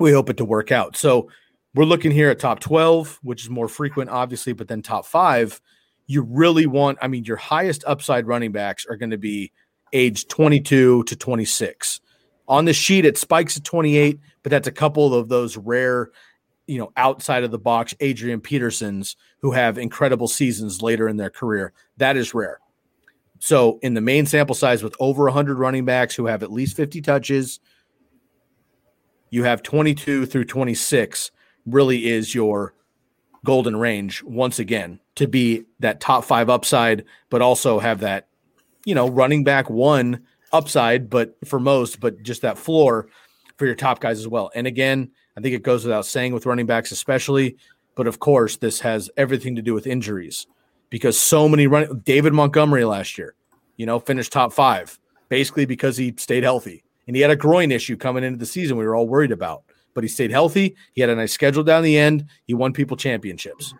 we 0.00 0.10
hope 0.10 0.30
it 0.30 0.38
to 0.38 0.46
work 0.46 0.72
out. 0.72 0.96
So 0.96 1.28
we're 1.74 1.84
looking 1.84 2.12
here 2.12 2.30
at 2.30 2.38
top 2.38 2.60
12, 2.60 3.18
which 3.22 3.42
is 3.42 3.50
more 3.50 3.68
frequent, 3.68 4.08
obviously, 4.08 4.54
but 4.54 4.68
then 4.68 4.80
top 4.80 5.04
five, 5.04 5.60
you 6.06 6.22
really 6.22 6.64
want, 6.64 6.96
I 7.02 7.08
mean, 7.08 7.24
your 7.24 7.36
highest 7.36 7.84
upside 7.86 8.26
running 8.26 8.52
backs 8.52 8.86
are 8.88 8.96
going 8.96 9.10
to 9.10 9.18
be 9.18 9.52
age 9.92 10.28
22 10.28 11.04
to 11.04 11.14
26. 11.14 12.00
On 12.48 12.64
the 12.64 12.72
sheet, 12.72 13.04
it 13.04 13.18
spikes 13.18 13.56
at 13.56 13.64
28, 13.64 14.20
but 14.42 14.50
that's 14.50 14.68
a 14.68 14.72
couple 14.72 15.14
of 15.14 15.28
those 15.28 15.56
rare, 15.56 16.10
you 16.66 16.78
know, 16.78 16.92
outside 16.96 17.44
of 17.44 17.50
the 17.50 17.58
box 17.58 17.94
Adrian 18.00 18.40
Petersons 18.40 19.16
who 19.40 19.52
have 19.52 19.78
incredible 19.78 20.28
seasons 20.28 20.82
later 20.82 21.08
in 21.08 21.16
their 21.16 21.30
career. 21.30 21.72
That 21.96 22.16
is 22.16 22.34
rare. 22.34 22.60
So, 23.38 23.78
in 23.82 23.94
the 23.94 24.00
main 24.00 24.24
sample 24.26 24.54
size 24.54 24.82
with 24.82 24.96
over 24.98 25.24
100 25.24 25.58
running 25.58 25.84
backs 25.84 26.14
who 26.14 26.26
have 26.26 26.42
at 26.42 26.50
least 26.50 26.76
50 26.76 27.02
touches, 27.02 27.60
you 29.30 29.44
have 29.44 29.62
22 29.62 30.26
through 30.26 30.44
26 30.44 31.30
really 31.66 32.06
is 32.06 32.34
your 32.34 32.74
golden 33.44 33.76
range 33.76 34.22
once 34.22 34.58
again 34.58 35.00
to 35.16 35.26
be 35.26 35.64
that 35.80 36.00
top 36.00 36.24
five 36.24 36.48
upside, 36.48 37.04
but 37.28 37.42
also 37.42 37.78
have 37.78 38.00
that, 38.00 38.28
you 38.84 38.94
know, 38.94 39.08
running 39.08 39.44
back 39.44 39.68
one 39.68 40.22
upside, 40.52 41.10
but 41.10 41.36
for 41.44 41.58
most, 41.60 42.00
but 42.00 42.22
just 42.22 42.42
that 42.42 42.58
floor 42.58 43.08
for 43.56 43.66
your 43.66 43.74
top 43.74 44.00
guys 44.00 44.18
as 44.18 44.28
well. 44.28 44.50
And 44.54 44.66
again, 44.66 45.10
I 45.36 45.40
think 45.40 45.54
it 45.54 45.62
goes 45.62 45.84
without 45.84 46.06
saying 46.06 46.32
with 46.32 46.46
running 46.46 46.66
backs, 46.66 46.92
especially, 46.92 47.56
but 47.94 48.06
of 48.06 48.18
course, 48.18 48.56
this 48.56 48.80
has 48.80 49.10
everything 49.16 49.56
to 49.56 49.62
do 49.62 49.74
with 49.74 49.86
injuries 49.86 50.46
because 50.90 51.18
so 51.18 51.48
many 51.48 51.66
running 51.66 52.00
David 52.00 52.32
Montgomery 52.32 52.84
last 52.84 53.18
year, 53.18 53.34
you 53.76 53.86
know, 53.86 53.98
finished 53.98 54.32
top 54.32 54.52
five 54.52 54.98
basically 55.28 55.66
because 55.66 55.96
he 55.96 56.14
stayed 56.18 56.44
healthy 56.44 56.84
and 57.06 57.16
he 57.16 57.22
had 57.22 57.30
a 57.30 57.36
groin 57.36 57.72
issue 57.72 57.96
coming 57.96 58.24
into 58.24 58.38
the 58.38 58.46
season 58.46 58.76
we 58.76 58.86
were 58.86 58.94
all 58.94 59.08
worried 59.08 59.32
about, 59.32 59.64
but 59.94 60.04
he 60.04 60.08
stayed 60.08 60.30
healthy. 60.30 60.76
He 60.92 61.00
had 61.00 61.10
a 61.10 61.16
nice 61.16 61.32
schedule 61.32 61.64
down 61.64 61.82
the 61.82 61.98
end. 61.98 62.26
He 62.44 62.54
won 62.54 62.72
people 62.72 62.96
championships. 62.96 63.74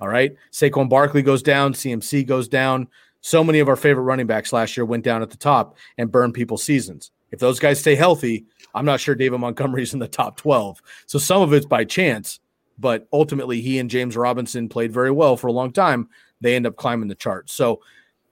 All 0.00 0.08
right. 0.08 0.34
Saquon 0.50 0.88
Barkley 0.88 1.22
goes 1.22 1.42
down, 1.42 1.74
CMC 1.74 2.26
goes 2.26 2.48
down. 2.48 2.88
So 3.20 3.44
many 3.44 3.58
of 3.58 3.68
our 3.68 3.76
favorite 3.76 4.04
running 4.04 4.26
backs 4.26 4.52
last 4.52 4.76
year 4.76 4.84
went 4.84 5.04
down 5.04 5.22
at 5.22 5.30
the 5.30 5.36
top 5.36 5.76
and 5.98 6.10
burned 6.10 6.34
people's 6.34 6.62
seasons. 6.62 7.10
If 7.30 7.38
those 7.38 7.58
guys 7.58 7.78
stay 7.78 7.94
healthy, 7.94 8.46
I'm 8.74 8.84
not 8.84 9.00
sure 9.00 9.14
David 9.14 9.38
Montgomery's 9.38 9.92
in 9.92 10.00
the 10.00 10.08
top 10.08 10.36
12. 10.36 10.80
So 11.06 11.18
some 11.18 11.42
of 11.42 11.52
it's 11.52 11.66
by 11.66 11.84
chance, 11.84 12.40
but 12.78 13.06
ultimately 13.12 13.60
he 13.60 13.78
and 13.78 13.90
James 13.90 14.16
Robinson 14.16 14.68
played 14.68 14.92
very 14.92 15.10
well 15.10 15.36
for 15.36 15.46
a 15.46 15.52
long 15.52 15.72
time. 15.72 16.08
They 16.40 16.56
end 16.56 16.66
up 16.66 16.76
climbing 16.76 17.08
the 17.08 17.14
chart. 17.14 17.50
So 17.50 17.80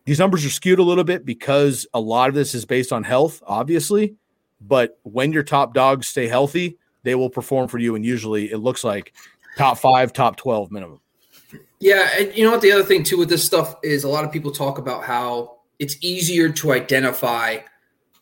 these 0.04 0.18
numbers 0.18 0.44
are 0.44 0.50
skewed 0.50 0.78
a 0.78 0.84
little 0.84 1.04
bit 1.04 1.24
because 1.24 1.86
a 1.92 2.00
lot 2.00 2.30
of 2.30 2.34
this 2.34 2.54
is 2.54 2.64
based 2.64 2.92
on 2.92 3.04
health, 3.04 3.42
obviously. 3.46 4.16
But 4.60 4.98
when 5.02 5.32
your 5.32 5.42
top 5.42 5.74
dogs 5.74 6.08
stay 6.08 6.26
healthy, 6.26 6.78
they 7.02 7.14
will 7.14 7.30
perform 7.30 7.68
for 7.68 7.78
you. 7.78 7.94
And 7.94 8.04
usually 8.04 8.50
it 8.50 8.58
looks 8.58 8.82
like 8.82 9.12
top 9.56 9.78
five, 9.78 10.12
top 10.12 10.36
12 10.36 10.72
minimum. 10.72 11.00
Yeah, 11.80 12.08
and 12.18 12.34
you 12.36 12.44
know 12.44 12.50
what? 12.50 12.60
The 12.60 12.72
other 12.72 12.82
thing 12.82 13.04
too 13.04 13.18
with 13.18 13.28
this 13.28 13.44
stuff 13.44 13.76
is 13.82 14.04
a 14.04 14.08
lot 14.08 14.24
of 14.24 14.32
people 14.32 14.50
talk 14.50 14.78
about 14.78 15.04
how 15.04 15.58
it's 15.78 15.96
easier 16.00 16.48
to 16.50 16.72
identify 16.72 17.58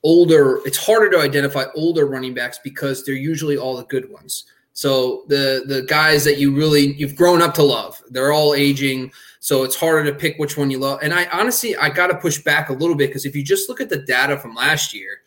older. 0.02 0.60
It's 0.66 0.76
harder 0.76 1.10
to 1.10 1.18
identify 1.18 1.64
older 1.74 2.06
running 2.06 2.34
backs 2.34 2.58
because 2.62 3.04
they're 3.04 3.14
usually 3.14 3.56
all 3.56 3.76
the 3.76 3.84
good 3.84 4.10
ones. 4.10 4.44
So 4.74 5.24
the 5.28 5.64
the 5.66 5.82
guys 5.82 6.22
that 6.24 6.36
you 6.36 6.54
really 6.54 6.92
you've 6.94 7.16
grown 7.16 7.40
up 7.40 7.54
to 7.54 7.62
love, 7.62 8.00
they're 8.10 8.32
all 8.32 8.54
aging. 8.54 9.10
So 9.40 9.62
it's 9.62 9.76
harder 9.76 10.04
to 10.10 10.16
pick 10.16 10.38
which 10.38 10.58
one 10.58 10.70
you 10.70 10.78
love. 10.78 10.98
And 11.02 11.14
I 11.14 11.26
honestly 11.32 11.74
I 11.76 11.88
got 11.88 12.08
to 12.08 12.16
push 12.18 12.42
back 12.42 12.68
a 12.68 12.74
little 12.74 12.94
bit 12.94 13.08
because 13.08 13.24
if 13.24 13.34
you 13.34 13.42
just 13.42 13.70
look 13.70 13.80
at 13.80 13.88
the 13.88 14.02
data 14.02 14.36
from 14.36 14.54
last 14.54 14.92
year, 14.92 15.22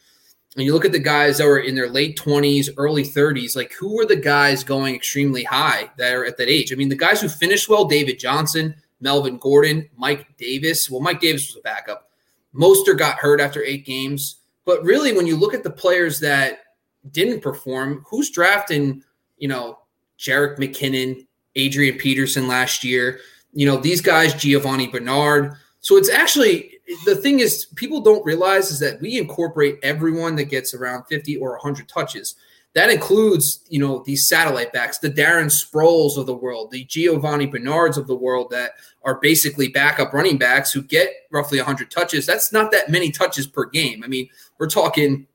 and 0.55 0.65
you 0.65 0.73
look 0.73 0.85
at 0.85 0.91
the 0.91 0.99
guys 0.99 1.38
that 1.38 1.45
were 1.45 1.59
in 1.59 1.75
their 1.75 1.89
late 1.89 2.17
20s, 2.17 2.69
early 2.77 3.03
30s, 3.03 3.55
like 3.55 3.71
who 3.73 3.95
were 3.95 4.05
the 4.05 4.15
guys 4.15 4.63
going 4.63 4.95
extremely 4.95 5.43
high 5.43 5.89
that 5.97 6.13
are 6.13 6.25
at 6.25 6.38
that 6.38 6.49
age? 6.49 6.73
I 6.73 6.75
mean, 6.75 6.89
the 6.89 6.95
guys 6.95 7.21
who 7.21 7.29
finished 7.29 7.69
well, 7.69 7.85
David 7.85 8.19
Johnson, 8.19 8.75
Melvin 8.99 9.38
Gordon, 9.38 9.88
Mike 9.95 10.25
Davis. 10.38 10.89
Well, 10.89 11.01
Mike 11.01 11.21
Davis 11.21 11.47
was 11.47 11.57
a 11.57 11.62
backup. 11.62 12.09
Mostert 12.53 12.97
got 12.97 13.17
hurt 13.17 13.39
after 13.39 13.63
eight 13.63 13.85
games. 13.85 14.38
But 14.65 14.83
really, 14.83 15.13
when 15.13 15.27
you 15.27 15.35
look 15.35 15.53
at 15.53 15.63
the 15.63 15.69
players 15.69 16.19
that 16.21 16.59
didn't 17.12 17.41
perform, 17.41 18.03
who's 18.09 18.31
drafting, 18.31 19.03
you 19.38 19.47
know, 19.47 19.79
Jerick 20.17 20.57
McKinnon, 20.57 21.25
Adrian 21.55 21.97
Peterson 21.97 22.47
last 22.47 22.83
year? 22.83 23.19
You 23.53 23.65
know, 23.65 23.77
these 23.77 24.01
guys, 24.01 24.33
Giovani 24.33 24.88
Bernard. 24.91 25.53
So 25.79 25.95
it's 25.95 26.09
actually 26.09 26.79
the 27.06 27.15
thing 27.15 27.39
is 27.39 27.67
people 27.75 28.02
don't 28.02 28.25
realize 28.25 28.71
is 28.71 28.80
that 28.80 28.99
we 29.02 29.17
incorporate 29.17 29.80
everyone 29.84 30.36
that 30.36 30.45
gets 30.45 30.73
around 30.73 31.06
50 31.06 31.38
or 31.38 31.52
100 31.52 31.88
touches. 31.88 32.36
That 32.73 32.91
includes, 32.91 33.65
you 33.69 33.80
know, 33.80 34.04
these 34.06 34.28
satellite 34.28 34.71
backs, 34.71 34.99
the 34.99 35.10
Darren 35.10 35.47
Sproles 35.47 36.17
of 36.17 36.28
the 36.28 36.36
world, 36.36 36.69
the 36.69 36.86
Giovani 36.86 37.47
Bernards 37.47 37.97
of 37.97 38.06
the 38.06 38.15
world 38.15 38.52
that 38.52 38.73
are 39.04 39.19
basically 39.19 39.69
backup 39.69 40.13
running 40.13 40.38
backs 40.38 40.71
who 40.71 40.84
get 40.84 41.10
roughly 41.32 41.58
100 41.58 41.89
touches. 41.89 42.25
That's 42.25 42.54
not 42.54 42.71
that 42.71 42.89
many 42.89 43.12
touches 43.12 43.47
per 43.47 43.65
game. 43.65 44.04
I 44.04 44.08
mean, 44.08 44.30
we're 44.60 44.69
talking 44.69 45.25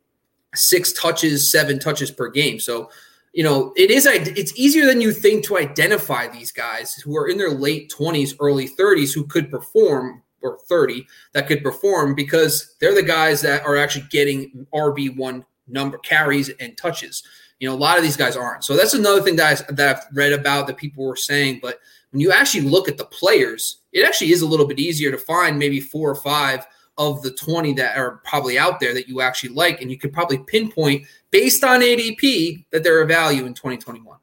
six 0.54 0.92
touches, 0.92 1.50
seven 1.50 1.80
touches 1.80 2.10
per 2.10 2.28
game. 2.28 2.60
So, 2.60 2.88
you 3.32 3.42
know, 3.42 3.72
it 3.76 3.90
is 3.90 4.06
it's 4.06 4.56
easier 4.56 4.86
than 4.86 5.00
you 5.00 5.12
think 5.12 5.44
to 5.46 5.58
identify 5.58 6.28
these 6.28 6.52
guys 6.52 6.94
who 6.94 7.16
are 7.16 7.28
in 7.28 7.36
their 7.36 7.50
late 7.50 7.92
20s, 7.96 8.36
early 8.38 8.68
30s 8.68 9.12
who 9.12 9.26
could 9.26 9.50
perform 9.50 10.22
or 10.44 10.58
30 10.68 11.06
that 11.32 11.48
could 11.48 11.62
perform 11.62 12.14
because 12.14 12.76
they're 12.78 12.94
the 12.94 13.02
guys 13.02 13.40
that 13.40 13.64
are 13.64 13.76
actually 13.76 14.06
getting 14.10 14.66
RB1 14.72 15.44
number 15.66 15.98
carries 15.98 16.50
and 16.60 16.76
touches. 16.76 17.22
You 17.58 17.68
know, 17.68 17.74
a 17.74 17.76
lot 17.76 17.96
of 17.96 18.04
these 18.04 18.16
guys 18.16 18.36
aren't. 18.36 18.64
So 18.64 18.76
that's 18.76 18.94
another 18.94 19.22
thing 19.22 19.36
that, 19.36 19.64
I, 19.68 19.72
that 19.72 19.96
I've 19.96 20.16
read 20.16 20.32
about 20.32 20.66
that 20.66 20.76
people 20.76 21.04
were 21.04 21.16
saying. 21.16 21.60
But 21.62 21.80
when 22.10 22.20
you 22.20 22.30
actually 22.30 22.68
look 22.68 22.88
at 22.88 22.98
the 22.98 23.06
players, 23.06 23.78
it 23.92 24.06
actually 24.06 24.32
is 24.32 24.42
a 24.42 24.46
little 24.46 24.66
bit 24.66 24.78
easier 24.78 25.10
to 25.10 25.18
find 25.18 25.58
maybe 25.58 25.80
four 25.80 26.10
or 26.10 26.16
five 26.16 26.66
of 26.98 27.22
the 27.22 27.30
20 27.32 27.72
that 27.74 27.96
are 27.96 28.20
probably 28.24 28.58
out 28.58 28.80
there 28.80 28.94
that 28.94 29.08
you 29.08 29.20
actually 29.20 29.54
like. 29.54 29.80
And 29.80 29.90
you 29.90 29.98
could 29.98 30.12
probably 30.12 30.38
pinpoint 30.38 31.06
based 31.30 31.64
on 31.64 31.80
ADP 31.80 32.66
that 32.70 32.84
they're 32.84 33.02
a 33.02 33.06
value 33.06 33.46
in 33.46 33.54
2021. 33.54 34.18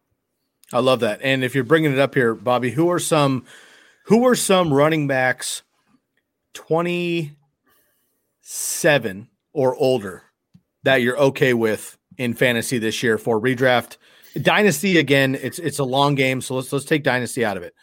I 0.73 0.79
love 0.79 1.01
that. 1.01 1.19
And 1.21 1.43
if 1.43 1.53
you're 1.53 1.63
bringing 1.63 1.91
it 1.91 1.99
up 1.99 2.15
here, 2.15 2.33
Bobby, 2.33 2.71
who 2.71 2.89
are 2.89 2.99
some 2.99 3.45
who 4.05 4.25
are 4.25 4.35
some 4.35 4.73
running 4.73 5.07
backs 5.07 5.63
27 6.53 9.27
or 9.53 9.75
older 9.75 10.23
that 10.83 11.01
you're 11.01 11.17
okay 11.17 11.53
with 11.53 11.97
in 12.17 12.33
fantasy 12.33 12.77
this 12.77 13.03
year 13.03 13.17
for 13.17 13.39
redraft. 13.39 13.97
Dynasty 14.41 14.97
again, 14.97 15.35
it's 15.35 15.59
it's 15.59 15.79
a 15.79 15.83
long 15.83 16.15
game, 16.15 16.41
so 16.41 16.55
let's 16.55 16.71
let's 16.71 16.85
take 16.85 17.03
dynasty 17.03 17.43
out 17.43 17.57
of 17.57 17.63
it. 17.63 17.75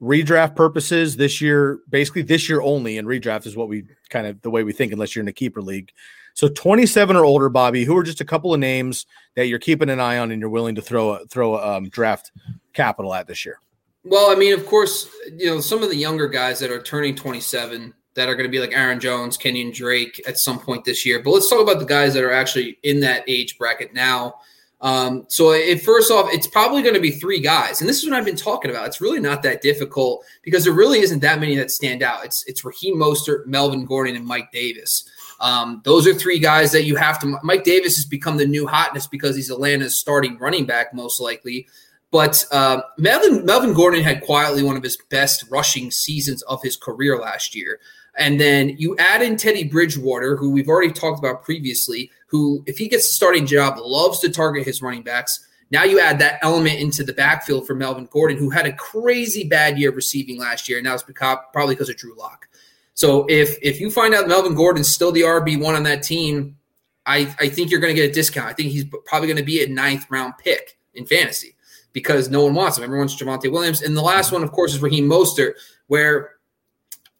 Redraft 0.00 0.56
purposes 0.56 1.16
this 1.16 1.40
year, 1.40 1.80
basically 1.88 2.22
this 2.22 2.48
year 2.48 2.60
only, 2.62 2.98
and 2.98 3.06
redraft 3.06 3.46
is 3.46 3.56
what 3.56 3.68
we 3.68 3.84
kind 4.10 4.26
of 4.26 4.40
the 4.42 4.50
way 4.50 4.64
we 4.64 4.72
think, 4.72 4.92
unless 4.92 5.14
you're 5.14 5.22
in 5.22 5.28
a 5.28 5.32
keeper 5.32 5.62
league. 5.62 5.92
So 6.34 6.48
27 6.48 7.14
or 7.14 7.24
older, 7.24 7.48
Bobby, 7.48 7.84
who 7.84 7.96
are 7.96 8.02
just 8.02 8.20
a 8.20 8.24
couple 8.24 8.52
of 8.52 8.58
names 8.58 9.06
that 9.36 9.46
you're 9.46 9.60
keeping 9.60 9.88
an 9.88 10.00
eye 10.00 10.18
on 10.18 10.32
and 10.32 10.40
you're 10.40 10.50
willing 10.50 10.74
to 10.74 10.82
throw 10.82 11.10
a, 11.10 11.24
throw 11.26 11.56
a, 11.56 11.76
um, 11.76 11.88
draft 11.88 12.32
capital 12.72 13.14
at 13.14 13.28
this 13.28 13.46
year. 13.46 13.60
Well, 14.04 14.30
I 14.30 14.34
mean, 14.34 14.52
of 14.52 14.66
course, 14.66 15.08
you 15.36 15.46
know, 15.46 15.60
some 15.60 15.82
of 15.82 15.88
the 15.88 15.96
younger 15.96 16.28
guys 16.28 16.58
that 16.60 16.70
are 16.70 16.82
turning 16.82 17.14
27 17.14 17.94
that 18.14 18.28
are 18.28 18.34
going 18.34 18.46
to 18.46 18.50
be 18.50 18.60
like 18.60 18.76
Aaron 18.76 19.00
Jones, 19.00 19.36
Kenyon 19.36 19.72
Drake 19.72 20.22
at 20.28 20.38
some 20.38 20.58
point 20.58 20.84
this 20.84 21.04
year. 21.04 21.22
But 21.22 21.30
let's 21.30 21.48
talk 21.48 21.60
about 21.60 21.78
the 21.78 21.86
guys 21.86 22.14
that 22.14 22.22
are 22.22 22.32
actually 22.32 22.78
in 22.82 23.00
that 23.00 23.24
age 23.26 23.58
bracket 23.58 23.94
now. 23.94 24.34
Um, 24.80 25.24
so, 25.28 25.52
it, 25.52 25.82
first 25.82 26.10
off, 26.10 26.28
it's 26.30 26.46
probably 26.46 26.82
going 26.82 26.94
to 26.94 27.00
be 27.00 27.12
three 27.12 27.40
guys, 27.40 27.80
and 27.80 27.88
this 27.88 28.02
is 28.02 28.10
what 28.10 28.18
I've 28.18 28.26
been 28.26 28.36
talking 28.36 28.70
about. 28.70 28.86
It's 28.86 29.00
really 29.00 29.20
not 29.20 29.42
that 29.44 29.62
difficult 29.62 30.26
because 30.42 30.64
there 30.64 30.74
really 30.74 30.98
isn't 30.98 31.20
that 31.20 31.40
many 31.40 31.56
that 31.56 31.70
stand 31.70 32.02
out. 32.02 32.26
It's 32.26 32.44
it's 32.46 32.66
Raheem 32.66 32.96
Mostert, 32.96 33.46
Melvin 33.46 33.86
Gordon, 33.86 34.14
and 34.14 34.26
Mike 34.26 34.52
Davis. 34.52 35.08
Um, 35.40 35.80
those 35.84 36.06
are 36.06 36.12
three 36.12 36.38
guys 36.38 36.70
that 36.72 36.84
you 36.84 36.96
have 36.96 37.18
to. 37.20 37.38
Mike 37.42 37.64
Davis 37.64 37.96
has 37.96 38.04
become 38.04 38.36
the 38.36 38.46
new 38.46 38.66
hotness 38.66 39.06
because 39.06 39.34
he's 39.34 39.50
Atlanta's 39.50 39.98
starting 39.98 40.36
running 40.38 40.66
back, 40.66 40.92
most 40.92 41.18
likely. 41.18 41.66
But 42.14 42.46
uh, 42.52 42.80
Melvin 42.96 43.44
Melvin 43.44 43.74
Gordon 43.74 44.04
had 44.04 44.22
quietly 44.22 44.62
one 44.62 44.76
of 44.76 44.84
his 44.84 44.96
best 45.10 45.44
rushing 45.50 45.90
seasons 45.90 46.42
of 46.42 46.62
his 46.62 46.76
career 46.76 47.18
last 47.18 47.56
year. 47.56 47.80
And 48.16 48.40
then 48.40 48.76
you 48.78 48.96
add 48.98 49.20
in 49.20 49.36
Teddy 49.36 49.64
Bridgewater, 49.64 50.36
who 50.36 50.52
we've 50.52 50.68
already 50.68 50.92
talked 50.92 51.18
about 51.18 51.42
previously, 51.42 52.12
who, 52.28 52.62
if 52.66 52.78
he 52.78 52.86
gets 52.86 53.06
a 53.06 53.14
starting 53.14 53.46
job, 53.46 53.78
loves 53.78 54.20
to 54.20 54.30
target 54.30 54.64
his 54.64 54.80
running 54.80 55.02
backs. 55.02 55.44
Now 55.72 55.82
you 55.82 55.98
add 55.98 56.20
that 56.20 56.38
element 56.40 56.78
into 56.78 57.02
the 57.02 57.12
backfield 57.12 57.66
for 57.66 57.74
Melvin 57.74 58.08
Gordon, 58.12 58.38
who 58.38 58.48
had 58.48 58.66
a 58.66 58.72
crazy 58.74 59.48
bad 59.48 59.76
year 59.76 59.90
receiving 59.90 60.38
last 60.38 60.68
year, 60.68 60.78
and 60.78 60.84
now 60.84 60.94
it's 60.94 61.02
probably 61.02 61.74
because 61.74 61.88
of 61.88 61.96
Drew 61.96 62.16
Lock. 62.16 62.46
So 62.94 63.26
if 63.28 63.58
if 63.60 63.80
you 63.80 63.90
find 63.90 64.14
out 64.14 64.28
Melvin 64.28 64.54
Gordon's 64.54 64.94
still 64.94 65.10
the 65.10 65.22
RB 65.22 65.60
one 65.60 65.74
on 65.74 65.82
that 65.82 66.04
team, 66.04 66.58
I, 67.06 67.34
I 67.40 67.48
think 67.48 67.72
you're 67.72 67.80
going 67.80 67.92
to 67.92 68.00
get 68.00 68.08
a 68.08 68.14
discount. 68.14 68.46
I 68.46 68.52
think 68.52 68.70
he's 68.70 68.84
probably 69.04 69.26
going 69.26 69.38
to 69.38 69.42
be 69.42 69.64
a 69.64 69.68
ninth 69.68 70.06
round 70.10 70.34
pick 70.38 70.78
in 70.94 71.06
fantasy 71.06 71.53
because 71.94 72.28
no 72.28 72.44
one 72.44 72.54
wants 72.54 72.76
him. 72.76 72.84
Everyone's 72.84 73.16
Javonte 73.16 73.50
Williams. 73.50 73.80
And 73.80 73.96
the 73.96 74.02
last 74.02 74.32
one, 74.32 74.42
of 74.42 74.52
course, 74.52 74.74
is 74.74 74.82
Raheem 74.82 75.08
Mostert, 75.08 75.54
where 75.86 76.32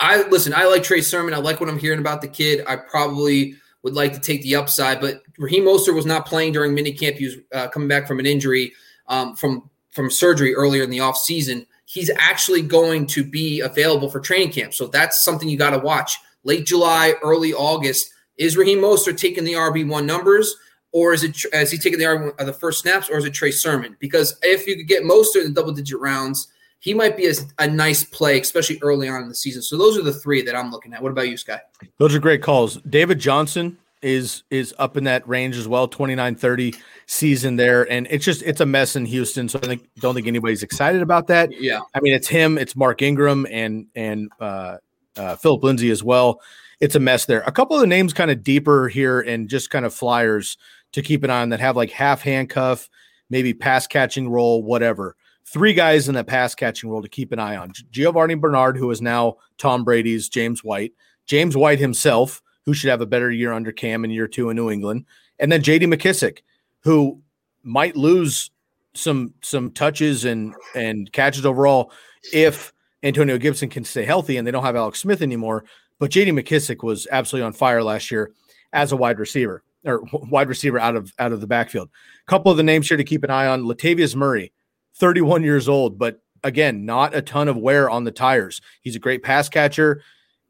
I 0.01 0.29
listen. 0.29 0.53
I 0.53 0.67
like 0.67 0.83
Trey 0.83 1.01
Sermon. 1.01 1.33
I 1.33 1.39
like 1.39 1.61
what 1.61 1.71
I'm 1.71 1.79
hearing 1.79 2.01
about 2.01 2.21
the 2.21 2.29
kid. 2.29 2.63
I 2.69 2.77
probably 2.77 3.55
would 3.83 3.95
like 3.95 4.13
to 4.13 4.21
take 4.21 4.43
the 4.43 4.57
upside, 4.57 5.01
but 5.01 5.23
Raheem 5.39 5.65
Mostert 5.65 5.95
was 5.95 6.07
not 6.07 6.27
playing 6.27 6.53
during 6.53 6.75
minicamp. 6.75 7.17
He 7.17 7.27
was 7.27 7.37
uh, 7.53 7.69
coming 7.69 7.89
back 7.89 8.07
from 8.07 8.19
an 8.19 8.27
injury 8.27 8.73
um, 9.07 9.37
from 9.37 9.71
from 9.93 10.11
surgery 10.11 10.55
earlier 10.55 10.83
in 10.83 10.91
the 10.91 11.01
off 11.01 11.17
season. 11.17 11.67
He's 11.87 12.11
actually 12.19 12.63
going 12.63 13.07
to 13.09 13.23
be 13.23 13.61
available 13.61 14.11
for 14.11 14.21
training 14.21 14.51
camp, 14.51 14.75
so 14.75 14.89
that's 14.89 15.25
something 15.25 15.49
you 15.49 15.57
got 15.57 15.71
to 15.71 15.79
watch. 15.79 16.19
Late 16.43 16.67
July, 16.67 17.15
early 17.23 17.55
August. 17.55 18.11
Is 18.37 18.57
Raheem 18.57 18.81
Mostert 18.81 19.17
taking 19.17 19.45
the 19.45 19.53
RB 19.53 19.87
one 19.87 20.07
numbers? 20.07 20.57
Or 20.95 21.13
is 21.13 21.25
it 21.25 21.37
as 21.53 21.73
he 21.73 21.77
taking 21.77 21.99
the 21.99 22.07
argument 22.07 22.39
of 22.39 22.47
the 22.47 22.53
first 22.53 22.81
snaps, 22.81 23.11
or 23.11 23.19
is 23.19 23.25
it 23.25 23.35
Trey 23.35 23.51
Sermon? 23.51 23.97
Because 23.99 24.39
if 24.43 24.65
you 24.67 24.77
could 24.77 24.87
get 24.87 25.05
most 25.05 25.35
of 25.35 25.43
the 25.43 25.51
double 25.51 25.73
digit 25.73 25.99
rounds, 25.99 26.49
he 26.79 26.95
might 26.95 27.17
be 27.17 27.27
a, 27.27 27.33
a, 27.59 27.67
nice 27.67 28.05
play, 28.05 28.39
especially 28.39 28.79
early 28.81 29.09
on 29.09 29.23
in 29.23 29.29
the 29.29 29.35
season. 29.35 29.61
So 29.61 29.77
those 29.77 29.99
are 29.99 30.03
the 30.03 30.13
three 30.13 30.43
that 30.43 30.55
I'm 30.55 30.71
looking 30.71 30.95
at. 30.95 31.03
What 31.03 31.11
about 31.11 31.29
you, 31.29 31.37
Sky? 31.37 31.61
Those 31.99 32.15
are 32.15 32.21
great 32.21 32.43
calls. 32.43 32.77
David 32.89 33.19
Johnson 33.19 33.77
is 34.03 34.45
is 34.51 34.73
up 34.79 34.97
in 34.97 35.03
that 35.05 35.27
range 35.27 35.57
as 35.57 35.67
well, 35.67 35.89
29-30 35.89 36.77
season 37.07 37.57
there. 37.57 37.91
And 37.91 38.07
it's 38.09 38.25
just 38.25 38.43
it's 38.43 38.61
a 38.61 38.67
mess 38.67 38.95
in 38.95 39.05
Houston. 39.07 39.49
So 39.49 39.59
I 39.65 39.67
think 39.67 39.89
don't 39.99 40.15
think 40.15 40.29
anybody's 40.29 40.63
excited 40.63 41.03
about 41.03 41.27
that. 41.27 41.51
Yeah. 41.61 41.81
I 41.95 42.01
mean, 42.01 42.15
it's 42.15 42.29
him, 42.29 42.57
it's 42.57 42.77
Mark 42.77 43.03
Ingram 43.03 43.49
and 43.51 43.87
and 43.97 44.31
uh, 44.39 44.77
uh, 45.17 45.35
Philip 45.37 45.65
Lindsay 45.65 45.91
as 45.91 46.05
well. 46.05 46.41
It's 46.81 46.95
a 46.95 47.01
mess 47.01 47.25
there. 47.25 47.41
A 47.47 47.53
couple 47.53 47.77
of 47.77 47.81
the 47.81 47.87
names 47.89 48.13
kind 48.13 48.31
of 48.31 48.45
deeper 48.45 48.89
here 48.89 49.21
and 49.21 49.49
just 49.49 49.71
kind 49.71 49.85
of 49.85 49.95
flyers 49.95 50.57
to 50.95 51.03
keep 51.03 51.25
an 51.25 51.31
eye 51.31 51.43
on 51.43 51.49
that 51.49 51.59
have 51.59 51.77
like 51.77 51.91
half 51.91 52.23
handcuff, 52.23 52.89
maybe 53.29 53.53
pass 53.53 53.87
catching 53.87 54.29
role, 54.29 54.63
whatever. 54.63 55.17
Three 55.45 55.75
guys 55.75 56.09
in 56.09 56.15
that 56.15 56.29
pass 56.29 56.55
catching 56.55 56.89
role 56.89 57.03
to 57.03 57.09
keep 57.09 57.33
an 57.33 57.41
eye 57.41 57.57
on 57.57 57.73
Giovani 57.91 58.37
Bernard, 58.37 58.77
who 58.77 58.91
is 58.93 59.03
now 59.03 59.37
Tom 59.59 59.83
Brady's 59.85 60.29
James 60.29 60.63
White, 60.63 60.93
James 61.27 61.57
White 61.57 61.81
himself, 61.81 62.41
who 62.65 62.73
should 62.73 62.91
have 62.91 63.01
a 63.01 63.07
better 63.07 63.31
year 63.31 63.53
under 63.53 63.73
Cam 63.73 64.05
in 64.05 64.11
year 64.13 64.29
two 64.29 64.51
in 64.51 64.57
New 64.57 64.71
England, 64.71 65.05
and 65.41 65.51
then 65.51 65.63
JD 65.63 65.93
McKissic, 65.93 66.39
who 66.81 67.21
might 67.65 67.97
lose 67.97 68.53
some 68.95 69.35
some 69.43 69.73
touches 69.73 70.25
and 70.25 70.55
and 70.77 71.13
catches 71.13 71.45
overall 71.45 71.91
if 72.33 72.73
Antonio 73.03 73.37
Gibson 73.37 73.69
can 73.69 73.83
stay 73.85 74.05
healthy 74.05 74.37
and 74.37 74.47
they 74.47 74.53
don't 74.53 74.65
have 74.65 74.77
Alex 74.77 75.01
Smith 75.01 75.23
anymore. 75.23 75.65
But 75.99 76.13
JD 76.13 76.41
McKissic 76.41 76.85
was 76.85 77.09
absolutely 77.11 77.47
on 77.47 77.53
fire 77.53 77.83
last 77.83 78.13
year 78.13 78.31
as 78.73 78.93
a 78.93 78.97
wide 78.97 79.19
receiver 79.19 79.65
or 79.85 80.03
wide 80.13 80.49
receiver 80.49 80.79
out 80.79 80.97
of 80.97 81.13
out 81.19 81.33
of 81.33 81.41
the 81.41 81.47
backfield. 81.47 81.89
A 82.27 82.31
couple 82.31 82.51
of 82.51 82.57
the 82.57 82.63
names 82.63 82.89
here 82.89 82.97
to 82.97 83.05
keep 83.05 83.25
an 83.25 83.31
eye 83.31 83.47
on: 83.47 83.65
Latavius 83.65 84.15
Murray, 84.15 84.53
31 84.97 85.43
years 85.43 85.69
old, 85.69 85.99
but 85.99 86.21
again, 86.43 86.85
not 86.85 87.15
a 87.15 87.23
ton 87.23 87.49
of 87.49 87.57
wear 87.57 87.91
on 87.91 88.05
the 88.05 88.11
tires. 88.11 88.61
He's 88.83 88.97
a 88.97 89.01
great 89.01 89.23
pass 89.23 89.49
catcher. 89.49 90.03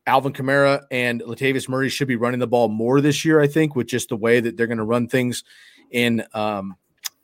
Alvin 0.06 0.34
Kamara 0.34 0.82
and 0.90 1.22
Latavius 1.22 1.68
Murray 1.68 1.88
should 1.88 2.08
be 2.08 2.16
running 2.16 2.40
the 2.40 2.46
ball 2.46 2.68
more 2.68 3.00
this 3.00 3.24
year, 3.24 3.40
I 3.40 3.46
think, 3.46 3.74
with 3.74 3.86
just 3.86 4.10
the 4.10 4.16
way 4.16 4.40
that 4.40 4.56
they're 4.56 4.66
going 4.66 4.78
to 4.78 4.84
run 4.84 5.08
things 5.08 5.44
in 5.90 6.24
um, 6.34 6.76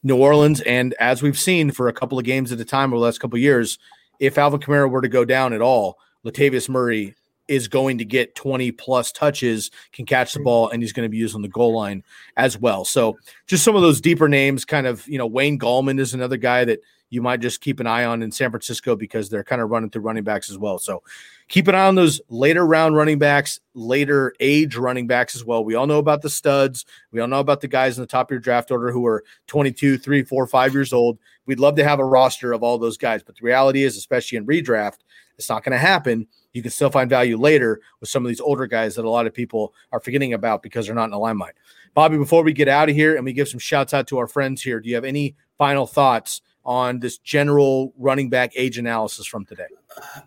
New 0.03 0.17
Orleans. 0.17 0.63
And 0.63 0.95
as 0.95 1.23
we've 1.23 1.39
seen 1.39 1.73
for 1.73 1.89
a 1.89 1.93
couple 1.93 2.19
of 2.19 2.25
games 2.25 2.53
at 2.53 2.61
a 2.61 2.65
time 2.65 2.91
over 2.91 2.99
the 2.99 3.05
last 3.05 3.19
couple 3.21 3.37
of 3.37 3.43
years, 3.43 3.79
if 4.19 4.39
Alvin 4.39 4.61
Kamara 4.61 4.91
were 4.91 5.03
to 5.03 5.09
go 5.09 5.27
down 5.27 5.53
at 5.53 5.61
all, 5.61 5.99
Latavius 6.25 6.69
Murray 6.69 7.15
is 7.51 7.67
going 7.67 7.99
to 7.99 8.05
get 8.05 8.37
20 8.37 8.71
plus 8.73 9.11
touches, 9.11 9.73
can 9.93 10.07
catch 10.07 10.33
the 10.33 10.39
mm-hmm. 10.39 10.45
ball, 10.45 10.69
and 10.71 10.81
he's 10.81 10.93
going 10.93 11.05
to 11.05 11.11
be 11.11 11.17
used 11.17 11.35
on 11.35 11.43
the 11.43 11.49
goal 11.49 11.75
line 11.75 12.05
as 12.37 12.57
well. 12.57 12.85
So 12.85 13.19
just 13.49 13.65
some 13.65 13.75
of 13.75 13.83
those 13.83 14.01
deeper 14.01 14.29
names, 14.29 14.65
kind 14.65 14.87
of, 14.87 15.07
you 15.09 15.19
know, 15.19 15.27
Wayne 15.27 15.59
Gallman 15.59 15.99
is 15.99 16.15
another 16.15 16.37
guy 16.37 16.65
that 16.65 16.81
you 17.11 17.21
might 17.21 17.41
just 17.41 17.61
keep 17.61 17.81
an 17.81 17.89
eye 17.89 18.05
on 18.05 18.23
in 18.23 18.31
San 18.31 18.51
Francisco 18.51 18.95
because 18.95 19.29
they're 19.29 19.43
kind 19.43 19.61
of 19.61 19.69
running 19.69 19.91
through 19.91 20.03
running 20.03 20.23
backs 20.23 20.49
as 20.49 20.57
well. 20.57 20.79
So 20.79 21.03
keep 21.49 21.67
an 21.67 21.75
eye 21.75 21.89
on 21.89 21.97
those 21.97 22.21
later 22.29 22.65
round 22.65 22.95
running 22.95 23.19
backs, 23.19 23.59
later 23.75 24.33
age 24.39 24.77
running 24.77 25.09
backs 25.09 25.35
as 25.35 25.45
well. 25.45 25.65
We 25.65 25.75
all 25.75 25.89
know 25.89 25.99
about 25.99 26.23
the 26.23 26.31
studs. 26.31 26.87
We 27.11 27.21
all 27.21 27.27
know 27.27 27.41
about 27.41 27.63
the 27.63 27.69
guys 27.69 27.99
in 27.99 28.03
the 28.03 28.07
top 28.07 28.29
of 28.29 28.31
your 28.31 28.39
draft 28.39 28.71
order 28.71 28.93
who 28.93 29.05
are 29.07 29.25
22, 29.49 29.99
3, 29.99 30.23
4, 30.23 30.47
5 30.47 30.73
years 30.73 30.93
old. 30.93 31.19
We'd 31.47 31.59
love 31.59 31.75
to 31.77 31.85
have 31.85 31.99
a 31.99 32.05
roster 32.05 32.53
of 32.53 32.63
all 32.63 32.79
those 32.79 32.97
guys. 32.97 33.25
But 33.25 33.35
the 33.35 33.45
reality 33.45 33.83
is, 33.83 33.97
especially 33.97 34.39
in 34.39 34.47
redraft, 34.47 34.99
it's 35.37 35.49
not 35.49 35.65
going 35.65 35.73
to 35.73 35.79
happen 35.79 36.29
you 36.53 36.63
can 36.63 36.71
still 36.71 36.91
find 36.91 37.09
value 37.09 37.37
later 37.37 37.81
with 38.01 38.09
some 38.09 38.25
of 38.25 38.29
these 38.29 38.41
older 38.41 38.67
guys 38.67 38.95
that 38.97 39.05
a 39.05 39.11
lot 39.11 39.27
of 39.27 39.35
people 39.35 39.75
are 39.93 40.01
forgetting 40.01 40.33
about 40.33 40.63
because 40.63 40.87
they're 40.87 40.95
not 40.95 41.05
in 41.05 41.11
the 41.11 41.19
limelight. 41.19 41.55
Bobby, 41.95 42.17
before 42.17 42.43
we 42.43 42.53
get 42.53 42.69
out 42.69 42.89
of 42.89 42.95
here 42.95 43.17
and 43.17 43.25
we 43.25 43.33
give 43.33 43.49
some 43.49 43.61
shouts 43.61 43.95
out 43.95 44.07
to 44.09 44.19
our 44.19 44.27
friends 44.27 44.63
here, 44.63 44.81
do 44.81 44.89
you 44.89 44.95
have 44.95 45.05
any 45.05 45.35
final 45.59 45.87
thoughts 45.87 46.43
on 46.65 47.01
this 47.01 47.19
general 47.19 47.93
running 47.97 48.29
back 48.29 48.53
age 48.55 48.79
analysis 48.79 49.27
from 49.27 49.45
today? 49.45 49.67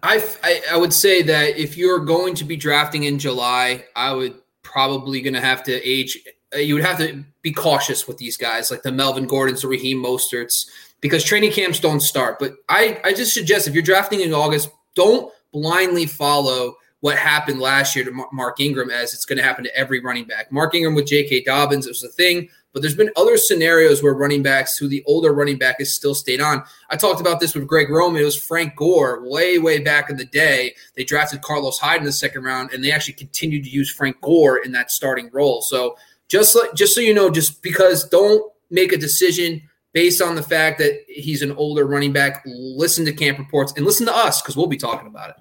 I, 0.02 0.24
I, 0.44 0.62
I 0.72 0.78
would 0.78 0.94
say 0.94 1.22
that 1.24 1.58
if 1.58 1.78
you're 1.78 2.00
going 2.00 2.36
to 2.36 2.44
be 2.44 2.58
drafting 2.58 3.04
in 3.04 3.20
July, 3.20 3.86
I 3.96 4.14
would 4.14 4.36
probably 4.62 5.22
going 5.22 5.36
to 5.36 5.42
have 5.42 5.64
to 5.64 5.74
age. 5.88 6.18
Uh, 6.54 6.58
you 6.58 6.74
would 6.74 6.84
have 6.84 6.98
to 6.98 7.24
be 7.42 7.52
cautious 7.52 8.08
with 8.08 8.18
these 8.18 8.38
guys, 8.38 8.72
like 8.72 8.82
the 8.82 8.92
Melvin 8.92 9.28
Gordons, 9.28 9.62
the 9.62 9.68
Raheem 9.68 10.04
Mosterts, 10.04 10.68
because 11.02 11.24
training 11.24 11.52
camps 11.52 11.80
don't 11.80 12.02
start. 12.02 12.40
But 12.40 12.56
I, 12.68 13.00
I 13.04 13.14
just 13.14 13.34
suggest 13.34 13.68
if 13.68 13.74
you're 13.74 13.84
drafting 13.84 14.22
in 14.22 14.34
August, 14.34 14.70
don't 14.96 15.32
blindly 15.54 16.06
follow 16.06 16.76
what 17.00 17.18
happened 17.18 17.60
last 17.60 17.96
year 17.96 18.06
to 18.06 18.26
Mark 18.32 18.60
Ingram 18.60 18.90
as 18.90 19.14
it's 19.14 19.26
going 19.26 19.38
to 19.38 19.44
happen 19.44 19.64
to 19.64 19.78
every 19.78 20.00
running 20.00 20.26
back. 20.26 20.52
Mark 20.52 20.74
Ingram 20.74 20.96
with 20.96 21.06
J.K. 21.06 21.44
Dobbins, 21.44 21.86
it 21.86 21.90
was 21.90 22.04
a 22.04 22.10
thing, 22.10 22.50
but 22.72 22.82
there's 22.82 22.96
been 22.96 23.12
other 23.18 23.36
scenarios 23.38 24.02
where 24.02 24.14
running 24.14 24.42
backs 24.42 24.78
who 24.78 24.88
the 24.88 25.04
older 25.06 25.34
running 25.34 25.58
back 25.58 25.80
has 25.80 25.94
still 25.94 26.16
stayed 26.16 26.40
on. 26.40 26.64
I 26.90 26.96
talked 26.96 27.20
about 27.20 27.40
this 27.40 27.56
with 27.56 27.68
Greg 27.68 27.90
Roman. 27.90 28.22
It 28.22 28.26
was 28.26 28.42
Frank 28.42 28.78
Gore 28.78 29.30
way, 29.30 29.60
way 29.60 29.80
back 29.80 30.10
in 30.10 30.16
the 30.16 30.26
day. 30.26 30.76
They 30.96 31.04
drafted 31.04 31.42
Carlos 31.42 31.78
Hyde 31.78 32.00
in 32.00 32.06
the 32.06 32.12
second 32.14 32.44
round, 32.44 32.72
and 32.72 32.84
they 32.84 32.92
actually 32.92 33.16
continued 33.16 33.66
to 33.66 33.70
use 33.70 33.92
Frank 33.92 34.20
Gore 34.22 34.60
in 34.60 34.72
that 34.72 34.90
starting 34.90 35.30
role. 35.34 35.62
So 35.62 35.98
just 36.30 36.56
like 36.56 36.74
just 36.74 36.96
so 36.96 37.02
you 37.02 37.14
know, 37.14 37.30
just 37.30 37.62
because 37.62 38.08
don't 38.08 38.50
make 38.72 38.92
a 38.92 38.98
decision 38.98 39.62
based 39.94 40.22
on 40.22 40.36
the 40.36 40.44
fact 40.44 40.80
that 40.80 41.04
he's 41.08 41.42
an 41.42 41.52
older 41.54 41.86
running 41.86 42.12
back. 42.12 42.44
Listen 42.46 43.06
to 43.06 43.14
camp 43.14 43.38
reports 43.40 43.74
and 43.78 43.86
listen 43.86 44.06
to 44.08 44.16
us 44.16 44.42
because 44.42 44.58
we'll 44.58 44.68
be 44.68 44.78
talking 44.78 45.08
about 45.08 45.30
it. 45.30 45.36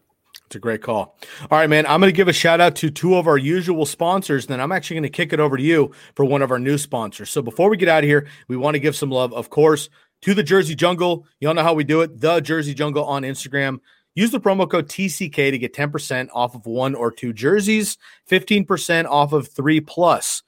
It's 0.47 0.57
a 0.57 0.61
great 0.61 0.83
call. 0.83 1.17
All 1.51 1.59
right, 1.59 1.69
man. 1.69 1.87
I'm 1.87 1.99
going 1.99 2.13
to 2.13 2.17
give 2.17 2.29
a 2.29 2.33
shout 2.33 2.61
out 2.61 2.77
to 2.77 2.91
two 2.91 3.17
of 3.17 3.27
our 3.27 3.39
usual 3.39 3.87
sponsors. 3.87 4.47
Then 4.47 4.61
I'm 4.61 4.71
actually 4.71 4.97
going 4.97 5.03
to 5.05 5.09
kick 5.09 5.33
it 5.33 5.41
over 5.41 5.57
to 5.57 5.63
you 5.63 5.93
for 6.15 6.27
one 6.27 6.43
of 6.43 6.51
our 6.51 6.59
new 6.59 6.77
sponsors. 6.77 7.31
So 7.31 7.41
before 7.41 7.71
we 7.71 7.79
get 7.79 7.89
out 7.89 8.05
of 8.05 8.09
here, 8.09 8.29
we 8.49 8.59
want 8.59 8.75
to 8.75 8.79
give 8.79 8.95
some 8.95 9.11
love, 9.11 9.33
of 9.33 9.49
course, 9.49 9.89
to 10.21 10.35
the 10.35 10.43
Jersey 10.43 10.75
Jungle. 10.75 11.27
You 11.41 11.49
all 11.49 11.55
know 11.55 11.63
how 11.63 11.73
we 11.73 11.85
do 11.85 12.03
it. 12.03 12.21
The 12.21 12.41
Jersey 12.41 12.75
Jungle 12.75 13.07
on 13.07 13.23
Instagram. 13.23 13.81
Use 14.15 14.31
the 14.31 14.41
promo 14.41 14.71
code 14.71 14.89
TCK 14.89 15.53
to 15.53 15.59
get 15.59 15.73
10% 15.73 16.29
off 16.35 16.55
of 16.55 16.67
one 16.67 16.95
or 16.95 17.11
two 17.11 17.33
jerseys, 17.33 17.97
15% 18.31 19.07
off 19.07 19.33
of 19.33 19.49
three 19.49 19.81
plus. 19.81 20.43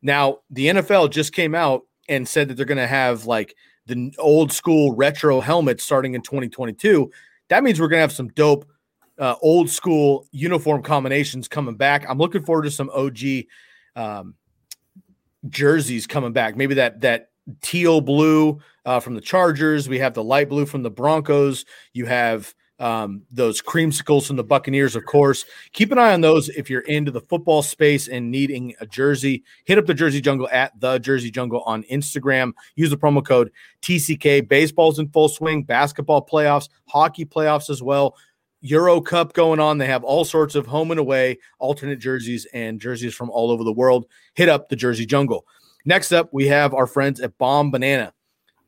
Now, 0.00 0.38
the 0.48 0.66
NFL 0.66 1.10
just 1.10 1.32
came 1.32 1.56
out 1.56 1.82
and 2.08 2.28
said 2.28 2.48
that 2.48 2.54
they're 2.54 2.66
going 2.66 2.78
to 2.78 2.86
have 2.86 3.26
like 3.26 3.54
the 3.86 4.14
old 4.18 4.52
school 4.52 4.94
retro 4.94 5.40
helmets 5.40 5.84
starting 5.84 6.14
in 6.14 6.22
2022. 6.22 7.10
That 7.48 7.62
means 7.62 7.80
we're 7.80 7.88
going 7.88 7.98
to 7.98 8.02
have 8.02 8.12
some 8.12 8.28
dope 8.28 8.66
uh, 9.18 9.36
old 9.42 9.70
school 9.70 10.26
uniform 10.32 10.82
combinations 10.82 11.48
coming 11.48 11.76
back. 11.76 12.04
I'm 12.08 12.18
looking 12.18 12.44
forward 12.44 12.64
to 12.64 12.70
some 12.70 12.90
OG 12.90 13.46
um, 13.96 14.34
jerseys 15.48 16.06
coming 16.06 16.32
back. 16.32 16.56
Maybe 16.56 16.74
that 16.74 17.00
that 17.02 17.30
teal 17.60 18.00
blue 18.00 18.60
uh, 18.84 19.00
from 19.00 19.14
the 19.14 19.20
Chargers. 19.20 19.88
We 19.88 19.98
have 19.98 20.14
the 20.14 20.24
light 20.24 20.48
blue 20.48 20.66
from 20.66 20.82
the 20.82 20.90
Broncos. 20.90 21.64
You 21.92 22.06
have 22.06 22.54
um, 22.78 23.22
those 23.30 23.62
creamsicles 23.62 24.26
from 24.26 24.36
the 24.36 24.44
Buccaneers, 24.44 24.96
of 24.96 25.04
course. 25.04 25.44
Keep 25.72 25.92
an 25.92 25.98
eye 25.98 26.12
on 26.12 26.20
those 26.20 26.48
if 26.50 26.68
you're 26.68 26.80
into 26.82 27.10
the 27.10 27.20
football 27.20 27.62
space 27.62 28.08
and 28.08 28.30
needing 28.30 28.74
a 28.80 28.86
jersey. 28.86 29.44
Hit 29.64 29.78
up 29.78 29.86
the 29.86 29.94
Jersey 29.94 30.20
Jungle 30.20 30.48
at 30.50 30.78
the 30.80 30.98
Jersey 30.98 31.30
Jungle 31.30 31.62
on 31.66 31.84
Instagram. 31.84 32.52
Use 32.74 32.90
the 32.90 32.98
promo 32.98 33.24
code 33.24 33.50
TCK. 33.82 34.48
Baseball's 34.48 34.98
in 34.98 35.08
full 35.10 35.28
swing, 35.28 35.62
basketball 35.62 36.26
playoffs, 36.26 36.68
hockey 36.88 37.24
playoffs 37.24 37.70
as 37.70 37.82
well. 37.82 38.16
Euro 38.60 39.00
Cup 39.00 39.34
going 39.34 39.60
on. 39.60 39.78
They 39.78 39.86
have 39.86 40.04
all 40.04 40.24
sorts 40.24 40.54
of 40.54 40.66
home 40.66 40.90
and 40.90 40.98
away 40.98 41.38
alternate 41.58 41.98
jerseys 41.98 42.46
and 42.54 42.80
jerseys 42.80 43.14
from 43.14 43.30
all 43.30 43.50
over 43.50 43.62
the 43.62 43.72
world. 43.72 44.06
Hit 44.34 44.48
up 44.48 44.68
the 44.68 44.76
Jersey 44.76 45.04
Jungle. 45.04 45.46
Next 45.84 46.12
up, 46.12 46.30
we 46.32 46.46
have 46.46 46.72
our 46.72 46.86
friends 46.86 47.20
at 47.20 47.36
Bombanana. 47.38 48.12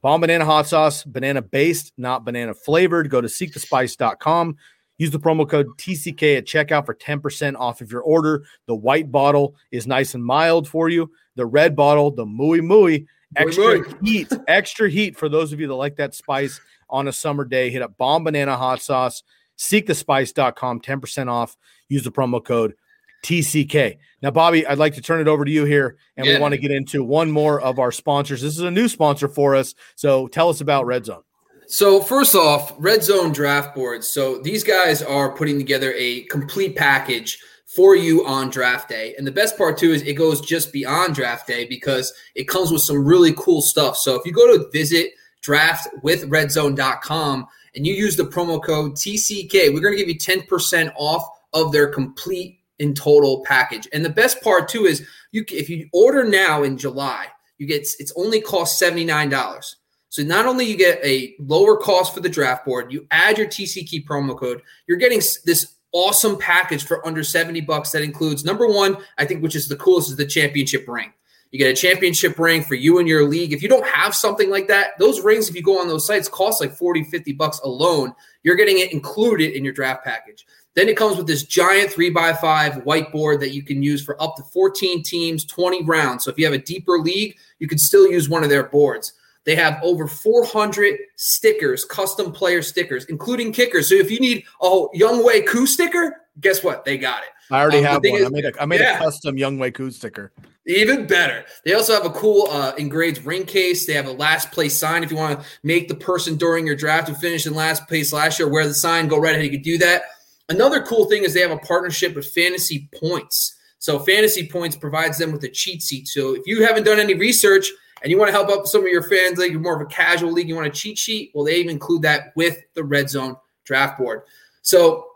Bombanana 0.06 0.44
hot 0.44 0.68
sauce, 0.68 1.02
banana 1.02 1.42
based, 1.42 1.92
not 1.98 2.24
banana 2.24 2.54
flavored. 2.54 3.10
Go 3.10 3.20
to 3.20 3.26
seekthespice.com. 3.26 4.56
Use 4.98 5.10
the 5.10 5.18
promo 5.18 5.50
code 5.50 5.66
TCK 5.78 6.38
at 6.38 6.46
checkout 6.46 6.86
for 6.86 6.94
10% 6.94 7.56
off 7.58 7.80
of 7.80 7.90
your 7.90 8.02
order. 8.02 8.44
The 8.66 8.74
white 8.76 9.10
bottle 9.10 9.56
is 9.72 9.88
nice 9.88 10.14
and 10.14 10.24
mild 10.24 10.68
for 10.68 10.88
you. 10.88 11.10
The 11.34 11.44
red 11.44 11.74
bottle, 11.74 12.12
the 12.12 12.24
muy 12.24 12.60
muy, 12.60 13.06
extra 13.34 13.80
heat, 14.04 14.32
extra 14.46 14.88
heat 14.88 15.16
for 15.16 15.28
those 15.28 15.52
of 15.52 15.58
you 15.58 15.66
that 15.66 15.74
like 15.74 15.96
that 15.96 16.14
spice 16.14 16.60
on 16.88 17.08
a 17.08 17.12
summer 17.12 17.44
day. 17.44 17.70
Hit 17.70 17.82
up 17.82 17.98
Bombanana 17.98 18.56
hot 18.56 18.80
sauce 18.80 19.24
seekthespice.com, 19.58 20.82
10% 20.82 21.28
off. 21.28 21.56
Use 21.88 22.04
the 22.04 22.12
promo 22.12 22.44
code 22.44 22.74
TCK. 23.22 23.98
Now, 24.22 24.30
Bobby, 24.30 24.66
I'd 24.66 24.78
like 24.78 24.94
to 24.94 25.02
turn 25.02 25.20
it 25.20 25.28
over 25.28 25.44
to 25.44 25.50
you 25.50 25.64
here, 25.64 25.96
and 26.16 26.26
yeah. 26.26 26.34
we 26.34 26.40
want 26.40 26.52
to 26.52 26.58
get 26.58 26.70
into 26.70 27.04
one 27.04 27.30
more 27.30 27.60
of 27.60 27.78
our 27.78 27.92
sponsors. 27.92 28.42
This 28.42 28.54
is 28.54 28.60
a 28.60 28.70
new 28.70 28.88
sponsor 28.88 29.28
for 29.28 29.54
us. 29.54 29.74
So 29.94 30.26
tell 30.28 30.48
us 30.48 30.60
about 30.60 30.86
Red 30.86 31.04
Zone. 31.04 31.22
So 31.68 32.00
first 32.00 32.34
off, 32.34 32.74
Red 32.78 33.02
Zone 33.02 33.32
Draft 33.32 33.74
Boards. 33.74 34.08
So 34.08 34.38
these 34.38 34.62
guys 34.62 35.02
are 35.02 35.34
putting 35.34 35.58
together 35.58 35.92
a 35.96 36.22
complete 36.22 36.76
package 36.76 37.38
for 37.66 37.96
you 37.96 38.24
on 38.24 38.48
draft 38.48 38.88
day. 38.88 39.14
And 39.18 39.26
the 39.26 39.32
best 39.32 39.58
part 39.58 39.76
too 39.76 39.92
is 39.92 40.02
it 40.02 40.14
goes 40.14 40.40
just 40.40 40.72
beyond 40.72 41.16
draft 41.16 41.48
day 41.48 41.66
because 41.66 42.14
it 42.36 42.48
comes 42.48 42.70
with 42.70 42.82
some 42.82 43.04
really 43.04 43.34
cool 43.36 43.60
stuff. 43.60 43.96
So 43.96 44.14
if 44.14 44.24
you 44.24 44.32
go 44.32 44.56
to 44.56 44.70
visit 44.70 45.10
draftwithredzone.com 45.42 47.46
and 47.74 47.86
you 47.86 47.94
use 47.94 48.16
the 48.16 48.24
promo 48.24 48.62
code 48.62 48.92
TCK, 48.92 49.74
we're 49.74 49.80
going 49.80 49.96
to 49.96 50.02
give 50.02 50.08
you 50.08 50.18
10% 50.18 50.92
off 50.96 51.26
of 51.52 51.72
their 51.72 51.88
complete 51.88 52.60
in 52.78 52.94
total 52.94 53.42
package. 53.46 53.88
And 53.92 54.04
the 54.04 54.10
best 54.10 54.42
part 54.42 54.68
too 54.68 54.86
is 54.86 55.06
you 55.32 55.44
if 55.50 55.68
you 55.68 55.88
order 55.92 56.24
now 56.24 56.62
in 56.62 56.76
July, 56.76 57.26
you 57.58 57.66
get 57.66 57.86
it's 57.98 58.12
only 58.16 58.40
cost 58.40 58.80
$79. 58.80 59.74
So 60.08 60.22
not 60.22 60.46
only 60.46 60.64
you 60.64 60.76
get 60.76 61.04
a 61.04 61.34
lower 61.38 61.76
cost 61.76 62.14
for 62.14 62.20
the 62.20 62.28
draft 62.28 62.64
board, 62.64 62.92
you 62.92 63.06
add 63.10 63.38
your 63.38 63.46
TCK 63.46 64.06
promo 64.06 64.38
code, 64.38 64.62
you're 64.86 64.98
getting 64.98 65.20
this 65.44 65.76
awesome 65.92 66.38
package 66.38 66.84
for 66.84 67.06
under 67.06 67.24
70 67.24 67.60
bucks 67.62 67.90
that 67.90 68.02
includes 68.02 68.44
number 68.44 68.66
one, 68.66 68.96
I 69.18 69.24
think, 69.24 69.42
which 69.42 69.56
is 69.56 69.68
the 69.68 69.76
coolest, 69.76 70.10
is 70.10 70.16
the 70.16 70.26
championship 70.26 70.86
ring. 70.88 71.12
You 71.50 71.58
get 71.58 71.70
a 71.70 71.76
championship 71.76 72.38
ring 72.38 72.62
for 72.62 72.74
you 72.74 72.98
and 72.98 73.08
your 73.08 73.26
league. 73.26 73.52
If 73.52 73.62
you 73.62 73.68
don't 73.68 73.86
have 73.86 74.14
something 74.14 74.50
like 74.50 74.68
that, 74.68 74.98
those 74.98 75.20
rings, 75.20 75.48
if 75.48 75.54
you 75.54 75.62
go 75.62 75.80
on 75.80 75.88
those 75.88 76.06
sites, 76.06 76.28
cost 76.28 76.60
like 76.60 76.76
40, 76.76 77.04
50 77.04 77.32
bucks 77.32 77.60
alone. 77.60 78.12
You're 78.42 78.56
getting 78.56 78.78
it 78.78 78.92
included 78.92 79.54
in 79.54 79.64
your 79.64 79.72
draft 79.72 80.04
package. 80.04 80.44
Then 80.76 80.90
it 80.90 80.96
comes 80.96 81.16
with 81.16 81.26
this 81.26 81.42
giant 81.42 81.90
three 81.90 82.10
by 82.10 82.34
five 82.34 82.74
whiteboard 82.84 83.40
that 83.40 83.54
you 83.54 83.62
can 83.62 83.82
use 83.82 84.04
for 84.04 84.22
up 84.22 84.36
to 84.36 84.42
14 84.42 85.02
teams, 85.02 85.44
20 85.46 85.82
rounds. 85.84 86.24
So 86.24 86.30
if 86.30 86.38
you 86.38 86.44
have 86.44 86.54
a 86.54 86.58
deeper 86.58 86.98
league, 86.98 87.38
you 87.58 87.66
can 87.66 87.78
still 87.78 88.06
use 88.06 88.28
one 88.28 88.44
of 88.44 88.50
their 88.50 88.64
boards. 88.64 89.14
They 89.44 89.56
have 89.56 89.78
over 89.82 90.06
400 90.06 90.98
stickers, 91.16 91.84
custom 91.86 92.30
player 92.30 92.60
stickers, 92.60 93.06
including 93.06 93.52
kickers. 93.52 93.88
So 93.88 93.94
if 93.94 94.10
you 94.10 94.20
need 94.20 94.44
a 94.60 94.66
Younghoe 94.66 95.46
Koo 95.46 95.66
sticker, 95.66 96.20
guess 96.40 96.62
what? 96.62 96.84
They 96.84 96.98
got 96.98 97.22
it. 97.22 97.30
I 97.50 97.62
already 97.62 97.78
um, 97.78 97.84
have 97.84 98.02
one. 98.04 98.20
Is, 98.20 98.26
I 98.26 98.28
made 98.28 98.44
a 98.44 98.62
I 98.62 98.66
made 98.66 98.80
yeah. 98.80 98.96
a 98.96 98.98
custom 98.98 99.36
Younghoe 99.36 99.72
Koo 99.72 99.90
sticker. 99.90 100.32
Even 100.66 101.06
better. 101.06 101.44
They 101.64 101.74
also 101.74 101.94
have 101.94 102.04
a 102.04 102.10
cool 102.10 102.48
uh, 102.50 102.74
engraved 102.76 103.24
ring 103.24 103.46
case. 103.46 103.86
They 103.86 103.92
have 103.92 104.06
a 104.06 104.12
last 104.12 104.50
place 104.50 104.76
sign. 104.76 105.04
If 105.04 105.12
you 105.12 105.16
want 105.16 105.40
to 105.40 105.46
make 105.62 105.86
the 105.86 105.94
person 105.94 106.36
during 106.36 106.66
your 106.66 106.74
draft 106.74 107.08
who 107.08 107.14
finished 107.14 107.46
in 107.46 107.54
last 107.54 107.86
place 107.86 108.12
last 108.12 108.40
year 108.40 108.48
wear 108.48 108.66
the 108.66 108.74
sign, 108.74 109.06
go 109.06 109.16
right 109.16 109.32
ahead. 109.32 109.44
You 109.44 109.52
can 109.52 109.62
do 109.62 109.78
that. 109.78 110.02
Another 110.48 110.82
cool 110.82 111.06
thing 111.06 111.24
is 111.24 111.34
they 111.34 111.40
have 111.40 111.50
a 111.50 111.58
partnership 111.58 112.14
with 112.14 112.26
Fantasy 112.32 112.88
Points. 112.94 113.56
So 113.78 113.98
Fantasy 113.98 114.48
Points 114.48 114.76
provides 114.76 115.18
them 115.18 115.32
with 115.32 115.44
a 115.44 115.48
cheat 115.48 115.82
sheet. 115.82 116.08
So 116.08 116.34
if 116.34 116.42
you 116.46 116.64
haven't 116.64 116.84
done 116.84 117.00
any 117.00 117.14
research 117.14 117.70
and 118.02 118.10
you 118.10 118.18
want 118.18 118.28
to 118.28 118.32
help 118.32 118.48
up 118.48 118.66
some 118.66 118.82
of 118.82 118.88
your 118.88 119.02
fans, 119.02 119.38
like 119.38 119.50
you're 119.50 119.60
more 119.60 119.80
of 119.80 119.82
a 119.82 119.90
casual 119.90 120.32
league, 120.32 120.48
you 120.48 120.54
want 120.54 120.66
a 120.66 120.70
cheat 120.70 120.98
sheet, 120.98 121.32
well, 121.34 121.44
they 121.44 121.56
even 121.56 121.70
include 121.70 122.02
that 122.02 122.32
with 122.36 122.58
the 122.74 122.84
red 122.84 123.10
zone 123.10 123.36
draft 123.64 123.98
board. 123.98 124.22
So 124.62 125.06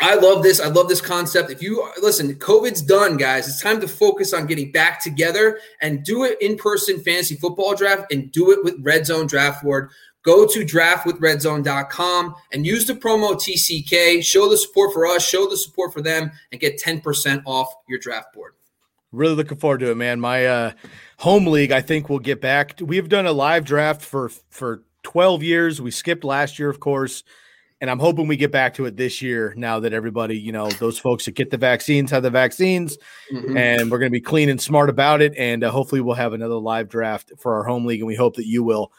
I 0.00 0.14
love 0.14 0.42
this. 0.42 0.60
I 0.60 0.68
love 0.68 0.88
this 0.88 1.00
concept. 1.00 1.50
If 1.50 1.60
you 1.60 1.90
listen, 2.00 2.32
COVID's 2.34 2.82
done, 2.82 3.16
guys. 3.16 3.48
It's 3.48 3.60
time 3.60 3.80
to 3.80 3.88
focus 3.88 4.32
on 4.32 4.46
getting 4.46 4.70
back 4.70 5.02
together 5.02 5.58
and 5.80 6.04
do 6.04 6.24
it 6.24 6.40
in 6.40 6.56
person 6.56 7.00
fantasy 7.00 7.34
football 7.34 7.74
draft 7.74 8.12
and 8.12 8.30
do 8.30 8.52
it 8.52 8.62
with 8.62 8.76
Red 8.80 9.06
Zone 9.06 9.26
Draft 9.26 9.64
Board. 9.64 9.90
Go 10.28 10.46
to 10.46 10.58
draftwithredzone.com 10.62 12.34
and 12.52 12.66
use 12.66 12.86
the 12.86 12.92
promo 12.92 13.32
TCK. 13.32 14.22
Show 14.22 14.50
the 14.50 14.58
support 14.58 14.92
for 14.92 15.06
us, 15.06 15.26
show 15.26 15.48
the 15.48 15.56
support 15.56 15.94
for 15.94 16.02
them, 16.02 16.30
and 16.52 16.60
get 16.60 16.78
10% 16.78 17.40
off 17.46 17.72
your 17.88 17.98
draft 17.98 18.34
board. 18.34 18.52
Really 19.10 19.34
looking 19.34 19.56
forward 19.56 19.80
to 19.80 19.90
it, 19.90 19.94
man. 19.94 20.20
My 20.20 20.44
uh, 20.44 20.72
home 21.16 21.46
league, 21.46 21.72
I 21.72 21.80
think 21.80 22.10
we'll 22.10 22.18
get 22.18 22.42
back. 22.42 22.74
We've 22.78 23.08
done 23.08 23.24
a 23.24 23.32
live 23.32 23.64
draft 23.64 24.02
for 24.02 24.28
for 24.50 24.82
12 25.04 25.42
years. 25.42 25.80
We 25.80 25.90
skipped 25.90 26.24
last 26.24 26.58
year, 26.58 26.68
of 26.68 26.78
course, 26.78 27.24
and 27.80 27.88
I'm 27.90 27.98
hoping 27.98 28.28
we 28.28 28.36
get 28.36 28.52
back 28.52 28.74
to 28.74 28.84
it 28.84 28.98
this 28.98 29.22
year. 29.22 29.54
Now 29.56 29.80
that 29.80 29.94
everybody, 29.94 30.38
you 30.38 30.52
know, 30.52 30.68
those 30.72 30.98
folks 30.98 31.24
that 31.24 31.36
get 31.36 31.50
the 31.50 31.56
vaccines 31.56 32.10
have 32.10 32.22
the 32.22 32.28
vaccines, 32.28 32.98
mm-hmm. 33.32 33.56
and 33.56 33.90
we're 33.90 33.98
going 33.98 34.12
to 34.12 34.14
be 34.14 34.20
clean 34.20 34.50
and 34.50 34.60
smart 34.60 34.90
about 34.90 35.22
it. 35.22 35.32
And 35.38 35.64
uh, 35.64 35.70
hopefully, 35.70 36.02
we'll 36.02 36.16
have 36.16 36.34
another 36.34 36.56
live 36.56 36.90
draft 36.90 37.32
for 37.38 37.54
our 37.54 37.64
home 37.64 37.86
league, 37.86 38.00
and 38.00 38.06
we 38.06 38.14
hope 38.14 38.36
that 38.36 38.46
you 38.46 38.62
will 38.62 38.92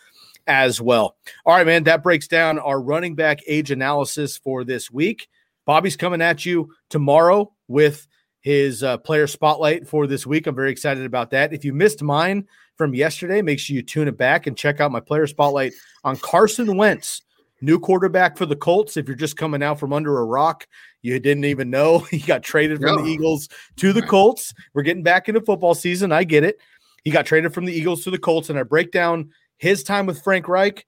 as 0.49 0.81
well. 0.81 1.15
All 1.45 1.55
right, 1.55 1.65
man. 1.65 1.83
That 1.83 2.03
breaks 2.03 2.27
down 2.27 2.59
our 2.59 2.81
running 2.81 3.15
back 3.15 3.39
age 3.47 3.71
analysis 3.71 4.37
for 4.37 4.63
this 4.65 4.91
week. 4.91 5.29
Bobby's 5.65 5.95
coming 5.95 6.21
at 6.21 6.45
you 6.45 6.73
tomorrow 6.89 7.53
with 7.67 8.07
his 8.41 8.83
uh, 8.83 8.97
player 8.97 9.27
spotlight 9.27 9.87
for 9.87 10.07
this 10.07 10.25
week. 10.25 10.47
I'm 10.47 10.55
very 10.55 10.71
excited 10.71 11.05
about 11.05 11.29
that. 11.31 11.53
If 11.53 11.63
you 11.63 11.71
missed 11.71 12.01
mine 12.01 12.47
from 12.77 12.95
yesterday, 12.95 13.43
make 13.43 13.59
sure 13.59 13.75
you 13.75 13.83
tune 13.83 14.07
it 14.07 14.17
back 14.17 14.47
and 14.47 14.57
check 14.57 14.81
out 14.81 14.91
my 14.91 14.99
player 14.99 15.27
spotlight 15.27 15.73
on 16.03 16.17
Carson 16.17 16.75
Wentz, 16.75 17.21
new 17.61 17.79
quarterback 17.79 18.35
for 18.35 18.47
the 18.47 18.55
Colts. 18.55 18.97
If 18.97 19.07
you're 19.07 19.15
just 19.15 19.37
coming 19.37 19.61
out 19.61 19.79
from 19.79 19.93
under 19.93 20.17
a 20.17 20.25
rock, 20.25 20.67
you 21.03 21.19
didn't 21.19 21.45
even 21.45 21.69
know 21.69 21.99
he 22.11 22.17
got 22.17 22.41
traded 22.41 22.79
from 22.79 22.95
no. 22.95 23.03
the 23.03 23.09
Eagles 23.09 23.49
to 23.77 23.93
the 23.93 24.01
Colts. 24.01 24.53
We're 24.73 24.81
getting 24.81 25.03
back 25.03 25.29
into 25.29 25.41
football 25.41 25.75
season. 25.75 26.11
I 26.11 26.23
get 26.23 26.43
it. 26.43 26.57
He 27.03 27.11
got 27.11 27.27
traded 27.27 27.53
from 27.53 27.65
the 27.65 27.73
Eagles 27.73 28.03
to 28.03 28.11
the 28.11 28.17
Colts, 28.17 28.49
and 28.49 28.57
I 28.57 28.63
break 28.63 28.91
down 28.91 29.29
his 29.59 29.83
time 29.83 30.07
with 30.07 30.23
Frank 30.23 30.47
Reich 30.47 30.87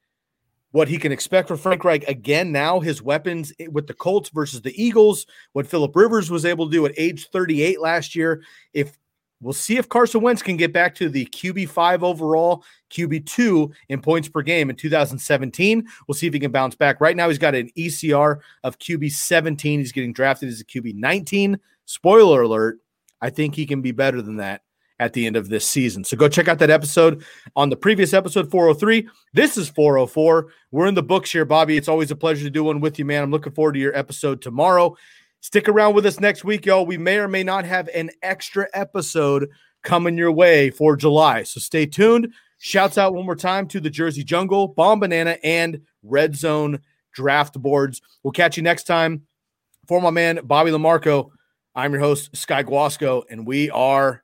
what 0.71 0.87
he 0.87 0.97
can 0.97 1.11
expect 1.11 1.47
from 1.47 1.57
Frank 1.57 1.83
Reich 1.83 2.07
again 2.07 2.51
now, 2.51 2.79
his 2.79 3.01
weapons 3.01 3.53
with 3.69 3.87
the 3.87 3.93
Colts 3.93 4.29
versus 4.29 4.61
the 4.61 4.81
Eagles, 4.81 5.25
what 5.53 5.67
Philip 5.67 5.95
Rivers 5.95 6.31
was 6.31 6.45
able 6.45 6.65
to 6.65 6.71
do 6.71 6.85
at 6.85 6.93
age 6.97 7.29
38 7.29 7.79
last 7.81 8.15
year. 8.15 8.41
If 8.73 8.97
we'll 9.41 9.53
see 9.53 9.77
if 9.77 9.89
Carson 9.89 10.21
Wentz 10.21 10.41
can 10.41 10.55
get 10.55 10.71
back 10.71 10.95
to 10.95 11.09
the 11.09 11.25
QB5 11.25 12.03
overall, 12.03 12.63
QB2 12.89 13.71
in 13.89 14.01
points 14.01 14.29
per 14.29 14.41
game 14.41 14.69
in 14.69 14.75
2017. 14.75 15.85
We'll 16.07 16.15
see 16.15 16.27
if 16.27 16.33
he 16.33 16.39
can 16.39 16.51
bounce 16.51 16.75
back. 16.75 17.01
Right 17.01 17.17
now, 17.17 17.27
he's 17.27 17.37
got 17.37 17.55
an 17.55 17.69
ECR 17.77 18.39
of 18.63 18.79
QB17. 18.79 19.79
He's 19.79 19.91
getting 19.91 20.13
drafted 20.13 20.49
as 20.49 20.61
a 20.61 20.65
QB19. 20.65 21.59
Spoiler 21.85 22.43
alert, 22.43 22.79
I 23.19 23.29
think 23.29 23.55
he 23.55 23.65
can 23.65 23.81
be 23.81 23.91
better 23.91 24.21
than 24.21 24.37
that 24.37 24.61
at 25.01 25.13
the 25.13 25.25
end 25.25 25.35
of 25.35 25.49
this 25.49 25.67
season. 25.67 26.03
So 26.03 26.15
go 26.15 26.29
check 26.29 26.47
out 26.47 26.59
that 26.59 26.69
episode 26.69 27.25
on 27.55 27.69
the 27.69 27.75
previous 27.75 28.13
episode 28.13 28.51
403. 28.51 29.09
This 29.33 29.57
is 29.57 29.67
404. 29.67 30.47
We're 30.69 30.85
in 30.85 30.93
the 30.93 31.01
books 31.01 31.31
here, 31.31 31.43
Bobby. 31.43 31.75
It's 31.75 31.87
always 31.87 32.11
a 32.11 32.15
pleasure 32.15 32.43
to 32.43 32.51
do 32.51 32.63
one 32.63 32.79
with 32.79 32.99
you, 32.99 33.05
man. 33.05 33.23
I'm 33.23 33.31
looking 33.31 33.51
forward 33.51 33.73
to 33.73 33.79
your 33.79 33.97
episode 33.97 34.43
tomorrow. 34.43 34.95
Stick 35.39 35.67
around 35.67 35.95
with 35.95 36.05
us 36.05 36.19
next 36.19 36.43
week, 36.43 36.67
y'all. 36.67 36.85
We 36.85 36.99
may 36.99 37.17
or 37.17 37.27
may 37.27 37.43
not 37.43 37.65
have 37.65 37.89
an 37.95 38.11
extra 38.21 38.67
episode 38.75 39.49
coming 39.81 40.19
your 40.19 40.31
way 40.31 40.69
for 40.69 40.95
July. 40.95 41.43
So 41.43 41.59
stay 41.59 41.87
tuned. 41.87 42.31
Shouts 42.59 42.99
out 42.99 43.15
one 43.15 43.25
more 43.25 43.35
time 43.35 43.67
to 43.69 43.79
the 43.79 43.89
Jersey 43.89 44.23
Jungle, 44.23 44.71
Bombanana, 44.75 45.39
and 45.43 45.81
Red 46.03 46.35
Zone 46.35 46.79
draft 47.11 47.59
boards. 47.59 48.03
We'll 48.21 48.33
catch 48.33 48.55
you 48.55 48.61
next 48.61 48.83
time. 48.83 49.23
For 49.87 49.99
my 49.99 50.11
man, 50.11 50.41
Bobby 50.43 50.69
LaMarco, 50.69 51.31
I'm 51.73 51.91
your 51.91 52.01
host, 52.01 52.35
Sky 52.35 52.61
Guasco, 52.61 53.23
and 53.31 53.47
we 53.47 53.71
are 53.71 54.23